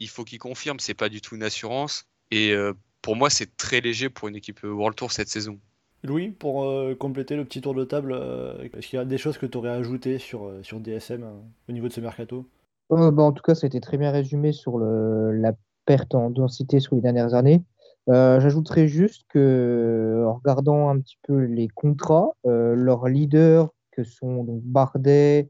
il 0.03 0.09
faut 0.09 0.25
qu'il 0.25 0.39
confirme. 0.39 0.79
C'est 0.81 0.95
pas 0.95 1.09
du 1.09 1.21
tout 1.21 1.35
une 1.35 1.43
assurance. 1.43 2.05
Et 2.31 2.55
pour 3.03 3.17
moi, 3.17 3.29
c'est 3.31 3.57
très 3.57 3.81
léger 3.81 4.09
pour 4.09 4.29
une 4.29 4.37
équipe 4.37 4.63
World 4.63 4.97
Tour 4.97 5.13
cette 5.13 5.29
saison. 5.29 5.59
Louis, 6.03 6.31
pour 6.31 6.67
compléter 6.99 7.37
le 7.37 7.45
petit 7.45 7.61
tour 7.61 7.75
de 7.75 7.85
table, 7.85 8.19
est-ce 8.63 8.87
qu'il 8.87 8.97
y 8.97 9.03
a 9.03 9.05
des 9.05 9.19
choses 9.19 9.37
que 9.37 9.47
tu 9.47 9.59
aurais 9.59 9.71
ajoutées 9.71 10.19
sur, 10.19 10.51
sur 10.63 10.81
DSM 10.81 11.25
au 11.69 11.73
niveau 11.73 11.89
de 11.89 11.93
ce 11.93 12.01
mercato? 12.01 12.49
Bah, 12.89 13.23
En 13.23 13.33
tout 13.33 13.43
cas, 13.43 13.55
ça 13.55 13.67
a 13.67 13.69
été 13.69 13.81
très 13.81 13.99
bien 13.99 14.11
résumé 14.11 14.53
sur 14.53 14.79
le, 14.79 15.33
la 15.33 15.53
perte 15.85 16.15
en 16.15 16.31
densité 16.31 16.81
sur 16.81 16.95
les 16.95 17.03
dernières 17.03 17.35
années. 17.35 17.63
Euh, 18.09 18.41
j'ajouterais 18.41 18.89
juste 18.89 19.25
que, 19.29 20.25
en 20.27 20.35
regardant 20.35 20.89
un 20.89 20.99
petit 20.99 21.19
peu 21.23 21.45
les 21.45 21.69
contrats, 21.69 22.35
euh, 22.47 22.75
leurs 22.75 23.09
leaders, 23.09 23.69
que 23.93 24.03
sont 24.03 24.45
donc 24.45 24.63
Bardet, 24.63 25.49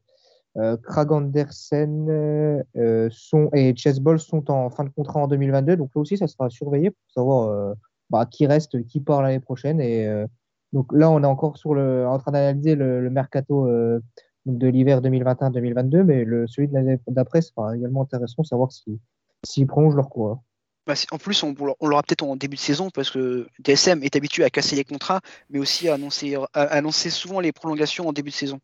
euh, 0.59 0.77
Krag 0.77 1.13
Andersen 1.13 2.07
euh, 2.11 3.09
sont, 3.11 3.49
et 3.55 3.75
Chessball 3.75 4.21
sont 4.21 4.51
en 4.51 4.69
fin 4.71 4.85
de 4.85 4.91
contrat 4.91 5.21
en 5.21 5.29
2022. 5.29 5.77
Donc 5.77 5.91
là 5.95 6.01
aussi, 6.01 6.19
ça 6.19 6.27
sera 6.27 6.51
surveillé 6.51 6.91
pour 6.91 7.11
savoir 7.15 7.75
bah, 8.11 8.27
qui 8.27 8.47
reste, 8.47 8.87
qui 8.87 9.01
part 9.01 9.23
l'année 9.23 9.41
prochaine. 9.41 9.81
Et 9.81 10.09
donc 10.73 10.93
là, 10.93 11.11
on 11.11 11.23
est 11.23 11.27
encore 11.27 11.55
en 11.67 12.19
train 12.19 12.33
d'analyser 12.33 12.75
le, 12.75 13.09
mercato 13.11 13.67
de 14.47 14.67
l'hiver 14.67 15.01
2021-2022, 15.01 16.03
mais 16.03 16.25
le, 16.25 16.47
celui 16.47 16.69
de 16.69 16.75
l'année 16.75 16.99
d'après 17.07 17.43
sera 17.43 17.77
également 17.77 18.03
intéressant 18.03 18.43
de 18.43 18.47
savoir 18.47 18.73
s'ils 18.73 18.99
si, 19.45 19.65
prolongent 19.67 19.97
leur 19.97 20.11
cours. 20.11 20.43
Bah, 20.87 20.95
en 21.13 21.19
plus, 21.19 21.43
on, 21.45 21.55
l'aura 21.81 22.03
peut-être 22.03 22.25
en 22.25 22.35
début 22.35 22.57
de 22.57 22.61
saison 22.61 22.91
parce 22.91 23.11
que 23.11 23.47
DSM 23.61 24.03
est 24.03 24.17
habitué 24.17 24.43
à 24.43 24.51
casser 24.51 24.75
les 24.75 24.85
contrats, 24.85 25.21
mais 25.49 25.61
aussi 25.61 25.89
à 25.89 25.95
annoncer 25.95 27.11
souvent 27.11 27.39
les 27.39 27.53
prolongations 27.53 28.09
en 28.09 28.13
début 28.13 28.31
de 28.31 28.35
saison. 28.35 28.61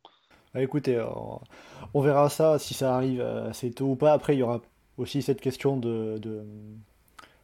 Ah, 0.55 0.63
écoutez, 0.63 0.97
euh, 0.97 1.07
on 1.95 2.01
verra 2.01 2.29
ça 2.31 2.59
si 2.59 2.75
ça 2.75 2.95
arrive 2.97 3.21
assez 3.21 3.71
tôt 3.71 3.87
ou 3.87 3.97
pas. 3.97 4.13
Après, 4.13 4.35
il 4.35 4.39
y 4.39 4.43
aura 4.43 4.61
aussi 4.97 5.23
cette 5.23 5.41
question 5.41 5.77
de, 5.77 6.21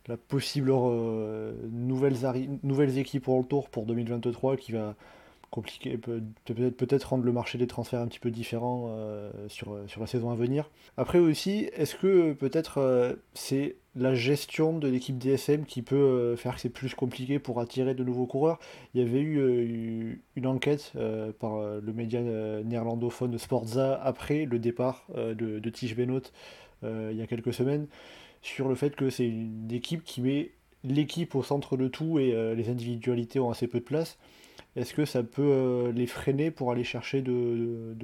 la 0.07 0.17
possible 0.17 0.71
euh, 0.73 1.53
nouvelles, 1.71 2.99
équipes 2.99 3.25
pour 3.25 3.39
le 3.39 3.45
tour 3.45 3.69
pour 3.71 3.87
2023 3.87 4.57
qui 4.57 4.73
va 4.73 4.95
compliqué, 5.51 5.97
peut-être 5.97 7.05
rendre 7.05 7.25
le 7.25 7.31
marché 7.31 7.59
des 7.59 7.69
transferts 7.69 8.01
un 8.01 8.09
petit 8.09 8.19
peu 8.19 8.33
différent 8.33 8.87
euh, 8.89 9.31
sur, 9.49 9.79
la 10.01 10.07
saison 10.09 10.31
à 10.31 10.35
venir. 10.35 10.69
Après 10.97 11.21
aussi, 11.21 11.71
est-ce 11.75 11.95
que 11.95 12.33
peut-être 12.33 12.79
euh, 12.79 13.15
c'est 13.35 13.77
la 13.97 14.15
gestion 14.15 14.79
de 14.79 14.89
l'équipe 14.89 15.19
DSM 15.19 15.65
qui 15.65 15.83
peut 15.83 15.97
euh, 15.97 16.37
faire 16.37 16.57
que 16.57 16.61
c'est 16.61 16.69
plus 16.69 16.95
compliqué 16.95 17.39
pour 17.39 17.61
attirer 17.61 17.95
de 17.95 18.05
nouveaux 18.05 18.27
coureurs 18.27 18.59
Il 18.95 19.01
y 19.01 19.05
avait 19.05 19.21
eu 19.21 20.23
une 20.37 20.47
enquête 20.47 20.93
par 21.39 21.59
le 21.81 21.93
média 21.93 22.21
néerlandophone 22.21 23.39
Sportza 23.39 23.95
après 24.03 24.45
le 24.45 24.59
départ 24.59 25.07
de, 25.17 25.71
Tige 25.71 25.97
Benoît 25.97 26.21
il 26.83 27.17
y 27.17 27.23
a 27.23 27.27
quelques 27.27 27.55
semaines 27.55 27.87
sur 28.43 28.69
le 28.69 28.75
fait 28.75 28.95
que 28.95 29.11
c'est 29.11 29.27
une 29.27 29.73
équipe 29.73 30.05
qui 30.05 30.21
met 30.21 30.51
l'équipe 30.83 31.35
au 31.35 31.43
centre 31.43 31.77
de 31.77 31.89
tout 31.89 32.19
et 32.19 32.55
les 32.55 32.69
individualités 32.69 33.41
ont 33.41 33.51
assez 33.51 33.67
peu 33.67 33.79
de 33.79 33.85
place. 33.85 34.19
Est-ce 34.77 34.95
que 34.95 35.05
ça 35.05 35.23
peut 35.23 35.43
euh, 35.43 35.93
les 35.93 36.07
freiner 36.07 36.51
pour 36.51 36.73
aller 36.73 36.85
chercher 36.85 37.23
de, 37.23 37.95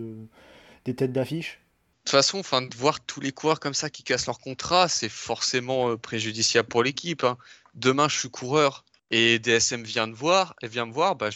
des 0.85 0.94
têtes 0.94 1.12
d'affiche? 1.12 1.61
Toute 2.05 2.11
façon, 2.11 2.39
enfin, 2.39 2.63
de 2.63 2.75
voir 2.77 3.01
tous 3.05 3.21
les 3.21 3.33
coureurs 3.33 3.61
comme 3.61 3.75
ça 3.75 3.91
qui 3.91 4.03
cassent 4.03 4.27
leur 4.27 4.41
contrat, 4.41 4.89
c'est 4.89 5.09
forcément 5.09 5.91
euh, 5.91 5.97
préjudiciable 5.97 6.69
pour 6.69 6.83
l'équipe. 6.83 7.25
Hein. 7.25 7.39
Demain, 7.75 8.09
je 8.09 8.19
suis 8.19 8.31
coureur 8.31 8.85
et 9.11 9.39
DSM 9.39 9.83
vient 9.83 10.09
de 10.09 10.15
voir, 10.15 10.55
elle 10.63 10.71
vient 10.71 10.87
me 10.87 10.93
voir, 10.93 11.17
bah, 11.17 11.31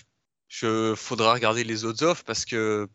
je, 0.48 0.94
faudra 0.96 1.35
regarder 1.35 1.64
les 1.64 1.85
autres 1.85 2.05
offres 2.05 2.24
parce 2.24 2.44
que 2.44 2.88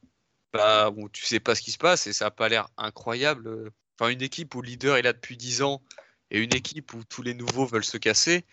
bah, 0.54 0.90
bon, 0.92 1.08
tu 1.10 1.26
sais 1.26 1.40
pas 1.40 1.56
ce 1.56 1.62
qui 1.62 1.72
se 1.72 1.78
passe 1.78 2.08
et 2.08 2.14
ça 2.14 2.26
n'a 2.26 2.32
pas 2.32 2.50
l'air 2.50 2.70
incroyable. 2.78 3.72
Enfin, 4.00 4.10
une 4.10 4.22
équipe 4.22 4.56
où 4.56 4.62
le 4.62 4.68
leader 4.68 4.98
est 4.98 5.02
là 5.02 5.14
depuis 5.14 5.38
10 5.38 5.62
ans 5.62 5.82
et 6.32 6.40
une 6.40 6.54
équipe 6.56 6.94
où 6.94 7.04
tous 7.04 7.22
les 7.22 7.34
nouveaux 7.34 7.66
veulent 7.66 7.86
se 7.86 7.98
casser, 7.98 8.46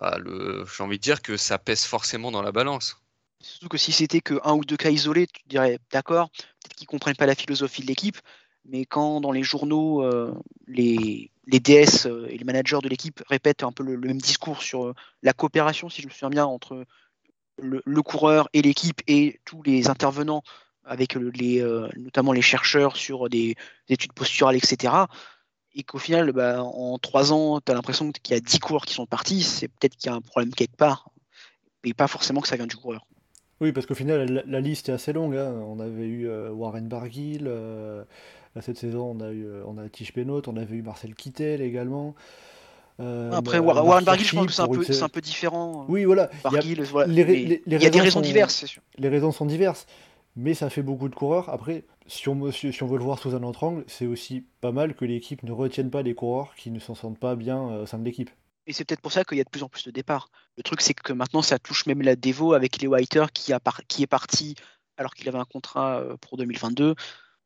bah, 0.00 0.18
j'ai 0.24 0.82
envie 0.82 0.98
de 0.98 1.02
dire 1.02 1.22
que 1.22 1.36
ça 1.36 1.58
pèse 1.58 1.84
forcément 1.84 2.32
dans 2.32 2.42
la 2.42 2.52
balance. 2.52 3.03
Surtout 3.44 3.68
que 3.68 3.76
si 3.76 3.92
c'était 3.92 4.22
que 4.22 4.40
un 4.42 4.54
ou 4.54 4.64
deux 4.64 4.78
cas 4.78 4.88
isolés, 4.88 5.26
tu 5.26 5.42
dirais 5.46 5.78
d'accord, 5.92 6.30
peut-être 6.30 6.74
qu'ils 6.74 6.86
comprennent 6.86 7.14
pas 7.14 7.26
la 7.26 7.34
philosophie 7.34 7.82
de 7.82 7.86
l'équipe, 7.86 8.16
mais 8.64 8.86
quand 8.86 9.20
dans 9.20 9.32
les 9.32 9.42
journaux 9.42 10.02
euh, 10.02 10.34
les, 10.66 11.30
les, 11.46 11.60
DS 11.60 12.06
euh, 12.06 12.26
et 12.30 12.38
les 12.38 12.44
managers 12.44 12.78
de 12.82 12.88
l'équipe 12.88 13.22
répètent 13.28 13.62
un 13.62 13.70
peu 13.70 13.82
le, 13.82 13.98
même 13.98 14.20
discours 14.20 14.62
sur 14.62 14.86
euh, 14.86 14.94
la 15.22 15.34
coopération, 15.34 15.90
si 15.90 16.00
je 16.00 16.06
me 16.06 16.12
souviens 16.12 16.30
bien, 16.30 16.46
entre 16.46 16.86
le, 17.58 18.02
coureur 18.02 18.48
et 18.54 18.62
l'équipe 18.62 19.02
et 19.06 19.38
tous 19.44 19.62
les 19.62 19.88
intervenants, 19.88 20.42
avec 20.84 21.16
notamment 21.16 22.32
les 22.32 22.42
chercheurs 22.42 22.96
sur 22.96 23.28
des 23.28 23.56
études 23.88 24.12
posturales, 24.14 24.56
etc 24.56 25.04
et 25.76 25.82
qu'au 25.82 25.98
final, 25.98 26.30
bah, 26.32 26.62
en 26.62 26.98
trois 26.98 27.32
ans, 27.32 27.60
tu 27.60 27.72
as 27.72 27.74
l'impression 27.74 28.12
qu'il 28.12 28.34
y 28.34 28.36
a 28.36 28.40
dix 28.40 28.60
coureurs 28.60 28.86
qui 28.86 28.94
sont 28.94 29.06
partis, 29.06 29.42
c'est 29.42 29.68
peut-être 29.68 29.96
qu'il 29.96 30.08
y 30.08 30.12
a 30.12 30.16
un 30.16 30.20
problème 30.20 30.54
quelque 30.54 30.76
part, 30.76 31.10
et 31.82 31.94
pas 31.94 32.06
forcément 32.06 32.40
que 32.40 32.48
ça 32.48 32.56
vient 32.56 32.68
du 32.68 32.76
coureur. 32.76 33.04
Oui, 33.60 33.72
parce 33.72 33.86
qu'au 33.86 33.94
final, 33.94 34.42
la, 34.46 34.60
liste 34.60 34.88
est 34.88 34.92
assez 34.92 35.12
longue. 35.12 35.36
Hein. 35.36 35.52
On 35.66 35.78
avait 35.80 36.06
eu 36.06 36.28
euh, 36.28 36.50
Warren 36.50 36.86
Barguil, 36.88 37.44
euh, 37.46 38.02
cette 38.60 38.78
saison, 38.78 39.16
on 39.16 39.20
a 39.20 39.30
eu 39.30 39.46
euh, 39.46 39.62
on 39.66 39.78
a 39.78 39.88
Tish 39.88 40.12
Benoît, 40.12 40.42
on 40.46 40.56
avait 40.56 40.76
eu 40.76 40.82
Marcel 40.82 41.14
Kittel 41.14 41.60
également. 41.60 42.14
Euh, 43.00 43.32
Après, 43.32 43.58
Warren 43.58 44.04
Barguil, 44.04 44.24
je 44.26 44.34
pense 44.36 44.46
que 44.46 44.52
c'est 44.52 44.62
un, 44.62 44.68
peu- 44.68 44.76
une- 44.76 44.92
c'est 44.92 45.02
un 45.02 45.08
peu 45.08 45.20
différent. 45.20 45.84
Oui, 45.88 46.04
voilà. 46.04 46.30
il 46.50 46.54
y 46.54 46.80
a- 46.80 46.84
voilà. 46.84 47.12
les 47.12 47.24
les- 47.24 47.62
les 47.66 47.76
y 47.76 47.90
des 47.90 48.00
raisons 48.00 48.18
sont- 48.18 48.20
diverses, 48.20 48.54
c'est 48.54 48.66
sûr. 48.66 48.82
les 48.98 49.08
raisons 49.08 49.32
sont 49.32 49.46
diverses, 49.46 49.86
mais 50.36 50.54
ça 50.54 50.70
fait 50.70 50.82
beaucoup 50.82 51.08
de 51.08 51.14
coureurs. 51.14 51.48
Après, 51.48 51.84
si 52.06 52.28
on, 52.28 52.52
si, 52.52 52.72
si 52.72 52.82
on 52.82 52.86
veut 52.86 52.98
le 52.98 53.04
voir 53.04 53.18
sous 53.18 53.34
un 53.34 53.42
autre 53.42 53.64
angle, 53.64 53.84
c'est 53.88 54.06
aussi 54.06 54.44
pas 54.60 54.70
mal 54.72 54.94
que 54.94 55.04
l'équipe 55.04 55.42
ne 55.42 55.50
retienne 55.52 55.90
pas 55.90 56.02
des 56.04 56.14
coureurs 56.14 56.54
qui 56.56 56.70
ne 56.70 56.78
s'en 56.78 56.94
sentent 56.94 57.18
pas 57.18 57.34
bien 57.34 57.60
au 57.80 57.86
sein 57.86 57.98
de 57.98 58.04
l'équipe. 58.04 58.30
Et 58.66 58.72
c'est 58.72 58.84
peut-être 58.84 59.00
pour 59.00 59.12
ça 59.12 59.24
qu'il 59.24 59.38
y 59.38 59.40
a 59.40 59.44
de 59.44 59.50
plus 59.50 59.62
en 59.62 59.68
plus 59.68 59.84
de 59.84 59.90
départs. 59.90 60.28
Le 60.56 60.62
truc, 60.62 60.80
c'est 60.80 60.94
que 60.94 61.12
maintenant, 61.12 61.42
ça 61.42 61.58
touche 61.58 61.86
même 61.86 62.02
la 62.02 62.16
Devo 62.16 62.54
avec 62.54 62.82
Leo 62.82 62.94
Whiter 62.94 63.26
qui, 63.32 63.52
est 63.52 64.06
parti 64.06 64.54
alors 64.96 65.14
qu'il 65.14 65.28
avait 65.28 65.38
un 65.38 65.44
contrat 65.44 66.00
euh, 66.00 66.16
pour 66.20 66.38
2022 66.38 66.94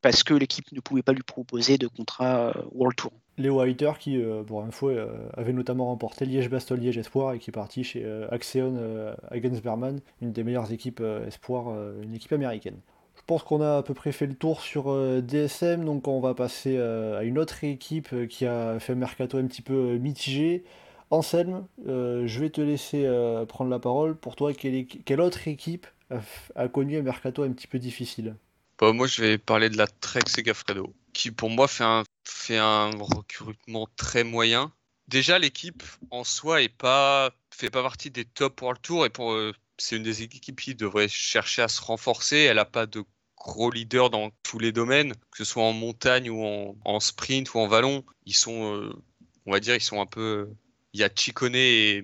parce 0.01 0.23
que 0.23 0.33
l'équipe 0.33 0.71
ne 0.71 0.79
pouvait 0.79 1.03
pas 1.03 1.13
lui 1.13 1.23
proposer 1.23 1.77
de 1.77 1.87
contrat 1.87 2.49
euh, 2.55 2.63
World 2.71 2.95
Tour. 2.95 3.11
Léo 3.39 3.63
Heiter, 3.63 3.93
qui, 3.97 4.21
euh, 4.21 4.43
pour 4.43 4.61
info, 4.63 4.91
avait 5.35 5.53
notamment 5.53 5.87
remporté 5.87 6.25
Liège-Bastogne-Liège 6.25 6.97
Espoir 6.97 7.33
et 7.33 7.39
qui 7.39 7.49
est 7.49 7.53
parti 7.53 7.83
chez 7.83 8.03
euh, 8.03 8.27
Axion 8.31 8.75
euh, 8.77 9.15
Agensberman, 9.31 10.01
une 10.21 10.33
des 10.33 10.43
meilleures 10.43 10.71
équipes 10.71 11.01
Espoir, 11.25 11.73
une 12.03 12.13
équipe 12.13 12.33
américaine. 12.33 12.77
Je 13.15 13.21
pense 13.25 13.43
qu'on 13.43 13.61
a 13.61 13.77
à 13.77 13.83
peu 13.83 13.93
près 13.93 14.11
fait 14.11 14.25
le 14.25 14.33
tour 14.33 14.61
sur 14.61 14.93
DSM, 15.21 15.85
donc 15.85 16.07
on 16.07 16.19
va 16.19 16.33
passer 16.33 16.77
à 16.79 17.23
une 17.23 17.37
autre 17.37 17.63
équipe 17.63 18.27
qui 18.27 18.45
a 18.45 18.79
fait 18.79 18.93
un 18.93 18.95
mercato 18.95 19.37
un 19.37 19.45
petit 19.45 19.61
peu 19.61 19.97
mitigé. 19.97 20.63
Anselme, 21.11 21.67
euh, 21.87 22.27
je 22.27 22.39
vais 22.39 22.51
te 22.51 22.61
laisser 22.61 23.05
euh, 23.05 23.45
prendre 23.45 23.71
la 23.71 23.79
parole. 23.79 24.15
Pour 24.15 24.35
toi, 24.35 24.53
quelle, 24.53 25.21
autre 25.21 25.47
équipe 25.47 25.87
a, 26.55 26.67
connu 26.67 26.97
un 26.97 27.01
mercato 27.01 27.43
un 27.43 27.51
petit 27.51 27.67
peu 27.67 27.79
difficile? 27.79 28.35
Bah, 28.77 28.93
moi, 28.93 29.07
je 29.07 29.21
vais 29.21 29.37
parler 29.37 29.69
de 29.69 29.77
la 29.77 29.87
Trek 29.87 30.21
Segafredo, 30.27 30.93
qui 31.13 31.31
pour 31.31 31.49
moi 31.49 31.67
fait 31.67 32.57
un, 32.57 32.91
recrutement 32.99 33.87
très 33.95 34.23
moyen. 34.23 34.71
Déjà, 35.07 35.39
l'équipe 35.39 35.81
en 36.11 36.23
soi 36.23 36.61
est 36.61 36.69
pas, 36.69 37.31
fait 37.51 37.71
pas 37.71 37.81
partie 37.81 38.11
des 38.11 38.25
top 38.25 38.61
World 38.61 38.81
Tour 38.81 39.05
et 39.07 39.09
pour, 39.09 39.33
euh, 39.33 39.53
c'est 39.79 39.95
une 39.95 40.03
des 40.03 40.21
équipes 40.21 40.61
qui 40.61 40.75
devrait 40.75 41.07
chercher 41.07 41.63
à 41.63 41.67
se 41.67 41.81
renforcer. 41.81 42.37
Elle 42.37 42.57
n'a 42.57 42.65
pas 42.65 42.85
de 42.85 43.03
gros 43.35 43.71
leaders 43.71 44.11
dans 44.11 44.29
tous 44.43 44.59
les 44.59 44.71
domaines, 44.71 45.13
que 45.31 45.39
ce 45.39 45.45
soit 45.45 45.63
en 45.63 45.73
montagne 45.73 46.29
ou 46.29 46.77
en, 46.85 46.99
sprint 46.99 47.55
ou 47.55 47.59
en 47.59 47.67
vallon. 47.67 48.03
Ils 48.27 48.35
sont, 48.35 48.91
on 49.47 49.51
va 49.51 49.59
dire, 49.59 49.73
ils 49.73 49.81
sont 49.81 49.99
un 49.99 50.05
peu. 50.05 50.47
Il 50.93 50.99
y 50.99 51.03
a 51.03 51.09
Chikone 51.13 51.55
et 51.55 52.03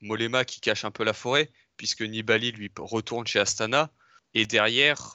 Molema 0.00 0.44
qui 0.44 0.60
cachent 0.60 0.84
un 0.84 0.90
peu 0.90 1.04
la 1.04 1.12
forêt, 1.12 1.50
puisque 1.76 2.02
Nibali 2.02 2.52
lui 2.52 2.70
retourne 2.76 3.26
chez 3.26 3.38
Astana. 3.38 3.92
Et 4.34 4.46
derrière, 4.46 5.14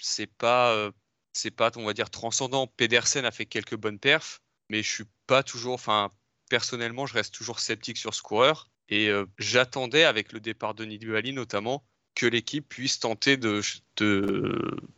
c'est 0.00 0.26
pas, 0.26 0.72
euh, 0.72 0.90
c'est 1.32 1.50
pas, 1.50 1.70
on 1.76 1.84
va 1.84 1.92
dire, 1.92 2.10
transcendant. 2.10 2.66
Pedersen 2.66 3.24
a 3.24 3.30
fait 3.30 3.46
quelques 3.46 3.76
bonnes 3.76 3.98
perfs, 3.98 4.42
mais 4.68 4.82
je 4.82 4.90
suis 4.90 5.04
pas 5.26 5.42
toujours, 5.42 5.74
enfin, 5.74 6.10
personnellement, 6.48 7.06
je 7.06 7.14
reste 7.14 7.34
toujours 7.34 7.60
sceptique 7.60 7.96
sur 7.96 8.14
ce 8.14 8.22
coureur. 8.22 8.70
Et 8.88 9.08
euh, 9.08 9.26
j'attendais, 9.38 10.04
avec 10.04 10.32
le 10.32 10.40
départ 10.40 10.74
de 10.74 10.84
Nibali 10.84 11.32
notamment, 11.32 11.84
que 12.14 12.26
l'équipe 12.26 12.68
puisse 12.68 12.98
tenter 12.98 13.36
de, 13.36 13.60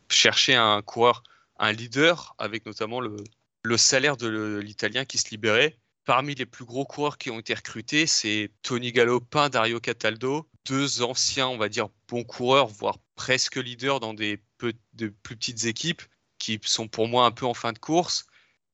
chercher 0.09 0.55
un 0.55 0.81
coureur, 0.81 1.23
un 1.57 1.71
leader, 1.71 2.35
avec 2.37 2.65
notamment 2.65 3.01
le, 3.01 3.17
le 3.63 3.77
salaire 3.77 4.15
de 4.15 4.59
l'Italien 4.63 5.05
qui 5.05 5.17
se 5.17 5.29
libérait. 5.29 5.77
Parmi 6.05 6.33
les 6.35 6.45
plus 6.45 6.65
gros 6.65 6.85
coureurs 6.85 7.17
qui 7.17 7.29
ont 7.29 7.39
été 7.39 7.53
recrutés, 7.53 8.07
c'est 8.07 8.51
Tony 8.63 8.91
Galopin, 8.91 9.49
Dario 9.49 9.79
Cataldo, 9.79 10.49
deux 10.65 11.01
anciens, 11.01 11.47
on 11.47 11.57
va 11.57 11.69
dire, 11.69 11.89
bons 12.07 12.23
coureurs, 12.23 12.67
voire 12.67 12.97
presque 13.15 13.57
leaders 13.57 13.99
dans 13.99 14.13
des 14.13 14.41
plus 14.57 14.73
petites 15.23 15.65
équipes 15.65 16.01
qui 16.39 16.59
sont 16.63 16.87
pour 16.87 17.07
moi 17.07 17.25
un 17.25 17.31
peu 17.31 17.45
en 17.45 17.53
fin 17.53 17.73
de 17.73 17.79
course. 17.79 18.25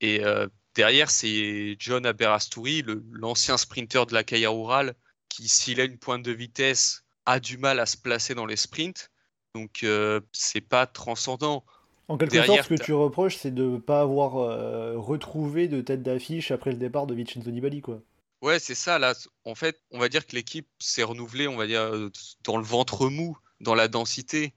Et 0.02 0.24
euh, 0.24 0.48
derrière, 0.76 1.10
c'est 1.10 1.76
John 1.80 2.06
Aberasturi, 2.06 2.84
l'ancien 3.12 3.58
sprinter 3.58 4.06
de 4.06 4.14
la 4.14 4.24
Caille 4.24 4.48
Rurale, 4.48 4.96
qui, 5.30 5.48
s'il 5.48 5.82
a 5.82 5.84
une 5.84 5.98
pointe 5.98 6.24
de 6.24 6.32
vitesse, 6.32 7.04
a 7.26 7.40
du 7.40 7.58
mal 7.58 7.80
à 7.80 7.86
se 7.86 7.98
placer 7.98 8.36
dans 8.36 8.46
les 8.46 8.56
sprints. 8.56 9.12
Donc, 9.56 9.84
euh, 9.84 10.22
c'est 10.32 10.62
pas 10.62 10.86
transcendant. 10.86 11.66
En 12.08 12.18
quelque 12.18 12.34
Derrière, 12.34 12.58
sorte, 12.58 12.70
ce 12.70 12.76
que 12.76 12.84
tu 12.84 12.94
reproches, 12.94 13.38
c'est 13.38 13.54
de 13.54 13.64
ne 13.64 13.78
pas 13.78 14.02
avoir 14.02 14.38
euh, 14.38 14.98
retrouvé 14.98 15.68
de 15.68 15.82
tête 15.82 16.04
d'affiche 16.04 16.52
après 16.52 16.72
le 16.72 16.78
départ 16.78 17.08
de 17.08 17.16
Vincenzo 17.16 17.50
Nibali, 17.50 17.82
quoi. 17.82 18.02
Ouais, 18.42 18.60
c'est 18.60 18.76
ça. 18.76 19.00
Là, 19.00 19.14
en 19.44 19.56
fait, 19.56 19.82
on 19.92 20.00
va 20.00 20.08
dire 20.10 20.28
que 20.28 20.36
l'équipe 20.36 20.68
s'est 20.80 21.04
renouvelée, 21.04 21.48
on 21.48 21.56
va 21.56 21.66
dire, 21.68 21.82
euh, 21.82 22.12
dans 22.44 22.58
le 22.58 22.64
ventre 22.64 23.10
mou, 23.10 23.38
dans 23.60 23.76
la 23.76 23.88
densité. 23.88 24.54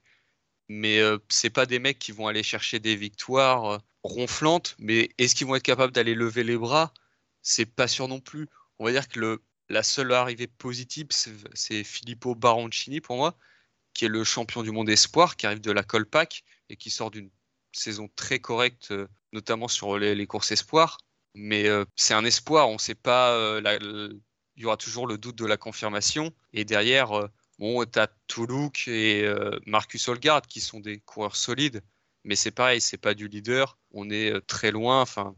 Mais 0.69 0.99
euh, 0.99 1.17
c'est 1.29 1.49
pas 1.49 1.65
des 1.65 1.79
mecs 1.79 1.99
qui 1.99 2.11
vont 2.11 2.27
aller 2.27 2.43
chercher 2.43 2.79
des 2.79 2.95
victoires 2.95 3.65
euh, 3.65 3.77
ronflantes. 4.03 4.75
Mais 4.79 5.09
est-ce 5.17 5.33
qu'ils 5.35 5.47
vont 5.47 5.55
être 5.55 5.63
capables 5.63 5.93
d'aller 5.93 6.13
lever 6.15 6.43
les 6.43 6.57
bras? 6.57 6.93
C'est 7.41 7.65
pas 7.65 7.87
sûr 7.87 8.07
non 8.07 8.19
plus. 8.19 8.47
On 8.77 8.85
va 8.85 8.91
dire 8.91 9.07
que 9.07 9.19
le, 9.19 9.41
la 9.69 9.83
seule 9.83 10.13
arrivée 10.13 10.47
positive, 10.47 11.07
c'est 11.09 11.33
c'est 11.53 11.83
Filippo 11.83 12.35
Baroncini 12.35 13.01
pour 13.01 13.17
moi, 13.17 13.37
qui 13.93 14.05
est 14.05 14.09
le 14.09 14.23
champion 14.23 14.63
du 14.63 14.71
monde 14.71 14.89
espoir, 14.89 15.35
qui 15.37 15.47
arrive 15.47 15.61
de 15.61 15.71
la 15.71 15.83
Colpac 15.83 16.43
et 16.69 16.75
qui 16.75 16.91
sort 16.91 17.11
d'une 17.11 17.31
saison 17.71 18.09
très 18.15 18.39
correcte, 18.39 18.91
euh, 18.91 19.07
notamment 19.33 19.67
sur 19.67 19.97
les, 19.97 20.27
courses 20.27 20.51
espoirs. 20.51 20.97
Mais 21.35 21.67
euh, 21.67 21.85
c'est 21.95 22.13
un 22.13 22.25
espoir, 22.25 22.69
on 22.69 22.73
ne 22.73 22.79
sait 22.79 22.95
pas. 22.95 23.33
euh, 23.33 24.13
il 24.55 24.63
y 24.63 24.65
aura 24.65 24.77
toujours 24.77 25.07
le 25.07 25.17
doute 25.17 25.37
de 25.37 25.45
la 25.45 25.57
confirmation. 25.57 26.31
Et 26.53 26.65
derrière, 26.65 27.29
bon, 27.59 27.85
tu 27.85 27.97
as 27.97 28.09
Toulouk 28.27 28.89
et 28.89 29.25
Marcus 29.65 30.05
Holgard 30.09 30.41
qui 30.41 30.59
sont 30.59 30.81
des 30.81 30.99
coureurs 30.99 31.37
solides. 31.37 31.81
Mais 32.25 32.35
c'est 32.35 32.51
pareil, 32.51 32.81
c'est 32.81 32.97
pas 32.97 33.13
du 33.13 33.29
leader. 33.29 33.77
On 33.91 34.09
est 34.09 34.41
très 34.47 34.71
loin. 34.71 35.01
Enfin, 35.01 35.33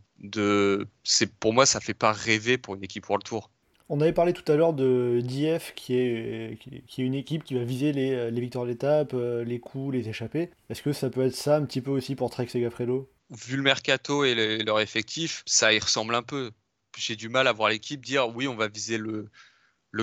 c'est 1.04 1.32
pour 1.40 1.54
moi, 1.54 1.68
ça 1.68 1.80
fait 1.80 1.94
pas 1.94 2.12
rêver 2.12 2.58
pour 2.58 2.74
une 2.74 2.84
équipe 2.84 3.08
World 3.10 3.24
Tour. 3.24 3.52
On 3.94 4.00
avait 4.00 4.14
parlé 4.14 4.32
tout 4.32 4.50
à 4.50 4.56
l'heure 4.56 4.72
de 4.72 5.20
d'IF, 5.22 5.74
qui 5.76 5.96
est, 5.96 6.58
une 6.98 7.14
équipe 7.14 7.44
qui 7.44 7.56
va 7.56 7.66
viser 7.66 7.92
les, 7.92 8.32
les 8.32 8.39
victoires 8.39 8.66
d'étape, 8.66 9.12
euh, 9.14 9.44
les 9.44 9.60
coups, 9.60 9.94
les 9.94 10.08
échappées. 10.08 10.50
Est-ce 10.70 10.82
que 10.82 10.94
ça 10.94 11.10
peut 11.10 11.26
être 11.26 11.36
ça 11.36 11.58
un 11.58 11.66
petit 11.66 11.82
peu 11.82 11.92
aussi 11.92 12.16
pour 12.16 12.30
Trek 12.30 12.48
Segafredo 12.48 13.12
Vu 13.32 13.58
le 13.58 13.64
mercato 13.64 14.24
et 14.24 14.34
le- 14.34 14.64
leur 14.64 14.80
effectif, 14.80 15.44
ça 15.46 15.74
y 15.74 15.80
ressemble 15.80 16.16
un 16.16 16.24
peu. 16.24 16.52
J'ai 16.98 17.18
du 17.18 17.28
mal 17.28 17.48
à 17.48 17.52
voir 17.52 17.68
l'équipe 17.68 18.00
dire 18.00 18.34
oui, 18.34 18.48
on 18.48 18.56
va 18.56 18.70
viser 18.70 18.98
le, 18.98 19.30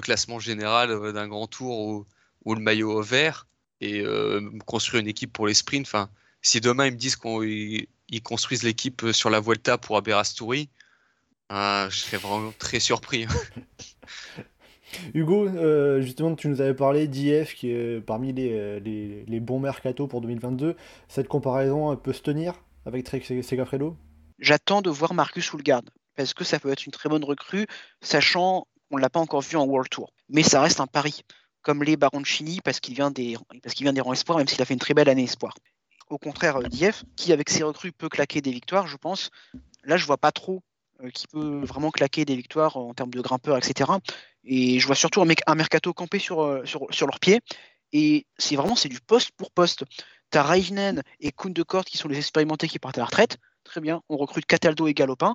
classement 0.02 0.38
général 0.38 0.90
euh, 0.90 1.12
d'un 1.12 1.26
grand 1.26 1.46
tour 1.46 2.04
ou, 2.44 2.54
le 2.54 2.60
maillot 2.60 3.00
vert 3.00 3.46
et 3.80 4.02
euh, 4.02 4.50
construire 4.66 5.00
une 5.00 5.08
équipe 5.08 5.32
pour 5.32 5.46
les 5.46 5.54
sprints. 5.54 5.86
Enfin, 5.86 6.10
si 6.42 6.60
demain 6.60 6.88
ils 6.88 6.92
me 6.92 6.98
disent 6.98 7.16
qu'ils 7.16 7.86
ils 8.10 8.22
construisent 8.22 8.64
l'équipe 8.64 9.06
sur 9.12 9.30
la 9.30 9.40
Vuelta 9.40 9.78
pour 9.78 9.96
Aberasturi, 9.96 10.68
ah, 11.48 11.86
je 11.90 11.98
serais 11.98 12.16
vraiment 12.16 12.52
très 12.58 12.80
surpris. 12.80 13.26
Hugo, 15.14 15.46
euh, 15.48 16.00
justement, 16.00 16.34
tu 16.34 16.48
nous 16.48 16.60
avais 16.60 16.74
parlé 16.74 17.08
d'IF, 17.08 17.54
qui 17.54 17.70
est 17.70 18.00
parmi 18.00 18.32
les, 18.32 18.52
euh, 18.52 18.80
les, 18.80 19.24
les 19.26 19.40
bons 19.40 19.60
mercato 19.60 20.06
pour 20.06 20.20
2022. 20.20 20.76
Cette 21.08 21.28
comparaison 21.28 21.94
peut 21.96 22.12
se 22.12 22.22
tenir 22.22 22.54
avec 22.86 23.08
Segafredo 23.08 23.96
J'attends 24.38 24.82
de 24.82 24.90
voir 24.90 25.14
Marcus 25.14 25.52
Hulgard 25.52 25.82
parce 26.16 26.34
que 26.34 26.44
ça 26.44 26.58
peut 26.58 26.70
être 26.70 26.84
une 26.84 26.92
très 26.92 27.08
bonne 27.08 27.24
recrue, 27.24 27.66
sachant 28.00 28.66
qu'on 28.90 28.96
ne 28.96 29.02
l'a 29.02 29.10
pas 29.10 29.20
encore 29.20 29.42
vu 29.42 29.56
en 29.56 29.64
World 29.64 29.88
Tour. 29.88 30.12
Mais 30.28 30.42
ça 30.42 30.60
reste 30.60 30.80
un 30.80 30.86
pari, 30.86 31.22
comme 31.62 31.84
les 31.84 31.96
Baroncini 31.96 32.60
parce 32.60 32.80
qu'il 32.80 32.94
vient 32.94 33.10
des 33.10 33.36
parce 33.62 33.74
qu'il 33.74 33.84
vient 33.84 33.92
des 33.92 34.00
rangs 34.00 34.12
espoirs, 34.12 34.38
même 34.38 34.48
s'il 34.48 34.60
a 34.60 34.64
fait 34.64 34.74
une 34.74 34.80
très 34.80 34.94
belle 34.94 35.08
année 35.08 35.24
espoir. 35.24 35.54
Au 36.10 36.18
contraire 36.18 36.56
euh, 36.56 36.64
d'IF, 36.64 37.04
qui 37.16 37.32
avec 37.32 37.50
ses 37.50 37.62
recrues 37.62 37.92
peut 37.92 38.08
claquer 38.08 38.40
des 38.40 38.50
victoires, 38.50 38.86
je 38.86 38.96
pense. 38.96 39.30
Là, 39.84 39.96
je 39.96 40.06
vois 40.06 40.18
pas 40.18 40.32
trop 40.32 40.62
qui 41.12 41.26
peut 41.28 41.60
vraiment 41.64 41.90
claquer 41.90 42.24
des 42.24 42.36
victoires 42.36 42.76
en 42.76 42.94
termes 42.94 43.10
de 43.10 43.20
grimpeurs, 43.20 43.56
etc. 43.56 43.90
Et 44.44 44.80
je 44.80 44.86
vois 44.86 44.96
surtout 44.96 45.20
un, 45.20 45.24
mec, 45.24 45.40
mercato 45.54 45.92
camper 45.92 46.18
sur, 46.18 46.42
euh, 46.42 46.64
sur, 46.64 46.86
sur 46.90 47.06
leurs 47.06 47.20
pieds. 47.20 47.40
Et 47.92 48.26
c'est 48.36 48.56
vraiment 48.56 48.76
c'est 48.76 48.88
du 48.88 49.00
poste 49.00 49.30
pour 49.36 49.50
poste. 49.50 49.84
T'as 50.30 50.42
Reijnen 50.42 51.02
et 51.20 51.32
Koundekort 51.32 51.84
qui 51.84 51.96
sont 51.96 52.08
les 52.08 52.18
expérimentés 52.18 52.68
qui 52.68 52.78
partent 52.78 52.98
à 52.98 53.02
la 53.02 53.06
retraite. 53.06 53.38
Très 53.64 53.80
bien, 53.80 54.02
on 54.08 54.16
recrute 54.16 54.46
Cataldo 54.46 54.86
et 54.86 54.94
Galopin. 54.94 55.34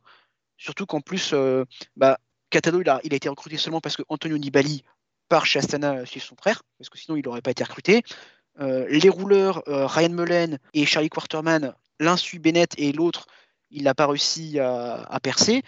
Surtout 0.58 0.86
qu'en 0.86 1.02
plus, 1.02 1.32
euh, 1.34 1.66
bah, 1.96 2.20
Cataldo, 2.50 2.82
il 2.82 2.90
a, 2.90 3.00
il 3.04 3.14
a 3.14 3.16
été 3.16 3.30
recruté 3.30 3.58
seulement 3.58 3.82
parce 3.82 3.98
que 3.98 4.04
Antonio 4.10 4.38
Nibali 4.38 4.84
part 5.30 5.46
chez 5.46 5.60
Astana 5.60 6.06
suivre 6.06 6.26
son 6.26 6.36
frère, 6.36 6.62
parce 6.78 6.90
que 6.90 6.98
sinon 6.98 7.18
il 7.18 7.26
n'aurait 7.26 7.42
pas 7.42 7.52
été 7.52 7.64
recruté. 7.64 8.04
Euh, 8.60 8.86
les 8.88 9.10
rouleurs, 9.10 9.64
euh, 9.68 9.88
Ryan 9.88 10.10
Mullen 10.10 10.60
et 10.74 10.86
Charlie 10.86 11.10
Quarterman, 11.10 11.74
l'un 12.00 12.18
suit 12.18 12.40
Bennett 12.40 12.74
et 12.78 12.92
l'autre, 12.92 13.26
il 13.74 13.84
n'a 13.84 13.94
pas 13.94 14.08
réussi 14.08 14.60
à, 14.60 15.20
percer. 15.22 15.64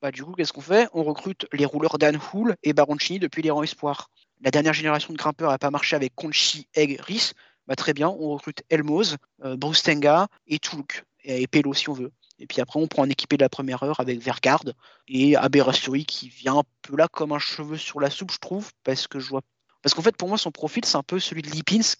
Bah, 0.00 0.10
du 0.10 0.24
coup, 0.24 0.32
qu'est-ce 0.32 0.52
qu'on 0.52 0.60
fait? 0.60 0.88
On 0.92 1.04
recrute 1.04 1.46
les 1.52 1.64
rouleurs 1.64 1.98
Dan 1.98 2.18
Hull 2.32 2.56
et 2.62 2.72
Baroncini 2.72 3.18
depuis 3.18 3.42
les 3.42 3.50
rangs 3.50 3.62
espoirs. 3.62 4.10
La 4.40 4.50
dernière 4.50 4.72
génération 4.72 5.12
de 5.12 5.18
grimpeurs 5.18 5.50
n'a 5.50 5.58
pas 5.58 5.70
marché 5.70 5.94
avec 5.94 6.14
Conchi, 6.16 6.66
Egg, 6.74 7.00
Rhys. 7.00 7.34
Bah, 7.68 7.76
très 7.76 7.94
bien, 7.94 8.08
on 8.08 8.30
recrute 8.30 8.62
Elmoz, 8.70 9.16
euh, 9.44 9.56
Bruce 9.56 9.84
Tenga 9.84 10.26
et 10.48 10.58
Toulouk, 10.58 11.04
et, 11.22 11.42
et 11.42 11.46
Pello 11.46 11.72
si 11.74 11.88
on 11.88 11.92
veut. 11.92 12.10
Et 12.40 12.46
puis 12.46 12.60
après, 12.60 12.80
on 12.80 12.88
prend 12.88 13.04
un 13.04 13.08
équipé 13.08 13.36
de 13.36 13.42
la 13.42 13.48
première 13.48 13.84
heure 13.84 14.00
avec 14.00 14.18
Vergard 14.18 14.64
et 15.06 15.36
Aberasturi 15.36 16.04
qui 16.04 16.28
vient 16.28 16.58
un 16.58 16.64
peu 16.82 16.96
là 16.96 17.06
comme 17.06 17.30
un 17.30 17.38
cheveu 17.38 17.76
sur 17.76 18.00
la 18.00 18.10
soupe, 18.10 18.32
je 18.32 18.38
trouve, 18.38 18.72
parce 18.82 19.06
que 19.06 19.20
je 19.20 19.28
vois. 19.28 19.42
Parce 19.80 19.94
qu'en 19.94 20.02
fait, 20.02 20.16
pour 20.16 20.28
moi, 20.28 20.38
son 20.38 20.50
profil, 20.50 20.84
c'est 20.84 20.96
un 20.96 21.04
peu 21.04 21.20
celui 21.20 21.42
de 21.42 21.50
Lipins 21.50 21.94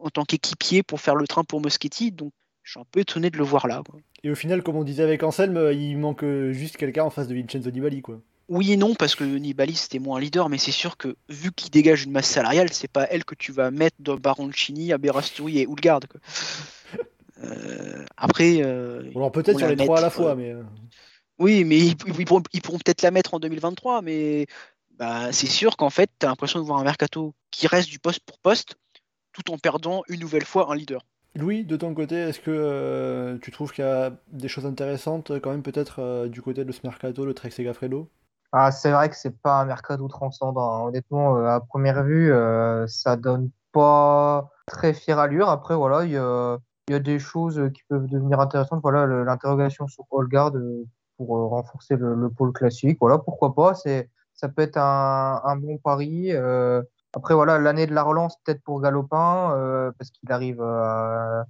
en 0.00 0.10
tant 0.10 0.24
qu'équipier 0.24 0.82
pour 0.82 1.00
faire 1.00 1.14
le 1.14 1.28
train 1.28 1.44
pour 1.44 1.60
Moschetti. 1.60 2.10
Donc, 2.10 2.32
je 2.64 2.72
suis 2.72 2.80
un 2.80 2.86
peu 2.90 3.00
étonné 3.00 3.30
de 3.30 3.36
le 3.36 3.44
voir 3.44 3.68
là. 3.68 3.82
quoi. 3.88 4.00
Et 4.24 4.30
au 4.30 4.34
final, 4.34 4.62
comme 4.62 4.76
on 4.76 4.84
disait 4.84 5.02
avec 5.02 5.22
Anselme, 5.22 5.56
euh, 5.56 5.72
il 5.72 5.98
manque 5.98 6.24
euh, 6.24 6.52
juste 6.52 6.76
quelqu'un 6.76 7.04
en 7.04 7.10
face 7.10 7.28
de 7.28 7.34
Vincenzo 7.34 7.70
Nibali, 7.70 8.00
quoi. 8.02 8.20
oui 8.48 8.72
et 8.72 8.76
non, 8.76 8.94
parce 8.94 9.14
que 9.14 9.22
Nibali 9.22 9.74
c'était 9.74 9.98
moins 9.98 10.16
un 10.16 10.20
leader, 10.20 10.48
mais 10.48 10.58
c'est 10.58 10.72
sûr 10.72 10.96
que 10.96 11.14
vu 11.28 11.52
qu'il 11.52 11.70
dégage 11.70 12.04
une 12.04 12.10
masse 12.10 12.28
salariale, 12.28 12.72
c'est 12.72 12.90
pas 12.90 13.06
elle 13.10 13.24
que 13.24 13.34
tu 13.34 13.52
vas 13.52 13.70
mettre 13.70 13.96
dans 14.00 14.16
Baroncini, 14.16 14.92
Aberasturi 14.92 15.60
et 15.60 15.66
Houlgard. 15.66 16.00
Euh, 17.42 18.06
après. 18.16 18.62
Euh, 18.62 19.02
alors 19.14 19.30
peut-être 19.30 19.58
sur 19.58 19.68
les 19.68 19.76
trois 19.76 19.98
à 19.98 20.00
la 20.00 20.08
fois, 20.08 20.34
mais. 20.34 20.54
Oui, 21.38 21.64
mais 21.64 21.78
ils, 21.78 21.96
pourront, 22.24 22.40
peut-être 22.40 23.02
la 23.02 23.10
mettre 23.10 23.34
en 23.34 23.40
2023, 23.40 24.02
mais 24.02 24.46
bah, 24.96 25.32
c'est 25.32 25.48
sûr 25.48 25.76
qu'en 25.76 25.90
fait, 25.90 26.08
tu 26.18 26.24
as 26.24 26.28
l'impression 26.28 26.60
de 26.60 26.64
voir 26.64 26.78
un 26.78 26.84
mercato 26.84 27.34
qui 27.50 27.66
reste 27.66 27.90
du 27.90 27.98
poste 27.98 28.20
pour 28.24 28.38
poste, 28.38 28.76
tout 29.32 29.52
en 29.52 29.58
perdant 29.58 30.04
une 30.08 30.20
nouvelle 30.20 30.44
fois 30.44 30.72
un 30.72 30.76
leader. 30.76 31.04
Louis, 31.36 31.64
de 31.64 31.76
ton 31.76 31.92
côté, 31.94 32.14
est-ce 32.14 32.38
que 32.38 32.50
euh, 32.52 33.38
tu 33.38 33.50
trouves 33.50 33.72
qu'il 33.72 33.84
y 33.84 33.88
a 33.88 34.12
des 34.30 34.46
choses 34.46 34.66
intéressantes 34.66 35.32
quand 35.40 35.50
même 35.50 35.64
peut-être 35.64 36.00
euh, 36.00 36.28
du 36.28 36.40
côté 36.40 36.64
de 36.64 36.70
ce 36.70 36.80
mercato, 36.84 37.24
le 37.26 37.34
Trek 37.34 37.50
Segafredo 37.50 38.08
ah, 38.52 38.70
C'est 38.70 38.92
vrai 38.92 39.10
que 39.10 39.16
c'est 39.16 39.36
pas 39.40 39.60
un 39.60 39.64
mercato 39.64 40.06
transcendant. 40.06 40.86
Honnêtement, 40.86 41.36
euh, 41.36 41.46
à 41.46 41.60
première 41.60 42.04
vue, 42.04 42.32
ça 42.86 43.16
donne 43.16 43.50
pas 43.72 44.48
très 44.68 44.94
fière 44.94 45.18
allure. 45.18 45.48
Après, 45.48 45.74
voilà, 45.74 46.04
il 46.04 46.12
y 46.12 46.16
a, 46.16 46.58
des 47.00 47.18
choses 47.18 47.60
qui 47.74 47.82
peuvent 47.88 48.06
devenir 48.06 48.38
intéressantes. 48.38 48.80
Voilà, 48.82 49.06
l'interrogation 49.24 49.88
sur 49.88 50.04
Holgard 50.12 50.52
pour 51.16 51.28
renforcer 51.50 51.96
le, 51.96 52.30
pôle 52.30 52.52
classique. 52.52 52.98
Voilà, 53.00 53.18
pourquoi 53.18 53.56
pas. 53.56 53.74
C'est, 53.74 54.08
ça 54.34 54.48
peut 54.48 54.62
être 54.62 54.78
un 54.78 55.56
bon 55.56 55.78
pari. 55.78 56.30
Après, 57.16 57.34
voilà, 57.34 57.58
l'année 57.58 57.86
de 57.86 57.94
la 57.94 58.02
relance, 58.02 58.36
peut-être 58.44 58.62
pour 58.62 58.80
Galopin, 58.80 59.52
euh, 59.56 59.92
parce 59.98 60.10
qu'il 60.10 60.30
arrive 60.32 60.60
à, 60.60 61.44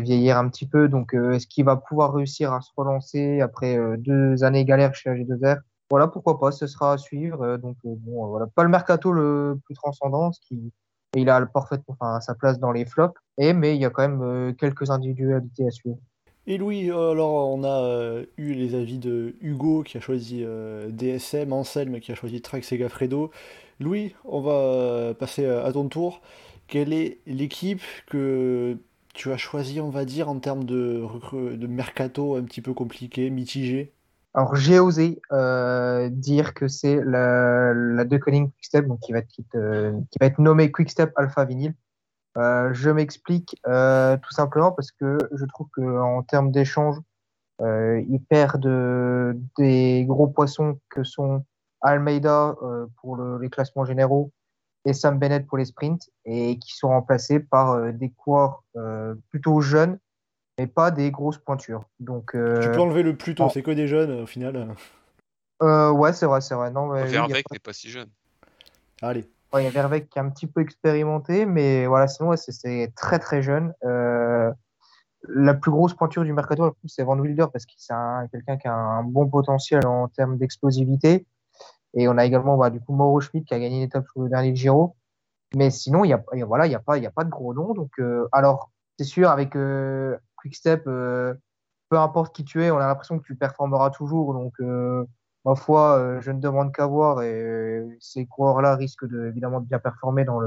vieillir 0.00 0.38
un 0.38 0.48
petit 0.48 0.66
peu. 0.66 0.88
Donc, 0.88 1.14
euh, 1.14 1.32
est-ce 1.32 1.46
qu'il 1.46 1.64
va 1.64 1.76
pouvoir 1.76 2.12
réussir 2.14 2.52
à 2.52 2.60
se 2.60 2.70
relancer 2.76 3.40
après 3.40 3.76
euh, 3.76 3.96
deux 3.98 4.44
années 4.44 4.64
galères 4.64 4.94
chez 4.94 5.10
AG2R 5.10 5.58
Voilà, 5.90 6.08
pourquoi 6.08 6.38
pas, 6.38 6.52
ce 6.52 6.66
sera 6.66 6.92
à 6.94 6.98
suivre. 6.98 7.56
donc, 7.56 7.76
bon, 7.84 8.26
voilà, 8.28 8.46
pas 8.46 8.62
le 8.62 8.68
mercato 8.68 9.12
le 9.12 9.58
plus 9.64 9.74
transcendant, 9.74 10.32
ce 10.32 10.40
qui, 10.40 10.72
il 11.16 11.30
a 11.30 11.44
parfaitement 11.46 11.96
enfin, 11.98 12.20
sa 12.20 12.34
place 12.34 12.58
dans 12.58 12.72
les 12.72 12.84
flops, 12.84 13.18
et, 13.38 13.52
mais 13.52 13.74
il 13.76 13.80
y 13.80 13.86
a 13.86 13.90
quand 13.90 14.06
même 14.06 14.54
quelques 14.56 14.90
individualités 14.90 15.66
à 15.66 15.70
suivre. 15.70 15.98
Et 16.50 16.58
Louis, 16.58 16.90
alors 16.90 17.48
on 17.56 17.62
a 17.62 18.22
eu 18.36 18.54
les 18.54 18.74
avis 18.74 18.98
de 18.98 19.36
Hugo 19.40 19.84
qui 19.84 19.98
a 19.98 20.00
choisi 20.00 20.44
DSM, 20.88 21.52
Anselme 21.52 22.00
qui 22.00 22.10
a 22.10 22.16
choisi 22.16 22.42
Trax 22.42 22.66
Segafredo. 22.66 23.30
Louis, 23.78 24.16
on 24.24 24.40
va 24.40 24.50
euh, 24.50 25.14
passer 25.14 25.44
euh, 25.44 25.64
à 25.64 25.72
ton 25.72 25.86
tour. 25.86 26.22
Quelle 26.66 26.92
est 26.92 27.18
l'équipe 27.24 27.82
que 28.08 28.76
tu 29.14 29.30
as 29.30 29.36
choisie, 29.36 29.80
on 29.80 29.90
va 29.90 30.04
dire, 30.04 30.28
en 30.28 30.40
termes 30.40 30.64
de, 30.64 31.06
de 31.32 31.66
mercato 31.68 32.34
un 32.34 32.42
petit 32.42 32.62
peu 32.62 32.74
compliqué, 32.74 33.30
mitigé? 33.30 33.92
Alors 34.34 34.56
j'ai 34.56 34.80
osé 34.80 35.22
euh, 35.30 36.08
dire 36.08 36.52
que 36.52 36.66
c'est 36.66 37.00
la, 37.04 37.72
la 37.74 38.04
Quickstep, 38.04 38.86
qui 39.00 39.12
va 39.12 39.20
être, 39.20 39.28
qui 39.28 40.18
va 40.20 40.26
être 40.26 40.40
nommée 40.40 40.72
Quickstep 40.72 41.12
Alpha 41.14 41.44
Vinyl. 41.44 41.74
Je 42.72 42.90
m'explique 42.90 43.56
tout 43.64 44.32
simplement 44.32 44.72
parce 44.72 44.92
que 44.92 45.18
je 45.32 45.44
trouve 45.46 45.68
qu'en 45.72 46.22
termes 46.22 46.50
d'échange, 46.50 46.96
ils 47.60 48.20
perdent 48.28 49.36
des 49.58 50.04
gros 50.06 50.28
poissons 50.28 50.78
que 50.88 51.04
sont 51.04 51.44
Almeida 51.80 52.56
euh, 52.62 52.86
pour 53.00 53.16
les 53.16 53.48
classements 53.48 53.84
généraux 53.84 54.32
et 54.86 54.92
Sam 54.94 55.18
Bennett 55.18 55.46
pour 55.46 55.58
les 55.58 55.66
sprints, 55.66 56.10
et 56.24 56.58
qui 56.58 56.74
sont 56.74 56.88
remplacés 56.88 57.38
par 57.38 57.72
euh, 57.72 57.92
des 57.92 58.10
coureurs 58.10 58.64
euh, 58.76 59.14
plutôt 59.28 59.60
jeunes, 59.60 59.98
mais 60.58 60.66
pas 60.66 60.90
des 60.90 61.10
grosses 61.10 61.36
pointures. 61.36 61.84
Donc, 61.98 62.32
tu 62.32 62.36
peux 62.36 62.80
enlever 62.80 63.02
le 63.02 63.14
plus 63.14 63.34
tôt, 63.34 63.50
c'est 63.52 63.62
que 63.62 63.70
des 63.72 63.86
jeunes 63.86 64.22
au 64.22 64.26
final. 64.26 64.74
ouais, 65.60 66.12
c'est 66.14 66.26
vrai, 66.26 66.40
c'est 66.40 66.54
vrai. 66.54 66.70
Non, 66.70 66.88
Verbeek 66.88 67.50
n'est 67.50 67.58
pas 67.58 67.74
si 67.74 67.90
jeune. 67.90 68.08
Allez. 69.02 69.28
Il 69.58 69.64
y 69.64 69.66
a 69.66 69.70
Verbeek 69.70 70.08
qui 70.08 70.18
est 70.18 70.22
un 70.22 70.30
petit 70.30 70.46
peu 70.46 70.60
expérimenté, 70.60 71.44
mais 71.44 71.86
voilà, 71.86 72.06
sinon, 72.06 72.34
c'est 72.36 72.92
très 72.94 73.18
très 73.18 73.42
jeune. 73.42 73.72
la 73.82 75.54
plus 75.54 75.70
grosse 75.70 75.94
pointure 75.94 76.24
du 76.24 76.32
mercato, 76.32 76.74
c'est 76.86 77.02
Van 77.02 77.18
Wilder 77.18 77.46
parce 77.52 77.66
que 77.66 77.72
c'est 77.76 77.94
quelqu'un 78.32 78.56
qui 78.56 78.68
a 78.68 78.74
un 78.74 79.02
bon 79.02 79.28
potentiel 79.28 79.86
en 79.86 80.08
termes 80.08 80.38
d'explosivité. 80.38 81.26
Et 81.94 82.08
on 82.08 82.16
a 82.18 82.24
également 82.24 82.56
bah, 82.56 82.70
du 82.70 82.80
coup 82.80 82.94
Mauro 82.94 83.20
Schmidt 83.20 83.44
qui 83.46 83.54
a 83.54 83.58
gagné 83.58 83.78
une 83.78 83.82
étape 83.82 84.06
sur 84.12 84.22
le 84.22 84.28
dernier 84.28 84.54
Giro. 84.54 84.96
Mais 85.56 85.70
sinon, 85.70 86.04
il 86.04 86.08
n'y 86.08 86.14
a, 86.14 86.44
voilà, 86.46 86.66
y 86.66 86.74
a, 86.74 86.78
pas, 86.78 86.98
y 86.98 87.06
a 87.06 87.10
pas 87.10 87.24
de 87.24 87.30
gros 87.30 87.54
noms. 87.54 87.74
Donc, 87.74 87.90
euh, 87.98 88.28
alors, 88.32 88.70
c'est 88.98 89.04
sûr, 89.04 89.28
avec 89.28 89.56
euh, 89.56 90.16
Quickstep, 90.36 90.84
euh, 90.86 91.34
peu 91.88 91.98
importe 91.98 92.34
qui 92.34 92.44
tu 92.44 92.62
es, 92.62 92.70
on 92.70 92.78
a 92.78 92.86
l'impression 92.86 93.18
que 93.18 93.24
tu 93.24 93.34
performeras 93.34 93.90
toujours. 93.90 94.32
Donc, 94.32 94.54
ma 95.44 95.54
foi, 95.54 96.20
je 96.20 96.30
ne 96.30 96.40
demande 96.40 96.72
qu'à 96.72 96.86
voir. 96.86 97.22
Et 97.22 97.84
ces 98.00 98.26
coureurs-là 98.26 98.76
risquent 98.76 99.08
de, 99.08 99.26
évidemment 99.26 99.60
de 99.60 99.66
bien 99.66 99.78
performer 99.78 100.24
dans 100.24 100.40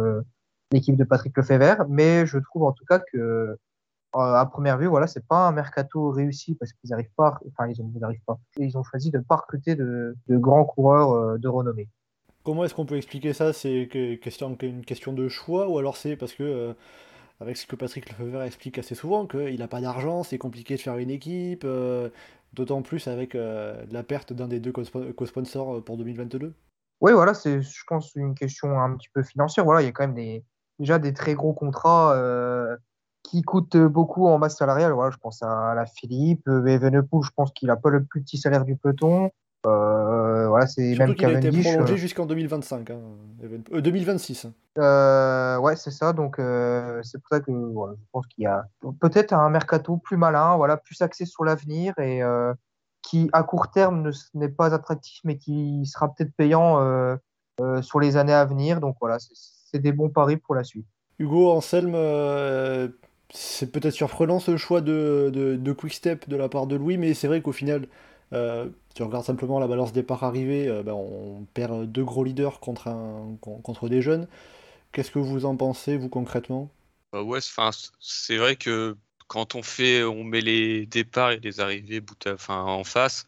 l'équipe 0.71 0.95
de 0.95 1.03
Patrick 1.03 1.35
Lefebvre. 1.37 1.85
Mais 1.89 2.25
je 2.25 2.37
trouve 2.37 2.63
en 2.63 2.71
tout 2.71 2.85
cas 2.85 2.99
que 2.99 3.57
euh, 4.15 4.35
à 4.35 4.45
première 4.45 4.77
vue, 4.77 4.85
voilà, 4.85 5.07
c'est 5.07 5.25
pas 5.25 5.47
un 5.47 5.51
mercato 5.51 6.11
réussi 6.11 6.53
parce 6.55 6.71
qu'ils 6.73 6.91
n'arrivent 6.91 7.13
pas, 7.15 7.39
enfin 7.47 7.67
ils 7.67 7.99
n'arrivent 7.99 8.23
pas. 8.25 8.37
Ils 8.57 8.77
ont 8.77 8.83
choisi 8.83 9.09
de 9.09 9.17
ne 9.17 9.23
pas 9.23 9.37
recruter 9.37 9.75
de, 9.75 10.15
grands 10.29 10.65
coureurs 10.65 11.11
euh, 11.13 11.37
de 11.37 11.47
renommée. 11.47 11.89
Comment 12.43 12.63
est-ce 12.63 12.75
qu'on 12.75 12.85
peut 12.85 12.97
expliquer 12.97 13.33
ça? 13.33 13.53
C'est 13.53 13.89
une 13.93 14.85
question 14.85 15.13
de 15.13 15.27
choix 15.29 15.67
ou 15.67 15.79
alors 15.79 15.97
c'est 15.97 16.15
parce 16.15 16.33
que 16.33 16.43
euh, 16.43 16.73
avec 17.39 17.57
ce 17.57 17.65
que 17.65 17.75
Patrick 17.75 18.07
Lefebvre 18.09 18.43
explique 18.43 18.77
assez 18.77 18.93
souvent 18.93 19.25
qu'il 19.25 19.57
n'a 19.57 19.67
pas 19.67 19.81
d'argent, 19.81 20.23
c'est 20.23 20.37
compliqué 20.37 20.75
de 20.75 20.81
faire 20.81 20.97
une 20.97 21.09
équipe, 21.09 21.65
d'autant 22.53 22.81
plus 22.81 23.07
avec 23.07 23.33
la 23.33 24.03
perte 24.03 24.33
d'un 24.33 24.47
des 24.47 24.59
deux 24.59 24.71
co-sponsors 24.71 25.83
pour 25.83 25.97
2022. 25.97 26.53
Oui, 27.01 27.11
voilà, 27.11 27.33
c'est 27.33 27.61
je 27.61 27.83
pense 27.87 28.15
une 28.15 28.35
question 28.35 28.79
un 28.79 28.95
petit 28.95 29.09
peu 29.13 29.23
financière. 29.23 29.65
Voilà, 29.65 29.81
il 29.81 29.85
y 29.85 29.87
a 29.87 29.91
quand 29.91 30.07
même 30.07 30.41
déjà 30.79 30.99
des 30.99 31.13
très 31.13 31.33
gros 31.33 31.53
contrats 31.53 32.15
qui 33.23 33.41
coûte 33.41 33.77
beaucoup 33.77 34.27
en 34.27 34.37
masse 34.37 34.57
salariale. 34.57 34.91
Voilà, 34.93 35.11
je 35.11 35.17
pense 35.17 35.41
à 35.41 35.73
la 35.75 35.85
Philippe, 35.85 36.47
Evenepoel, 36.47 37.23
je 37.23 37.31
pense 37.35 37.51
qu'il 37.53 37.69
a 37.69 37.75
pas 37.75 37.89
le 37.89 38.03
plus 38.03 38.21
petit 38.21 38.37
salaire 38.37 38.65
du 38.65 38.75
peloton. 38.75 39.31
Euh, 39.65 40.47
voilà, 40.49 40.67
c'est 40.67 40.95
même 40.95 41.15
qu'il 41.15 41.25
a 41.25 41.39
été 41.39 41.49
prolongé 41.49 41.93
euh, 41.93 41.97
jusqu'en 41.97 42.25
2025, 42.25 42.89
hein, 42.89 42.99
2026. 43.71 44.47
Euh, 44.77 45.57
ouais, 45.57 45.75
c'est 45.75 45.91
ça. 45.91 46.11
Donc 46.11 46.39
euh, 46.39 46.99
c'est 47.03 47.17
pour 47.19 47.29
ça 47.29 47.39
que 47.39 47.51
voilà, 47.51 47.93
je 47.97 48.05
pense 48.11 48.27
qu'il 48.27 48.43
y 48.43 48.47
a 48.47 48.65
peut-être 48.99 49.33
un 49.33 49.49
mercato 49.49 49.97
plus 49.97 50.17
malin, 50.17 50.57
voilà, 50.57 50.77
plus 50.77 51.01
axé 51.01 51.25
sur 51.25 51.45
l'avenir 51.45 51.97
et 51.99 52.21
qui 53.01 53.29
à 53.33 53.43
court 53.43 53.71
terme 53.71 54.11
n'est 54.33 54.49
pas 54.49 54.73
attractif, 54.73 55.19
mais 55.23 55.37
qui 55.37 55.85
sera 55.85 56.13
peut-être 56.13 56.33
payant 56.35 57.17
sur 57.81 57.99
les 57.99 58.17
années 58.17 58.33
à 58.33 58.45
venir. 58.45 58.81
Donc 58.81 58.97
voilà, 58.99 59.17
c'est 59.19 59.79
des 59.79 59.93
bons 59.93 60.09
paris 60.09 60.37
pour 60.37 60.55
la 60.55 60.63
suite. 60.63 60.87
Hugo 61.19 61.51
Anselme, 61.51 61.95
c'est 63.29 63.71
peut-être 63.71 63.93
surprenant 63.93 64.39
ce 64.39 64.57
choix 64.57 64.81
de, 64.81 65.31
de, 65.33 65.55
de, 65.55 65.71
quick 65.71 65.93
step 65.93 66.27
de 66.27 66.35
la 66.35 66.49
part 66.49 66.67
de 66.67 66.75
Louis, 66.75 66.97
mais 66.97 67.13
c'est 67.13 67.27
vrai 67.27 67.41
qu'au 67.41 67.51
final, 67.51 67.87
euh, 68.31 68.69
tu 68.95 69.03
regardes 69.03 69.25
simplement 69.25 69.59
la 69.59 69.67
balance 69.67 69.93
départ 69.93 70.23
arrivée, 70.23 70.67
euh, 70.67 70.83
ben, 70.83 70.93
on 70.93 71.45
perd 71.53 71.91
deux 71.91 72.03
gros 72.03 72.23
leaders 72.23 72.59
contre, 72.59 72.87
un, 72.87 73.37
contre 73.41 73.89
des 73.89 74.01
jeunes. 74.01 74.27
Qu'est-ce 74.91 75.11
que 75.11 75.19
vous 75.19 75.45
en 75.45 75.55
pensez, 75.55 75.97
vous, 75.97 76.09
concrètement? 76.09 76.69
Bah 77.11 77.23
Ouais, 77.23 77.39
c'est 77.41 78.37
vrai 78.37 78.55
que 78.55 78.95
quand 79.27 79.55
on 79.55 79.63
fait, 79.63 80.03
on 80.03 80.23
met 80.23 80.41
les 80.41 80.85
départs 80.85 81.31
et 81.31 81.39
les 81.39 81.59
arrivées 81.59 82.01
enfin, 82.27 82.61
en 82.61 82.83
face, 82.83 83.25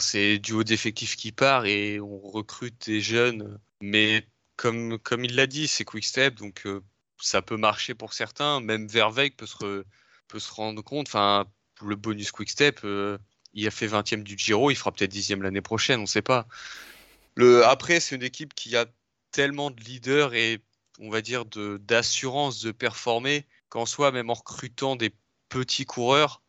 c'est 0.00 0.38
du 0.38 0.52
haut 0.52 0.64
d'effectif 0.64 1.16
qui 1.16 1.32
part 1.32 1.66
et 1.66 1.98
on 2.00 2.18
recrute 2.20 2.86
des 2.86 3.00
jeunes. 3.00 3.58
Mais 3.80 4.26
comme, 4.56 4.98
comme 4.98 5.24
il 5.24 5.34
l'a 5.34 5.46
dit, 5.46 5.68
c'est 5.68 5.84
quick 5.84 6.04
step, 6.04 6.34
donc 6.34 6.66
euh, 6.66 6.82
ça 7.18 7.42
peut 7.42 7.56
marcher 7.56 7.94
pour 7.94 8.12
certains. 8.12 8.60
Même 8.60 8.86
Verveek 8.86 9.36
peut 9.36 9.46
se, 9.46 9.84
peut 10.28 10.38
se 10.38 10.52
rendre 10.52 10.82
compte. 10.82 11.10
Le 11.82 11.96
bonus 11.96 12.32
quick 12.32 12.50
step, 12.50 12.80
euh, 12.84 13.18
il 13.54 13.66
a 13.66 13.70
fait 13.70 13.86
20e 13.86 14.22
du 14.22 14.36
Giro, 14.36 14.70
il 14.70 14.76
fera 14.76 14.92
peut-être 14.92 15.12
10e 15.12 15.42
l'année 15.42 15.60
prochaine, 15.60 16.00
on 16.00 16.02
ne 16.02 16.06
sait 16.06 16.22
pas. 16.22 16.46
Le, 17.34 17.64
après, 17.64 18.00
c'est 18.00 18.16
une 18.16 18.22
équipe 18.22 18.54
qui 18.54 18.76
a 18.76 18.86
tellement 19.30 19.70
de 19.70 19.80
leaders 19.80 20.34
et 20.34 20.60
on 21.00 21.10
va 21.10 21.20
dire 21.20 21.44
d'assurance 21.44 22.60
de, 22.62 22.72
performer 22.72 23.46
qu'en 23.68 23.86
soi, 23.86 24.10
même 24.10 24.30
en 24.30 24.34
recrutant 24.34 24.96
des 24.96 25.14
petits 25.48 25.84
coureurs, 25.84 26.42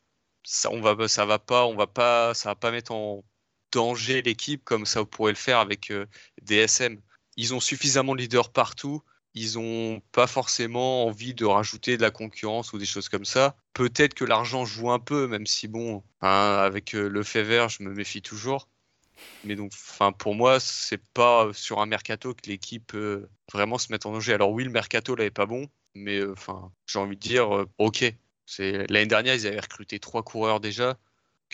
ça, 0.43 0.71
on 0.71 0.81
va, 0.81 1.07
ça 1.07 1.25
va 1.25 1.39
pas, 1.39 1.65
on 1.65 1.75
va 1.75 1.87
pas, 1.87 2.33
ça 2.33 2.49
va 2.49 2.55
pas 2.55 2.71
mettre 2.71 2.91
en 2.91 3.23
danger 3.71 4.21
l'équipe 4.21 4.63
comme 4.63 4.85
ça 4.85 5.05
pourrait 5.05 5.33
le 5.33 5.37
faire 5.37 5.59
avec 5.59 5.91
euh, 5.91 6.07
DSM. 6.41 6.99
Ils 7.37 7.53
ont 7.53 7.59
suffisamment 7.59 8.15
de 8.15 8.21
leaders 8.21 8.51
partout 8.51 9.03
ils 9.35 9.55
n'ont 9.55 10.01
pas 10.11 10.27
forcément 10.27 11.05
envie 11.05 11.33
de 11.33 11.45
rajouter 11.45 11.97
de 11.97 12.01
la 12.01 12.11
concurrence 12.11 12.73
ou 12.73 12.77
des 12.77 12.85
choses 12.85 13.09
comme 13.09 13.25
ça. 13.25 13.55
Peut-être 13.73 14.13
que 14.13 14.25
l'argent 14.25 14.65
joue 14.65 14.91
un 14.91 14.99
peu, 14.99 15.27
même 15.27 15.45
si 15.45 15.67
bon, 15.67 16.03
hein, 16.21 16.57
avec 16.63 16.95
euh, 16.95 17.07
le 17.07 17.23
fait 17.23 17.43
vert, 17.43 17.69
je 17.69 17.83
me 17.83 17.93
méfie 17.93 18.21
toujours. 18.21 18.67
Mais 19.43 19.55
donc, 19.55 19.71
enfin, 19.73 20.11
pour 20.11 20.35
moi, 20.35 20.59
c'est 20.59 21.01
pas 21.13 21.49
sur 21.53 21.79
un 21.81 21.85
mercato 21.85 22.33
que 22.33 22.49
l'équipe 22.49 22.87
peut 22.87 23.27
vraiment 23.51 23.77
se 23.77 23.91
mettre 23.91 24.07
en 24.07 24.13
danger. 24.13 24.33
Alors 24.33 24.51
oui, 24.51 24.63
le 24.63 24.69
mercato 24.69 25.15
là 25.15 25.25
est 25.25 25.31
pas 25.31 25.45
bon, 25.45 25.67
mais 25.95 26.19
euh, 26.19 26.33
enfin, 26.33 26.71
j'ai 26.87 26.99
envie 26.99 27.15
de 27.15 27.21
dire, 27.21 27.55
euh, 27.55 27.69
ok. 27.77 28.13
C'est 28.45 28.87
l'année 28.89 29.05
dernière, 29.05 29.35
ils 29.35 29.45
avaient 29.45 29.59
recruté 29.59 29.99
trois 29.99 30.23
coureurs 30.23 30.59
déjà, 30.59 30.97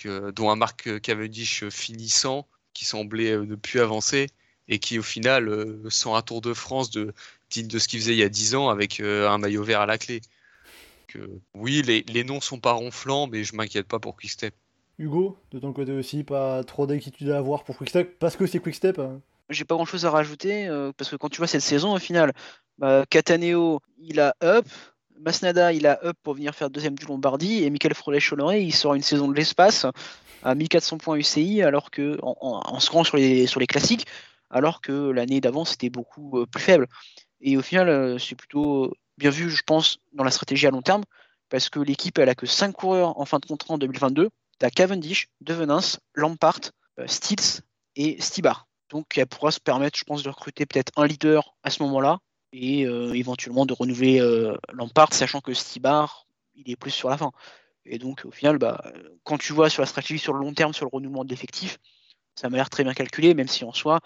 dont 0.06 0.50
un 0.50 0.56
Marc 0.56 1.02
Cavendish 1.02 1.68
finissant. 1.70 2.48
qui 2.74 2.86
semblaient 2.86 3.32
euh, 3.32 3.46
ne 3.46 3.56
plus 3.56 3.82
avancer 3.82 4.28
et 4.68 4.80
qui 4.80 4.98
au 5.00 5.04
final 5.04 5.50
sont 5.90 6.16
un 6.16 6.22
Tour 6.22 6.42
de 6.42 6.54
France 6.54 6.90
de, 6.90 7.14
digne 7.50 7.68
de 7.68 7.80
ce 7.80 7.88
qu'ils 7.88 8.00
faisaient 8.00 8.14
il 8.14 8.20
y 8.20 8.24
a 8.24 8.30
10 8.30 8.56
ans 8.56 8.70
avec 8.70 9.00
euh, 9.00 9.30
un 9.30 9.38
maillot 9.38 9.64
vert 9.64 9.82
à 9.82 9.86
la 9.86 9.98
clé. 9.98 10.22
Donc, 10.22 11.24
euh, 11.24 11.42
oui, 11.54 11.82
les, 11.84 12.04
les 12.08 12.24
noms 12.24 12.42
sont 12.42 12.60
pas 12.60 12.74
ronflants, 12.74 13.28
mais 13.28 13.44
je 13.44 13.56
m'inquiète 13.56 13.88
pas 13.88 14.00
pour 14.00 14.16
Quickstep. 14.16 14.54
Hugo, 14.98 15.38
de 15.52 15.60
ton 15.60 15.74
côté 15.74 15.92
aussi, 15.92 16.24
pas 16.24 16.64
trop 16.64 16.88
d'inquiétude 16.88 17.30
à 17.30 17.38
avoir 17.38 17.64
pour 17.64 17.78
Quickstep, 17.78 18.18
parce 18.18 18.36
que 18.36 18.48
c'est 18.48 18.60
Quickstep. 18.60 18.98
hein. 19.00 19.20
J'ai 19.50 19.66
pas 19.66 19.76
grand 19.76 19.86
chose 19.86 20.06
à 20.06 20.10
rajouter 20.10 20.68
euh, 20.68 20.92
parce 20.98 21.10
que 21.12 21.18
quand 21.18 21.30
tu 21.30 21.38
vois 21.38 21.48
cette 21.48 21.62
saison 21.62 21.94
au 21.94 22.00
final, 22.00 22.34
bah, 22.80 23.06
Cataneo 23.10 23.80
il 24.00 24.20
a 24.20 24.36
up, 24.44 24.66
Masnada 25.20 25.72
il 25.72 25.86
a 25.86 26.04
up 26.04 26.18
pour 26.24 26.34
venir 26.34 26.56
faire 26.56 26.70
deuxième 26.72 26.96
du 26.98 27.06
Lombardie 27.06 27.64
et 27.64 27.70
Michael 27.70 27.94
Frolet-Choleré 27.94 28.64
il 28.64 28.74
sort 28.74 28.96
une 28.96 29.04
saison 29.04 29.28
de 29.28 29.36
l'espace 29.36 29.86
à 30.42 30.56
1400 30.56 30.98
points 30.98 31.16
UCI 31.18 31.62
alors 31.62 31.92
que 31.92 32.18
en, 32.24 32.36
en- 32.42 32.62
en 32.76 32.80
se 32.80 32.90
sur 33.04 33.18
les, 33.18 33.46
sur 33.46 33.60
les 33.60 33.68
classiques 33.68 34.08
alors 34.50 34.82
que 34.82 35.12
l'année 35.12 35.42
d'avant 35.42 35.64
c'était 35.66 35.92
beaucoup 35.92 36.40
euh, 36.40 36.46
plus 36.48 36.62
faible. 36.64 36.88
Et 37.46 37.58
au 37.58 37.62
final 37.62 37.88
euh, 37.88 38.18
c'est 38.18 38.36
plutôt 38.36 38.94
bien 39.18 39.30
vu 39.30 39.50
je 39.50 39.62
pense 39.64 40.00
dans 40.14 40.24
la 40.24 40.32
stratégie 40.32 40.68
à 40.68 40.72
long 40.72 40.82
terme 40.82 41.04
parce 41.48 41.70
que 41.70 41.80
l'équipe 41.80 42.18
elle 42.18 42.28
a 42.28 42.36
que 42.36 42.48
5 42.48 42.74
coureurs 42.74 43.18
en 43.20 43.26
fin 43.26 43.40
de 43.40 43.46
contrat 43.46 43.76
en 43.76 43.78
2022. 43.78 44.30
T'as 44.58 44.70
Cavendish, 44.70 45.28
Devenins, 45.42 46.00
Lampart, 46.16 46.60
euh, 47.00 47.08
Stills 47.08 47.62
et 47.96 48.20
Stibar. 48.20 48.68
Donc 48.90 49.18
elle 49.18 49.28
pourra 49.28 49.52
se 49.52 49.60
permettre, 49.60 49.98
je 49.98 50.04
pense, 50.06 50.24
de 50.24 50.30
recruter 50.30 50.66
peut-être 50.66 50.92
un 50.96 51.06
leader 51.06 51.56
à 51.64 51.70
ce 51.70 51.84
moment-là 51.84 52.20
et 52.52 52.88
euh, 52.88 53.14
éventuellement 53.14 53.66
de 53.66 53.74
renouveler 53.74 54.20
euh, 54.22 54.58
Lampard, 54.74 55.14
sachant 55.14 55.42
que 55.42 55.54
Stibar, 55.54 56.26
il 56.56 56.72
est 56.72 56.76
plus 56.76 56.92
sur 56.92 57.10
la 57.10 57.18
fin. 57.18 57.32
Et 57.86 58.00
donc 58.00 58.24
au 58.26 58.32
final, 58.32 58.58
bah, 58.58 58.84
quand 59.24 59.38
tu 59.38 59.54
vois 59.54 59.70
sur 59.70 59.84
la 59.84 59.86
stratégie 59.86 60.20
sur 60.20 60.34
le 60.34 60.40
long 60.40 60.54
terme, 60.54 60.74
sur 60.74 60.86
le 60.86 60.90
renouvellement 60.92 61.26
de 61.26 61.30
l'effectif, 61.30 61.78
ça 62.34 62.50
m'a 62.50 62.58
l'air 62.58 62.72
très 62.72 62.84
bien 62.84 62.94
calculé, 62.94 63.36
même 63.36 63.48
si 63.48 63.64
en 63.66 63.74
soi, 63.74 64.00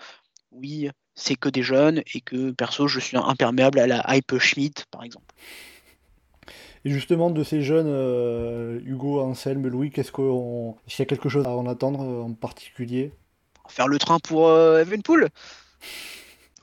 oui, 0.52 0.90
c'est 1.20 1.36
que 1.36 1.50
des 1.50 1.64
jeunes 1.64 2.02
et 2.14 2.22
que 2.22 2.52
perso, 2.52 2.88
je 2.88 3.00
suis 3.00 3.18
imperméable 3.18 3.80
à 3.80 3.88
la 3.88 4.04
hype 4.08 4.40
Schmidt, 4.40 4.86
par 4.90 5.04
exemple. 5.04 5.26
Et 6.86 6.92
justement, 6.92 7.30
de 7.30 7.44
ces 7.44 7.62
jeunes, 7.62 7.90
euh, 7.90 8.80
Hugo, 8.86 9.20
Anselme, 9.20 9.68
Louis, 9.68 9.92
qu'est-ce 9.92 10.14
qu'on... 10.14 10.78
Est-ce 10.88 10.96
qu'il 10.96 11.04
y 11.04 11.08
a 11.08 11.10
quelque 11.10 11.28
chose 11.28 11.46
à 11.46 11.50
en 11.50 11.68
attendre 11.68 12.02
euh, 12.02 12.24
en 12.24 12.34
particulier? 12.34 13.12
Faire 13.68 13.90
le 13.90 14.00
train 14.00 14.20
pour 14.20 14.48
euh, 14.48 14.80
Evenpool? 14.80 15.28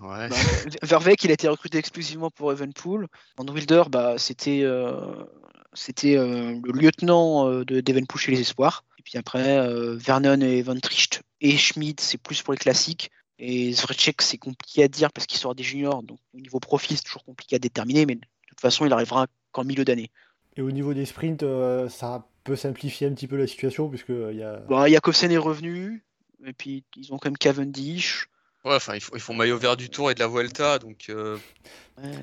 Ouais. 0.00 0.28
Bah, 0.28 0.36
Verbeek, 0.82 1.22
il 1.24 1.30
a 1.30 1.34
été 1.34 1.48
recruté 1.48 1.78
exclusivement 1.78 2.30
pour 2.30 2.50
Evenpool. 2.50 3.08
Van 3.36 3.46
Wilder, 3.46 3.84
bah, 3.90 4.14
c'était 4.18 4.62
euh, 4.62 5.24
c'était 5.72 6.16
euh, 6.16 6.58
le 6.64 6.72
lieutenant 6.72 7.48
euh, 7.48 7.64
de 7.64 7.80
d'Evenpool 7.80 8.20
chez 8.20 8.32
les 8.32 8.40
Espoirs. 8.40 8.84
Et 8.98 9.02
puis 9.02 9.18
après, 9.18 9.58
euh, 9.58 9.96
Vernon 9.96 10.40
et 10.40 10.62
Van 10.62 10.78
Tricht 10.78 11.22
et 11.40 11.56
Schmid, 11.56 12.00
c'est 12.00 12.18
plus 12.18 12.42
pour 12.42 12.52
les 12.52 12.58
classiques. 12.58 13.10
Et 13.38 13.72
Zvrecek, 13.72 14.22
c'est 14.22 14.38
compliqué 14.38 14.82
à 14.82 14.88
dire 14.88 15.12
parce 15.12 15.26
qu'il 15.26 15.38
sort 15.38 15.54
des 15.54 15.62
juniors. 15.62 16.02
Donc 16.02 16.18
au 16.34 16.40
niveau 16.40 16.60
profil, 16.60 16.96
c'est 16.96 17.04
toujours 17.04 17.24
compliqué 17.24 17.56
à 17.56 17.58
déterminer. 17.58 18.06
Mais 18.06 18.14
de 18.14 18.20
toute 18.48 18.60
façon, 18.60 18.86
il 18.86 18.92
arrivera 18.92 19.26
qu'en 19.52 19.64
milieu 19.64 19.84
d'année. 19.84 20.10
Et 20.56 20.62
au 20.62 20.70
niveau 20.70 20.94
des 20.94 21.04
sprints, 21.04 21.42
euh, 21.42 21.88
ça 21.88 22.26
peut 22.44 22.56
simplifier 22.56 23.06
un 23.06 23.12
petit 23.12 23.26
peu 23.26 23.36
la 23.36 23.46
situation, 23.46 23.88
puisque 23.88 24.10
euh, 24.10 24.30
il 24.32 24.38
y 24.38 24.42
a... 24.42 24.56
Bah, 24.68 24.88
Jakobsen 24.88 25.30
est 25.30 25.36
revenu. 25.36 26.02
Et 26.46 26.52
puis 26.52 26.84
ils 26.96 27.12
ont 27.12 27.18
quand 27.18 27.28
même 27.28 27.38
Cavendish. 27.38 28.28
Ouais, 28.66 28.74
enfin, 28.74 28.94
ils, 28.96 29.00
font- 29.00 29.12
ils 29.14 29.20
font 29.20 29.32
maillot 29.32 29.56
vert 29.58 29.76
du 29.76 29.88
Tour 29.88 30.10
et 30.10 30.14
de 30.14 30.18
la 30.20 30.26
Vuelta, 30.26 30.80
donc 30.80 31.06
euh. 31.08 31.38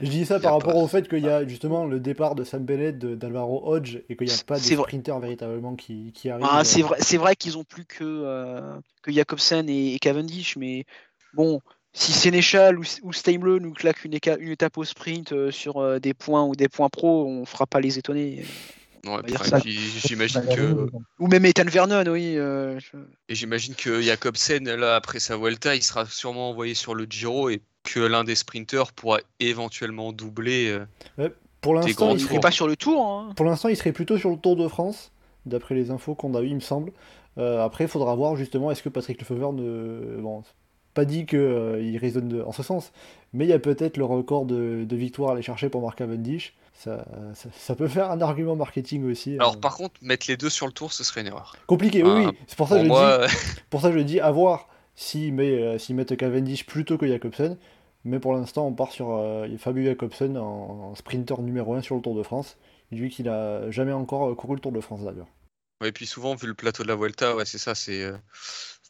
Je 0.01 0.09
dis 0.09 0.25
ça 0.25 0.39
par 0.41 0.53
rapport 0.53 0.73
pas- 0.73 0.79
au 0.79 0.87
fait 0.87 1.07
qu'il 1.07 1.23
y 1.23 1.29
a 1.29 1.47
justement 1.47 1.85
le 1.85 1.99
départ 1.99 2.35
de 2.35 2.43
Sam 2.43 2.63
Bennett, 2.65 2.99
d'Alvaro 2.99 3.61
Hodge, 3.65 3.99
et 4.09 4.15
qu'il 4.17 4.27
n'y 4.27 4.33
a 4.33 4.37
pas 4.45 4.59
de 4.59 4.63
sprinters 4.63 5.19
véritablement 5.19 5.75
qui, 5.75 6.11
qui 6.13 6.29
arrivent. 6.29 6.45
Ah, 6.47 6.59
euh, 6.59 6.63
c'est 6.65 6.81
vrai, 6.81 6.97
c'est 6.99 7.17
vrai 7.17 7.35
qu'ils 7.37 7.57
ont 7.57 7.63
plus 7.63 7.85
que, 7.85 8.03
euh, 8.03 8.75
que 9.01 9.11
Jakobsen 9.11 9.69
et, 9.69 9.95
et 9.95 9.99
Cavendish, 9.99 10.57
mais 10.57 10.83
bon, 11.33 11.61
si 11.93 12.11
Sénéchal 12.11 12.77
ou, 12.77 12.83
ou 13.03 13.13
Steimle 13.13 13.57
nous 13.57 13.71
claquent 13.73 14.03
une, 14.03 14.13
éca- 14.13 14.37
une 14.37 14.51
étape 14.51 14.77
au 14.77 14.83
sprint 14.83 15.31
euh, 15.31 15.49
sur 15.49 15.77
euh, 15.77 15.99
des 15.99 16.13
points 16.13 16.43
ou 16.43 16.55
des 16.55 16.67
points 16.67 16.89
pro, 16.89 17.25
on 17.25 17.45
fera 17.45 17.65
pas 17.65 17.79
les 17.79 17.97
étonner. 17.97 18.43
Ouais, 19.05 19.19
enfin, 19.35 19.59
j'imagine 20.05 20.41
que 20.55 20.87
Ou 21.19 21.27
même 21.27 21.45
Ethan 21.45 21.65
Vernon, 21.65 22.03
oui. 22.07 22.37
euh, 22.37 22.79
je- 22.79 22.97
et 23.29 23.35
j'imagine 23.35 23.75
que 23.75 24.01
Jakobsen 24.01 24.63
là 24.75 24.95
après 24.95 25.19
sa 25.19 25.37
Vuelta, 25.37 25.75
il 25.75 25.83
sera 25.83 26.05
sûrement 26.05 26.49
envoyé 26.49 26.73
sur 26.73 26.95
le 26.95 27.05
Giro 27.09 27.49
et 27.49 27.61
que 27.83 27.99
l'un 27.99 28.23
des 28.23 28.35
sprinters 28.35 28.91
pourra 28.93 29.19
éventuellement 29.39 30.13
doubler. 30.13 30.69
euh, 31.19 31.29
Pour 31.61 31.73
des 31.75 31.79
l'instant, 31.81 32.09
il 32.11 32.15
Il 32.15 32.19
serait 32.21 32.39
pas 32.39 32.51
sur 32.51 32.67
le 32.67 32.75
tour. 32.75 33.05
hein. 33.05 33.33
Pour 33.35 33.45
l'instant, 33.45 33.69
il 33.69 33.77
serait 33.77 33.91
plutôt 33.93 34.17
sur 34.17 34.29
le 34.29 34.37
Tour 34.37 34.55
de 34.55 34.67
France, 34.67 35.11
d'après 35.45 35.75
les 35.75 35.91
infos 35.91 36.15
qu'on 36.15 36.33
a 36.35 36.41
eues, 36.41 36.47
il 36.47 36.55
me 36.55 36.59
semble. 36.61 36.91
Euh, 37.37 37.63
après, 37.63 37.85
il 37.85 37.89
faudra 37.89 38.15
voir 38.15 38.35
justement 38.35 38.69
est-ce 38.71 38.83
que 38.83 38.89
Patrick 38.89 39.19
Lefevre 39.19 39.53
ne. 39.53 40.17
Bon, 40.21 40.43
pas 40.93 41.05
dit 41.05 41.25
qu'il 41.25 41.97
raisonne 41.99 42.27
de- 42.29 42.41
en 42.41 42.51
ce 42.51 42.63
sens, 42.63 42.91
mais 43.33 43.45
il 43.45 43.49
y 43.49 43.53
a 43.53 43.59
peut-être 43.59 43.97
le 43.97 44.05
record 44.05 44.45
de, 44.45 44.83
de 44.83 44.95
victoire 44.95 45.29
à 45.29 45.33
aller 45.33 45.41
chercher 45.41 45.69
pour 45.69 45.81
Mark 45.81 45.97
Cavendish. 45.97 46.53
Ça, 46.75 47.05
ça, 47.35 47.49
ça 47.55 47.75
peut 47.75 47.87
faire 47.87 48.09
un 48.11 48.19
argument 48.21 48.55
marketing 48.55 49.09
aussi. 49.09 49.35
Alors 49.35 49.53
euh, 49.55 49.59
par 49.59 49.75
contre, 49.75 49.93
mettre 50.01 50.25
les 50.27 50.37
deux 50.37 50.49
sur 50.49 50.65
le 50.65 50.73
Tour, 50.73 50.91
ce 50.91 51.03
serait 51.03 51.21
une 51.21 51.27
erreur. 51.27 51.55
Compliqué, 51.67 52.03
oui, 52.03 52.09
Ah, 52.11 52.29
oui. 52.31 52.37
C'est 52.47 52.57
pour 52.57 52.67
ça 52.67 52.77
que 52.77 52.83
je 52.83 52.87
moi, 52.87 53.27
dis, 53.27 53.33
pour 53.69 53.81
ça 53.81 53.89
que 53.91 53.97
je 53.97 54.03
dis 54.03 54.19
à 54.19 54.31
voir 54.31 54.67
s'ils 54.95 55.33
met, 55.33 55.51
euh, 55.61 55.77
mettent 55.91 56.17
Cavendish 56.17 56.65
plutôt 56.65 56.97
que 56.97 57.07
Jacobsen. 57.07 57.57
Mais 58.05 58.19
pour 58.19 58.33
l'instant, 58.33 58.67
on 58.67 58.73
part 58.73 58.91
sur 58.91 59.11
euh, 59.11 59.47
Fabio 59.57 59.83
Jacobsen 59.85 60.37
en, 60.37 60.89
en 60.91 60.95
sprinter 60.95 61.41
numéro 61.41 61.73
1 61.73 61.81
sur 61.81 61.95
le 61.95 62.01
Tour 62.01 62.15
de 62.15 62.23
France. 62.23 62.57
Lui 62.91 63.09
qui 63.09 63.23
n'a 63.23 63.71
jamais 63.71 63.93
encore 63.93 64.29
euh, 64.31 64.35
couru 64.35 64.55
le 64.55 64.59
Tour 64.59 64.71
de 64.73 64.81
France 64.81 65.01
d'ailleurs. 65.03 65.27
Ouais, 65.81 65.89
et 65.89 65.91
puis 65.91 66.05
souvent, 66.05 66.35
vu 66.35 66.47
le 66.47 66.53
plateau 66.53 66.83
de 66.83 66.87
la 66.89 66.95
Vuelta, 66.95 67.35
ouais, 67.35 67.45
c'est 67.45 67.57
ça, 67.59 67.75
c'est 67.75 68.03
euh, 68.03 68.17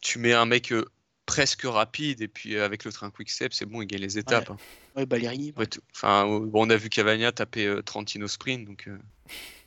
tu 0.02 0.20
mets 0.20 0.34
un 0.34 0.46
mec 0.46 0.72
euh, 0.72 0.86
presque 1.26 1.64
rapide 1.64 2.22
et 2.22 2.28
puis 2.28 2.56
euh, 2.56 2.66
avec 2.66 2.84
le 2.86 2.92
train 2.92 3.10
Quick 3.10 3.30
Step, 3.30 3.54
c'est 3.54 3.66
bon, 3.66 3.82
il 3.82 3.88
gagne 3.88 4.02
les 4.02 4.18
étapes. 4.18 4.50
hein. 4.50 4.58
Ouais, 5.58 5.66
tout. 5.68 5.82
Enfin, 5.96 6.26
bon, 6.28 6.50
on 6.66 6.70
a 6.70 6.76
vu 6.76 6.90
Cavagna 6.90 7.32
taper 7.32 7.66
euh, 7.66 7.82
Trentino 7.82 8.28
sprint, 8.28 8.66
donc 8.66 8.88
euh, 8.88 8.98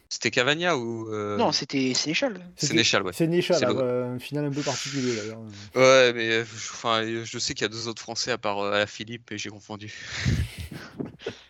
c'était 0.09 0.31
Cavagna 0.31 0.77
ou 0.77 1.13
euh, 1.13 1.37
Non, 1.37 1.51
c'était 1.51 1.95
Sénéchal. 1.95 2.39
Sénéchal, 2.57 3.03
ouais. 3.05 3.13
Sénéchal, 3.13 3.61
le- 3.75 4.05
un 4.05 4.19
final 4.21 4.45
un 4.45 4.51
peu 4.53 4.63
particulier 4.63 5.17
d'ailleurs. 5.17 5.41
Ouais, 5.75 6.13
mais 6.13 6.31
je- 6.45 6.71
enfin, 6.73 7.03
euh, 7.03 7.25
je 7.25 7.39
sais 7.39 7.55
qu'il 7.55 7.63
y 7.63 7.65
a 7.65 7.69
deux 7.69 7.89
autres 7.89 8.03
Français 8.03 8.31
à 8.31 8.39
part 8.39 8.61
euh, 8.61 8.87
Philippe 8.87 9.33
et 9.33 9.39
j'ai 9.39 9.49
confondu. 9.51 9.93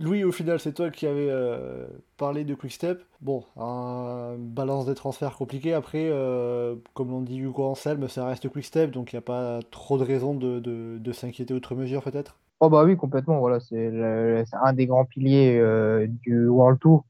Louis, 0.00 0.22
au 0.22 0.30
final, 0.30 0.60
c'est 0.60 0.72
toi 0.72 0.90
qui 0.90 1.08
avais 1.08 1.28
euh, 1.28 1.86
parlé 2.16 2.44
de 2.44 2.54
Quickstep. 2.54 3.02
Bon, 3.20 3.44
un 3.56 4.36
balance 4.38 4.86
des 4.86 4.94
transferts 4.94 5.36
compliqué. 5.36 5.74
Après, 5.74 6.08
euh, 6.08 6.76
comme 6.94 7.10
l'on 7.10 7.20
dit 7.20 7.38
Hugo 7.38 7.64
Anselme, 7.64 8.08
ça 8.08 8.24
reste 8.26 8.48
Quickstep, 8.48 8.92
donc 8.92 9.12
il 9.12 9.16
n'y 9.16 9.18
a 9.18 9.22
pas 9.22 9.58
trop 9.72 9.98
de 9.98 10.04
raisons 10.04 10.34
de, 10.34 11.12
s'inquiéter 11.12 11.52
outre 11.52 11.74
mesure, 11.74 12.02
peut-être. 12.04 12.38
Oh 12.60 12.70
bah 12.70 12.84
oui, 12.84 12.96
complètement. 12.96 13.40
Voilà, 13.40 13.58
c'est 13.58 13.92
un 14.52 14.72
des 14.72 14.86
grands 14.86 15.04
piliers 15.04 15.58
euh, 15.58 16.06
du 16.08 16.46
World 16.46 16.78
Tour. 16.78 17.04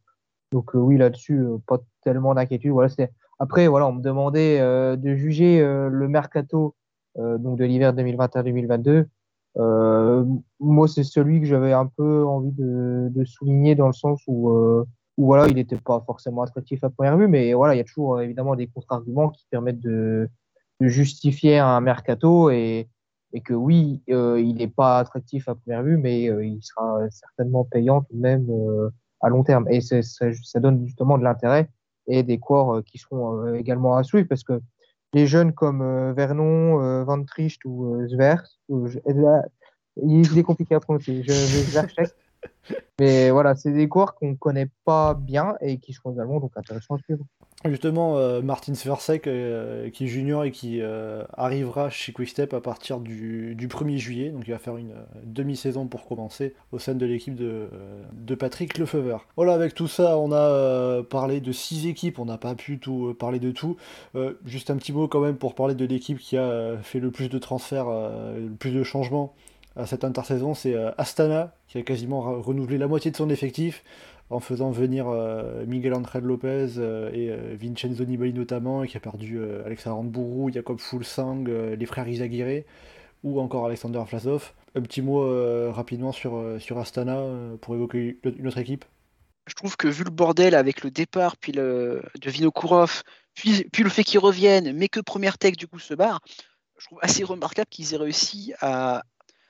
Donc 0.50 0.70
oui, 0.72 0.96
là-dessus, 0.96 1.44
pas 1.66 1.78
tellement 2.02 2.34
d'inquiétude. 2.34 2.70
Voilà, 2.70 2.88
c'est 2.88 3.12
après 3.38 3.68
voilà, 3.68 3.86
on 3.86 3.92
me 3.92 4.02
demandait 4.02 4.60
de 4.96 5.14
juger 5.14 5.60
le 5.60 6.08
mercato 6.08 6.74
donc 7.16 7.58
de 7.58 7.64
l'hiver 7.66 7.92
2021-2022. 7.92 9.04
Euh, 9.58 10.24
moi, 10.60 10.88
c'est 10.88 11.04
celui 11.04 11.40
que 11.40 11.46
j'avais 11.46 11.72
un 11.72 11.86
peu 11.86 12.24
envie 12.24 12.52
de, 12.52 13.24
souligner 13.24 13.74
dans 13.74 13.88
le 13.88 13.92
sens 13.92 14.22
où 14.26 14.50
euh, 14.50 14.84
voilà, 15.16 15.48
il 15.48 15.56
n'était 15.56 15.76
pas 15.76 16.00
forcément 16.06 16.42
attractif 16.42 16.84
à 16.84 16.90
première 16.90 17.16
vue, 17.16 17.28
mais 17.28 17.52
voilà, 17.54 17.74
il 17.74 17.78
y 17.78 17.80
a 17.80 17.84
toujours 17.84 18.16
euh, 18.16 18.20
évidemment 18.20 18.54
des 18.54 18.68
contre-arguments 18.68 19.30
qui 19.30 19.46
permettent 19.50 19.80
de, 19.80 20.28
justifier 20.80 21.58
un 21.58 21.80
mercato 21.80 22.50
et 22.50 22.86
que 23.44 23.52
oui, 23.52 24.00
il 24.06 24.54
n'est 24.54 24.68
pas 24.68 25.00
attractif 25.00 25.48
à 25.48 25.56
première 25.56 25.82
vue, 25.82 25.96
mais 25.96 26.22
il 26.22 26.62
sera 26.62 27.00
certainement 27.10 27.64
payant 27.64 28.02
tout 28.02 28.14
de 28.14 28.20
même 28.20 28.48
à 29.20 29.28
long 29.28 29.42
terme. 29.42 29.66
Et 29.70 29.80
ça, 29.80 30.00
ça 30.02 30.60
donne 30.60 30.86
justement 30.86 31.18
de 31.18 31.24
l'intérêt 31.24 31.68
et 32.06 32.22
des 32.22 32.38
corps 32.38 32.80
qui 32.84 32.98
seront 32.98 33.54
également 33.54 33.96
à 33.96 34.04
suivre 34.04 34.28
parce 34.28 34.44
que 34.44 34.60
les 35.12 35.26
jeunes 35.26 35.52
comme 35.52 35.82
euh, 35.82 36.12
Vernon, 36.12 36.82
euh, 36.82 37.04
Van 37.04 37.22
Tricht 37.24 37.64
ou 37.64 37.96
euh, 37.96 38.06
là, 39.06 39.42
il 40.02 40.38
est 40.38 40.42
compliqué 40.42 40.74
à 40.74 40.80
prononcer, 40.80 41.22
je. 41.22 42.02
Mais 43.00 43.30
voilà, 43.30 43.56
c'est 43.56 43.72
des 43.72 43.88
coureurs 43.88 44.14
qu'on 44.14 44.36
connaît 44.36 44.70
pas 44.84 45.14
bien 45.14 45.54
et 45.60 45.78
qui 45.78 45.92
seront 45.92 46.12
également 46.12 46.38
donc 46.40 46.52
intéressants 46.56 46.96
à 46.96 46.98
suivre. 46.98 47.24
Justement, 47.64 48.18
euh, 48.18 48.40
Martin 48.40 48.74
Sversek, 48.74 49.26
euh, 49.26 49.90
qui 49.90 50.04
est 50.04 50.06
junior 50.06 50.44
et 50.44 50.52
qui 50.52 50.80
euh, 50.80 51.24
arrivera 51.36 51.90
chez 51.90 52.12
Quickstep 52.12 52.54
à 52.54 52.60
partir 52.60 53.00
du, 53.00 53.56
du 53.56 53.66
1er 53.66 53.96
juillet, 53.96 54.28
donc 54.30 54.44
il 54.46 54.52
va 54.52 54.58
faire 54.58 54.76
une 54.76 54.94
demi-saison 55.24 55.88
pour 55.88 56.06
commencer 56.06 56.54
au 56.70 56.78
sein 56.78 56.94
de 56.94 57.04
l'équipe 57.04 57.34
de, 57.34 57.68
Patrick 58.36 58.78
Lefevre. 58.78 59.26
Voilà, 59.36 59.54
avec 59.54 59.74
tout 59.74 59.88
ça, 59.88 60.16
on 60.18 60.30
a 60.30 61.02
parlé 61.02 61.40
de 61.40 61.50
six 61.50 61.88
équipes, 61.88 62.20
on 62.20 62.26
n'a 62.26 62.38
pas 62.38 62.54
pu 62.54 62.78
tout 62.78 63.16
parler 63.18 63.40
de 63.40 63.50
tout. 63.50 63.76
Juste 64.44 64.70
un 64.70 64.76
petit 64.76 64.92
mot 64.92 65.08
quand 65.08 65.20
même 65.20 65.36
pour 65.36 65.56
parler 65.56 65.74
de 65.74 65.84
l'équipe 65.84 66.18
qui 66.18 66.36
a 66.36 66.76
fait 66.80 67.00
le 67.00 67.10
plus 67.10 67.28
de 67.28 67.38
transferts, 67.38 67.88
le 67.88 68.54
plus 68.56 68.70
de 68.70 68.84
changements 68.84 69.34
à 69.74 69.86
cette 69.86 70.04
intersaison, 70.04 70.54
c'est 70.54 70.76
Astana, 70.96 71.52
qui 71.68 71.78
a 71.78 71.82
quasiment 71.82 72.22
re- 72.22 72.40
renouvelé 72.40 72.78
la 72.78 72.86
moitié 72.86 73.10
de 73.10 73.16
son 73.16 73.30
effectif. 73.30 73.82
En 74.30 74.40
faisant 74.40 74.70
venir 74.70 75.06
Miguel 75.66 75.94
André 75.94 76.20
Lopez 76.20 76.78
et 77.14 77.30
Vincenzo 77.56 78.04
Nibali 78.04 78.34
notamment, 78.34 78.84
et 78.84 78.88
qui 78.88 78.96
a 78.96 79.00
perdu 79.00 79.40
Alexandre 79.64 80.10
Bourou, 80.10 80.50
Jacob 80.52 80.78
Fulsang, 80.80 81.44
les 81.46 81.86
frères 81.86 82.08
Izaguirre, 82.08 82.64
ou 83.24 83.40
encore 83.40 83.64
Alexander 83.64 84.02
Vlasov. 84.06 84.52
Un 84.74 84.82
petit 84.82 85.00
mot 85.00 85.24
rapidement 85.72 86.12
sur, 86.12 86.56
sur 86.58 86.78
Astana 86.78 87.22
pour 87.62 87.74
évoquer 87.74 88.18
une 88.22 88.46
autre 88.46 88.58
équipe 88.58 88.84
je 89.48 89.54
trouve 89.54 89.76
que 89.76 89.88
vu 89.88 90.04
le 90.04 90.10
bordel 90.10 90.54
avec 90.54 90.84
le 90.84 90.90
départ 90.90 91.36
puis 91.36 91.52
le, 91.52 92.02
de 92.20 92.30
Vinokourov, 92.30 93.02
puis, 93.34 93.64
puis 93.72 93.82
le 93.82 93.90
fait 93.90 94.04
qu'ils 94.04 94.20
reviennent, 94.20 94.72
mais 94.72 94.88
que 94.88 95.00
Première 95.00 95.38
Tech 95.38 95.56
du 95.56 95.66
coup 95.66 95.78
se 95.78 95.94
barre, 95.94 96.20
je 96.78 96.86
trouve 96.86 96.98
assez 97.02 97.24
remarquable 97.24 97.68
qu'ils 97.68 97.94
aient 97.94 97.98
réussi 97.98 98.52
à, 98.60 99.02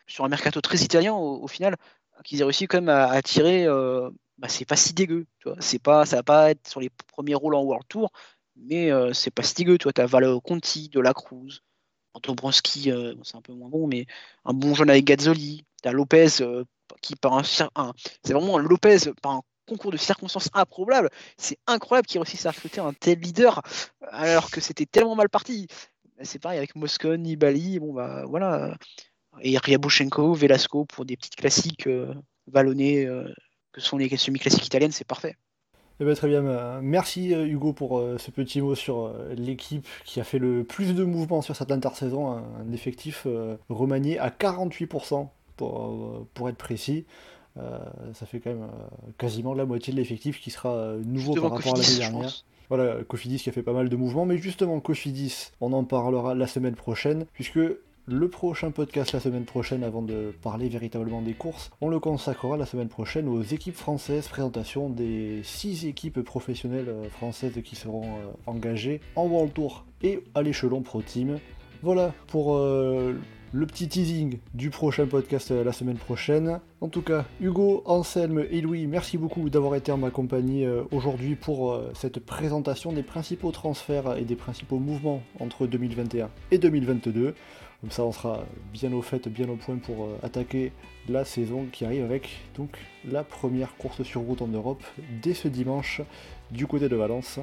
sur 0.07 0.24
un 0.24 0.29
mercato 0.29 0.61
très 0.61 0.79
italien 0.79 1.14
au, 1.14 1.47
final, 1.49 1.76
qu'ils 2.25 2.41
aient 2.41 2.45
réussi 2.45 2.66
quand 2.66 2.79
même 2.79 2.89
à, 2.89 3.07
attirer. 3.11 3.66
Euh, 3.66 4.11
bah, 4.39 4.49
c'est 4.49 4.64
pas 4.64 4.77
si 4.77 4.93
dégueu, 4.95 5.27
tu 5.41 5.49
vois. 5.49 5.59
Pas, 5.83 6.07
ça 6.07 6.16
va 6.16 6.23
pas 6.23 6.51
être 6.51 6.69
sur 6.69 6.81
les 6.81 6.91
premiers 6.91 7.35
rôles 7.35 7.55
en 7.55 7.62
World 7.62 7.87
Tour, 7.89 8.12
mais 8.57 8.91
euh, 8.93 9.12
c'est 9.12 9.31
pas 9.31 9.43
si 9.43 9.55
dégueu, 9.55 9.79
tu. 9.79 9.93
T'as 9.93 10.07
Valeo 10.07 10.41
Conti, 10.41 10.89
De 10.89 11.01
La 11.01 11.14
Cruz, 11.14 11.61
Antobronski, 12.14 12.91
euh, 12.93 13.14
c'est 13.23 13.37
un 13.37 13.43
peu 13.43 13.53
moins 13.53 13.69
bon, 13.69 13.87
mais 13.87 14.07
un 14.45 14.55
bon 14.55 14.75
jeune 14.75 14.91
avec 14.91 15.05
Gazzoli. 15.05 15.64
T'as 15.83 15.93
Lopez 15.93 16.29
qui 17.03 17.14
par 17.16 17.35
un, 17.35 17.43
un 17.77 17.93
c'est 18.25 18.33
vraiment 18.33 18.59
Lopez 18.59 19.12
par 19.23 19.33
un 19.33 19.43
concours 19.69 19.93
de 19.93 19.97
circonstances 19.97 20.49
improbables. 20.55 21.11
C'est 21.37 21.59
incroyable 21.66 22.07
qu'il 22.07 22.21
réussisse 22.21 22.47
à 22.47 22.51
recruter 22.51 22.81
un 22.81 22.93
tel 22.93 23.21
leader 23.21 23.62
alors 24.11 24.51
que 24.51 24.61
c'était 24.61 24.87
tellement 24.87 25.14
mal 25.14 25.29
parti. 25.29 25.66
C'est 26.23 26.41
pareil 26.41 26.59
avec 26.59 26.75
Moscone, 26.75 27.23
Nibali, 27.23 27.79
bon 27.79 27.93
bah 27.93 28.25
voilà. 28.27 28.77
Et 29.43 29.57
Ryabushenko, 29.59 30.34
Velasco 30.34 30.84
pour 30.84 31.05
des 31.05 31.16
petites 31.16 31.36
classiques 31.36 31.86
euh, 31.86 32.14
vallonnées 32.47 33.07
euh, 33.07 33.24
que 33.72 33.80
sont 33.80 33.99
les 33.99 34.14
semi-classiques 34.16 34.66
italiennes, 34.66 34.93
c'est 34.93 35.07
parfait. 35.07 35.36
Eh 36.01 36.05
ben, 36.05 36.14
très 36.14 36.28
bien, 36.28 36.45
euh, 36.45 36.80
merci 36.82 37.30
Hugo 37.32 37.72
pour 37.72 38.01
ce 38.18 38.30
petit 38.30 38.61
mot 38.61 38.76
sur 38.76 39.12
l'équipe 39.36 39.86
qui 40.05 40.20
a 40.20 40.24
fait 40.24 40.39
le 40.39 40.62
plus 40.62 40.95
de 40.95 41.03
mouvements 41.03 41.43
sur 41.43 41.57
cette 41.57 41.72
intersaison, 41.72 42.28
un, 42.28 42.72
effectif 42.72 43.26
remanié 43.68 44.18
à 44.18 44.30
48% 44.30 45.28
pour, 45.57 46.26
pour 46.34 46.49
être 46.49 46.57
précis. 46.57 47.05
Euh, 47.59 47.78
ça 48.14 48.26
fait 48.26 48.41
quand 48.41 48.51
même 48.51 48.62
euh, 48.62 49.11
quasiment 49.16 49.55
la 49.55 49.64
moitié 49.64 49.93
de 49.93 49.99
l'effectif 49.99 50.41
qui 50.41 50.51
sera 50.51 50.74
euh, 50.74 51.03
nouveau 51.05 51.34
par 51.34 51.51
rapport 51.51 51.74
à 51.74 51.78
l'année 51.78 51.99
dernière. 51.99 52.45
Voilà, 52.68 53.03
Cofidis 53.05 53.39
qui 53.39 53.49
a 53.49 53.53
fait 53.53 53.62
pas 53.62 53.72
mal 53.72 53.89
de 53.89 53.97
mouvements, 53.97 54.26
mais 54.26 54.36
justement, 54.36 54.78
Cofidis, 54.80 55.53
on 55.61 55.72
en 55.72 55.84
parlera 55.84 56.34
la 56.34 56.47
semaine 56.47 56.74
prochaine, 56.74 57.24
puisque 57.32 57.59
le 58.09 58.29
prochain 58.29 58.71
podcast 58.71 59.13
la 59.13 59.21
semaine 59.21 59.45
prochaine, 59.45 59.85
avant 59.85 60.03
de 60.03 60.35
parler 60.43 60.69
véritablement 60.69 61.23
des 61.23 61.35
courses, 61.35 61.71
on 61.81 61.89
le 61.89 62.01
consacrera 62.01 62.57
la 62.57 62.67
semaine 62.67 62.89
prochaine 62.89 63.29
aux 63.29 63.43
équipes 63.43 63.77
françaises, 63.77 64.29
présentation 64.29 64.89
des 64.89 65.41
6 65.43 65.87
équipes 65.87 66.23
professionnelles 66.23 66.93
françaises 67.11 67.61
qui 67.63 67.77
seront 67.77 68.09
engagées 68.47 69.01
en 69.15 69.27
World 69.27 69.53
Tour 69.53 69.85
et 70.03 70.25
à 70.35 70.43
l'échelon 70.43 70.83
Pro 70.83 71.03
Team. 71.03 71.39
Voilà 71.83 72.15
pour 72.27 72.59
le 73.53 73.67
petit 73.67 73.89
teasing 73.89 74.39
du 74.55 74.71
prochain 74.71 75.07
podcast 75.07 75.51
la 75.51 75.73
semaine 75.73 75.97
prochaine. 75.97 76.61
En 76.81 76.89
tout 76.89 77.03
cas, 77.03 77.25
Hugo, 77.41 77.83
Anselme 77.87 78.45
et 78.51 78.61
Louis, 78.61 78.87
merci 78.87 79.19
beaucoup 79.19 79.49
d'avoir 79.51 79.75
été 79.75 79.91
en 79.91 79.97
ma 79.97 80.11
compagnie 80.11 80.65
euh, 80.65 80.83
aujourd'hui 80.93 81.35
pour 81.35 81.73
euh, 81.73 81.91
cette 81.95 82.21
présentation 82.21 82.93
des 82.93 83.03
principaux 83.03 83.51
transferts 83.51 84.17
et 84.17 84.25
des 84.25 84.37
principaux 84.37 84.79
mouvements 84.79 85.23
entre 85.41 85.67
2021 85.67 86.31
et 86.51 86.59
2022. 86.59 87.35
Comme 87.81 87.93
ça, 87.93 88.03
on 88.03 88.11
sera 88.11 88.45
bien 88.72 88.93
au 88.93 89.03
fait, 89.03 89.29
bien 89.29 89.49
au 89.49 89.55
point 89.55 89.76
pour 89.76 90.05
euh, 90.05 90.18
attaquer 90.24 90.72
la 91.09 91.24
saison 91.24 91.66
qui 91.70 91.85
arrive 91.85 92.03
avec 92.03 92.29
donc 92.57 92.76
la 93.05 93.22
première 93.22 93.76
course 93.76 94.03
sur 94.03 94.22
route 94.22 94.43
en 94.43 94.49
Europe 94.49 94.83
dès 95.22 95.35
ce 95.35 95.47
dimanche 95.47 96.01
du 96.51 96.66
côté 96.66 96.89
de 96.89 96.97
Valence. 96.97 97.39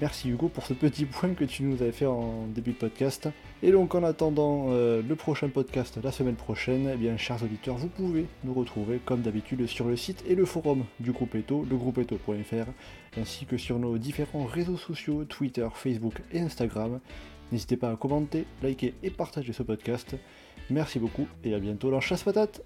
Merci 0.00 0.28
Hugo 0.28 0.48
pour 0.48 0.66
ce 0.66 0.74
petit 0.74 1.04
point 1.04 1.34
que 1.34 1.44
tu 1.44 1.62
nous 1.62 1.80
avais 1.80 1.92
fait 1.92 2.06
en 2.06 2.46
début 2.48 2.72
de 2.72 2.76
podcast. 2.76 3.28
Et 3.62 3.72
donc 3.72 3.94
en 3.94 4.02
attendant 4.02 4.66
euh, 4.68 5.02
le 5.02 5.14
prochain 5.16 5.48
podcast 5.48 5.98
la 6.02 6.10
semaine 6.10 6.34
prochaine, 6.34 6.90
eh 6.92 6.96
bien 6.96 7.16
chers 7.16 7.42
auditeurs, 7.42 7.76
vous 7.76 7.88
pouvez 7.88 8.26
nous 8.42 8.54
retrouver 8.54 9.00
comme 9.04 9.22
d'habitude 9.22 9.66
sur 9.66 9.86
le 9.86 9.96
site 9.96 10.24
et 10.28 10.34
le 10.34 10.44
forum 10.44 10.84
du 10.98 11.12
groupe 11.12 11.34
Eto, 11.36 11.64
legroupeeto.fr, 11.68 12.70
ainsi 13.16 13.46
que 13.46 13.56
sur 13.56 13.78
nos 13.78 13.98
différents 13.98 14.46
réseaux 14.46 14.76
sociaux, 14.76 15.24
Twitter, 15.24 15.66
Facebook 15.74 16.22
et 16.32 16.40
Instagram. 16.40 17.00
N'hésitez 17.52 17.76
pas 17.76 17.90
à 17.90 17.96
commenter, 17.96 18.46
liker 18.62 18.94
et 19.02 19.10
partager 19.10 19.52
ce 19.52 19.62
podcast. 19.62 20.16
Merci 20.70 20.98
beaucoup 20.98 21.28
et 21.44 21.54
à 21.54 21.58
bientôt 21.58 21.90
dans 21.90 22.00
Chasse 22.00 22.22
Patate 22.22 22.62